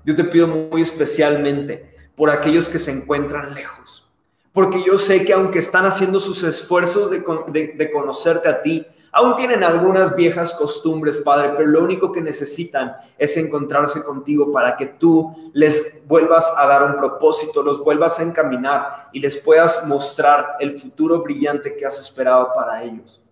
yo 0.05 0.17
te 0.17 0.25
pido 0.25 0.49
muy 0.49 0.83
especialmente 0.83 1.95
por 2.17 2.29
aquellos 2.29 2.67
que 2.67 2.81
se 2.81 2.91
encuentran 2.91 3.55
lejos, 3.55 4.11
porque 4.53 4.83
yo 4.85 4.99
sé 4.99 5.25
que 5.25 5.33
aunque 5.33 5.61
están 5.61 5.87
haciendo 5.87 6.19
sus 6.19 6.43
esfuerzos 6.43 7.09
de, 7.09 7.21
de 7.77 7.91
conocerte 7.93 8.49
a 8.49 8.61
ti, 8.61 8.85
Aún 9.17 9.37
tienen 9.37 9.63
algunas 9.63 10.17
viejas 10.17 10.55
costumbres, 10.55 11.21
Padre, 11.21 11.53
pero 11.57 11.69
lo 11.69 11.85
único 11.85 12.11
que 12.11 12.21
necesitan 12.21 12.97
es 13.17 13.37
encontrarse 13.37 14.03
contigo 14.03 14.51
para 14.51 14.77
que 14.77 14.87
tú 14.87 15.33
les 15.53 16.03
vuelvas 16.09 16.53
a 16.59 16.67
dar 16.67 16.83
un 16.83 16.97
propósito, 16.97 17.63
los 17.63 17.79
vuelvas 17.79 18.19
a 18.19 18.25
encaminar 18.25 19.11
y 19.13 19.21
les 19.21 19.37
puedas 19.37 19.87
mostrar 19.87 20.57
el 20.59 20.77
futuro 20.79 21.23
brillante 21.23 21.77
que 21.77 21.87
has 21.87 22.01
esperado 22.01 22.53
para 22.53 22.83
ellos. 22.83 23.24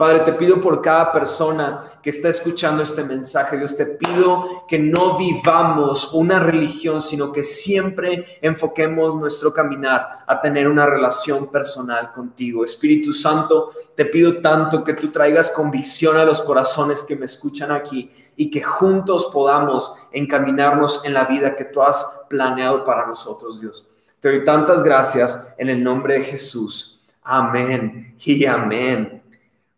Padre, 0.00 0.20
te 0.20 0.32
pido 0.32 0.62
por 0.62 0.80
cada 0.80 1.12
persona 1.12 1.84
que 2.02 2.08
está 2.08 2.30
escuchando 2.30 2.82
este 2.82 3.04
mensaje, 3.04 3.58
Dios, 3.58 3.76
te 3.76 3.84
pido 3.84 4.64
que 4.66 4.78
no 4.78 5.18
vivamos 5.18 6.14
una 6.14 6.40
religión, 6.40 7.02
sino 7.02 7.30
que 7.30 7.44
siempre 7.44 8.24
enfoquemos 8.40 9.14
nuestro 9.14 9.52
caminar 9.52 10.24
a 10.26 10.40
tener 10.40 10.68
una 10.68 10.86
relación 10.86 11.50
personal 11.50 12.12
contigo. 12.12 12.64
Espíritu 12.64 13.12
Santo, 13.12 13.72
te 13.94 14.06
pido 14.06 14.40
tanto 14.40 14.82
que 14.82 14.94
tú 14.94 15.08
traigas 15.08 15.50
convicción 15.50 16.16
a 16.16 16.24
los 16.24 16.40
corazones 16.40 17.04
que 17.04 17.16
me 17.16 17.26
escuchan 17.26 17.70
aquí 17.70 18.10
y 18.36 18.50
que 18.50 18.62
juntos 18.62 19.28
podamos 19.30 19.92
encaminarnos 20.12 21.04
en 21.04 21.12
la 21.12 21.24
vida 21.24 21.54
que 21.54 21.66
tú 21.66 21.82
has 21.82 22.22
planeado 22.26 22.84
para 22.84 23.06
nosotros, 23.06 23.60
Dios. 23.60 23.86
Te 24.18 24.30
doy 24.30 24.44
tantas 24.44 24.82
gracias 24.82 25.46
en 25.58 25.68
el 25.68 25.84
nombre 25.84 26.14
de 26.14 26.22
Jesús. 26.22 27.04
Amén 27.22 28.16
y 28.24 28.46
amén. 28.46 29.19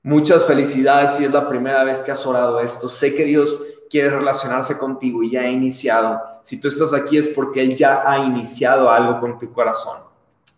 Muchas 0.04 0.44
felicidades 0.46 1.12
si 1.12 1.24
es 1.24 1.32
la 1.32 1.48
primera 1.48 1.84
vez 1.84 2.00
que 2.00 2.10
has 2.10 2.26
orado 2.26 2.58
esto. 2.58 2.88
Sé 2.88 3.14
que 3.14 3.24
Dios 3.24 3.62
quiere 3.88 4.10
relacionarse 4.10 4.76
contigo 4.76 5.22
y 5.22 5.30
ya 5.30 5.42
ha 5.42 5.48
iniciado. 5.48 6.20
Si 6.42 6.60
tú 6.60 6.66
estás 6.66 6.92
aquí 6.92 7.18
es 7.18 7.28
porque 7.28 7.62
Él 7.62 7.76
ya 7.76 8.02
ha 8.04 8.18
iniciado 8.18 8.90
algo 8.90 9.20
con 9.20 9.38
tu 9.38 9.52
corazón. 9.52 9.98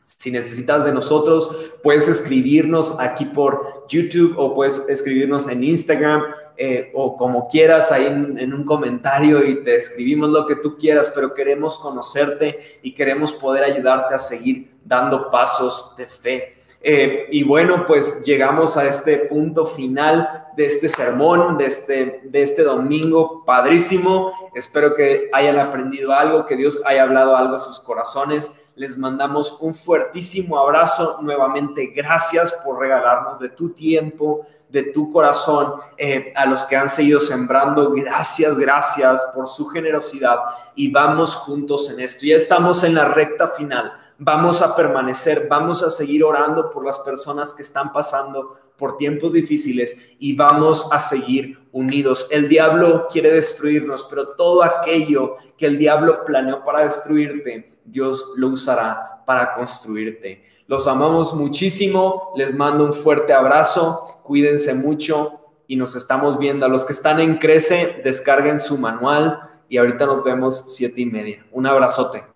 Si 0.03 0.31
necesitas 0.31 0.85
de 0.85 0.93
nosotros, 0.93 1.73
puedes 1.83 2.09
escribirnos 2.09 3.01
aquí 3.01 3.25
por 3.25 3.87
YouTube 3.89 4.35
o 4.39 4.55
puedes 4.55 4.89
escribirnos 4.89 5.49
en 5.49 5.65
Instagram 5.65 6.23
eh, 6.57 6.91
o 6.95 7.17
como 7.17 7.49
quieras 7.49 7.91
ahí 7.91 8.07
en, 8.07 8.39
en, 8.39 8.55
un 8.55 8.65
comentario 8.65 9.43
y 9.43 9.63
te 9.63 9.77
escribimos 9.77 10.31
lo 10.31 10.47
que 10.47 10.57
tú 10.57 10.77
quieras, 10.77 11.11
pero 11.15 11.35
queremos 11.35 11.79
conocerte 11.79 12.59
y 12.83 12.93
queremos 12.95 13.33
poder 13.33 13.65
ayudarte 13.65 14.15
a 14.15 14.19
seguir 14.19 14.75
dando 14.85 15.31
pasos 15.31 15.95
de 15.97 16.07
fe. 16.07 16.55
Eh, 16.87 17.29
y 17.31 17.45
bueno, 17.45 17.87
pues 17.87 18.23
llegamos 18.25 18.77
a 18.77 18.87
este 18.87 19.17
punto 19.17 19.65
final 19.65 20.49
de 20.55 20.67
este 20.67 20.91
sermón, 20.91 21.57
de 21.57 21.65
este, 21.65 22.21
de 22.25 22.43
este 22.43 22.63
domingo 22.63 23.43
padrísimo. 23.47 24.31
Espero 24.55 24.95
que 24.95 25.31
hayan 25.33 25.59
aprendido 25.59 26.13
algo, 26.13 26.45
que 26.45 26.57
Dios 26.57 26.83
haya 26.85 27.05
hablado 27.05 27.39
algo 27.39 27.57
a 27.57 27.59
sus 27.59 27.81
corazones. 27.81 28.64
Les 28.77 28.99
mandamos 28.99 29.59
un 29.61 29.73
fuertísimo 29.73 30.59
abrazo. 30.59 31.19
Nuevamente, 31.23 31.93
gracias 31.95 32.53
por 32.65 32.81
regalarnos 32.81 33.39
de 33.39 33.51
tu 33.51 33.71
tiempo, 33.71 34.45
de 34.69 34.83
tu 34.85 35.13
corazón. 35.13 35.75
Eh, 35.97 36.33
a 36.35 36.45
los 36.47 36.65
que 36.65 36.75
han 36.75 36.89
seguido 36.89 37.21
sembrando, 37.21 37.93
gracias, 37.93 38.59
gracias 38.59 39.31
por 39.33 39.47
su 39.47 39.67
generosidad. 39.67 40.39
Y 40.75 40.91
vamos 40.91 41.37
juntos 41.37 41.89
en 41.91 42.01
esto. 42.01 42.27
Ya 42.27 42.35
estamos 42.35 42.83
en 42.83 42.97
la 42.97 43.05
recta 43.05 43.47
final. 43.47 43.93
Vamos 44.19 44.61
a 44.61 44.75
permanecer, 44.75 45.47
vamos 45.49 45.85
a 45.85 45.91
seguir 45.91 46.25
orando 46.25 46.71
por 46.71 46.85
las 46.85 46.99
personas 46.99 47.53
que 47.53 47.63
están 47.63 47.93
pasando 47.93 48.57
por 48.77 48.97
tiempos 48.97 49.33
difíciles 49.33 50.17
y 50.19 50.35
vamos 50.35 50.89
a 50.91 50.99
seguir 50.99 51.69
unidos. 51.71 52.27
El 52.31 52.49
diablo 52.49 53.07
quiere 53.09 53.31
destruirnos, 53.31 54.03
pero 54.05 54.31
todo 54.31 54.65
aquello 54.65 55.37
que 55.57 55.67
el 55.67 55.79
diablo 55.79 56.25
planeó 56.25 56.65
para 56.65 56.83
destruirte, 56.83 57.74
Dios 57.85 58.33
lo 58.37 58.49
usará 58.49 59.23
para 59.27 59.53
construirte. 59.55 60.45
Los 60.67 60.89
amamos 60.89 61.35
muchísimo, 61.35 62.33
les 62.37 62.55
mando 62.55 62.85
un 62.85 62.93
fuerte 62.93 63.33
abrazo, 63.33 64.21
cuídense 64.23 64.75
mucho 64.75 65.41
y 65.67 65.77
nos 65.77 65.95
estamos 65.95 66.39
viendo. 66.39 66.67
A 66.67 66.69
los 66.69 66.85
que 66.85 66.93
están 66.93 67.21
en 67.21 67.39
Crece, 67.39 68.01
descarguen 68.03 68.59
su 68.59 68.79
manual 68.79 69.39
y 69.69 69.77
ahorita 69.77 70.07
nos 70.07 70.25
vemos 70.25 70.75
siete 70.75 71.03
y 71.03 71.07
media. 71.07 71.45
Un 71.53 71.67
abrazote. 71.67 72.34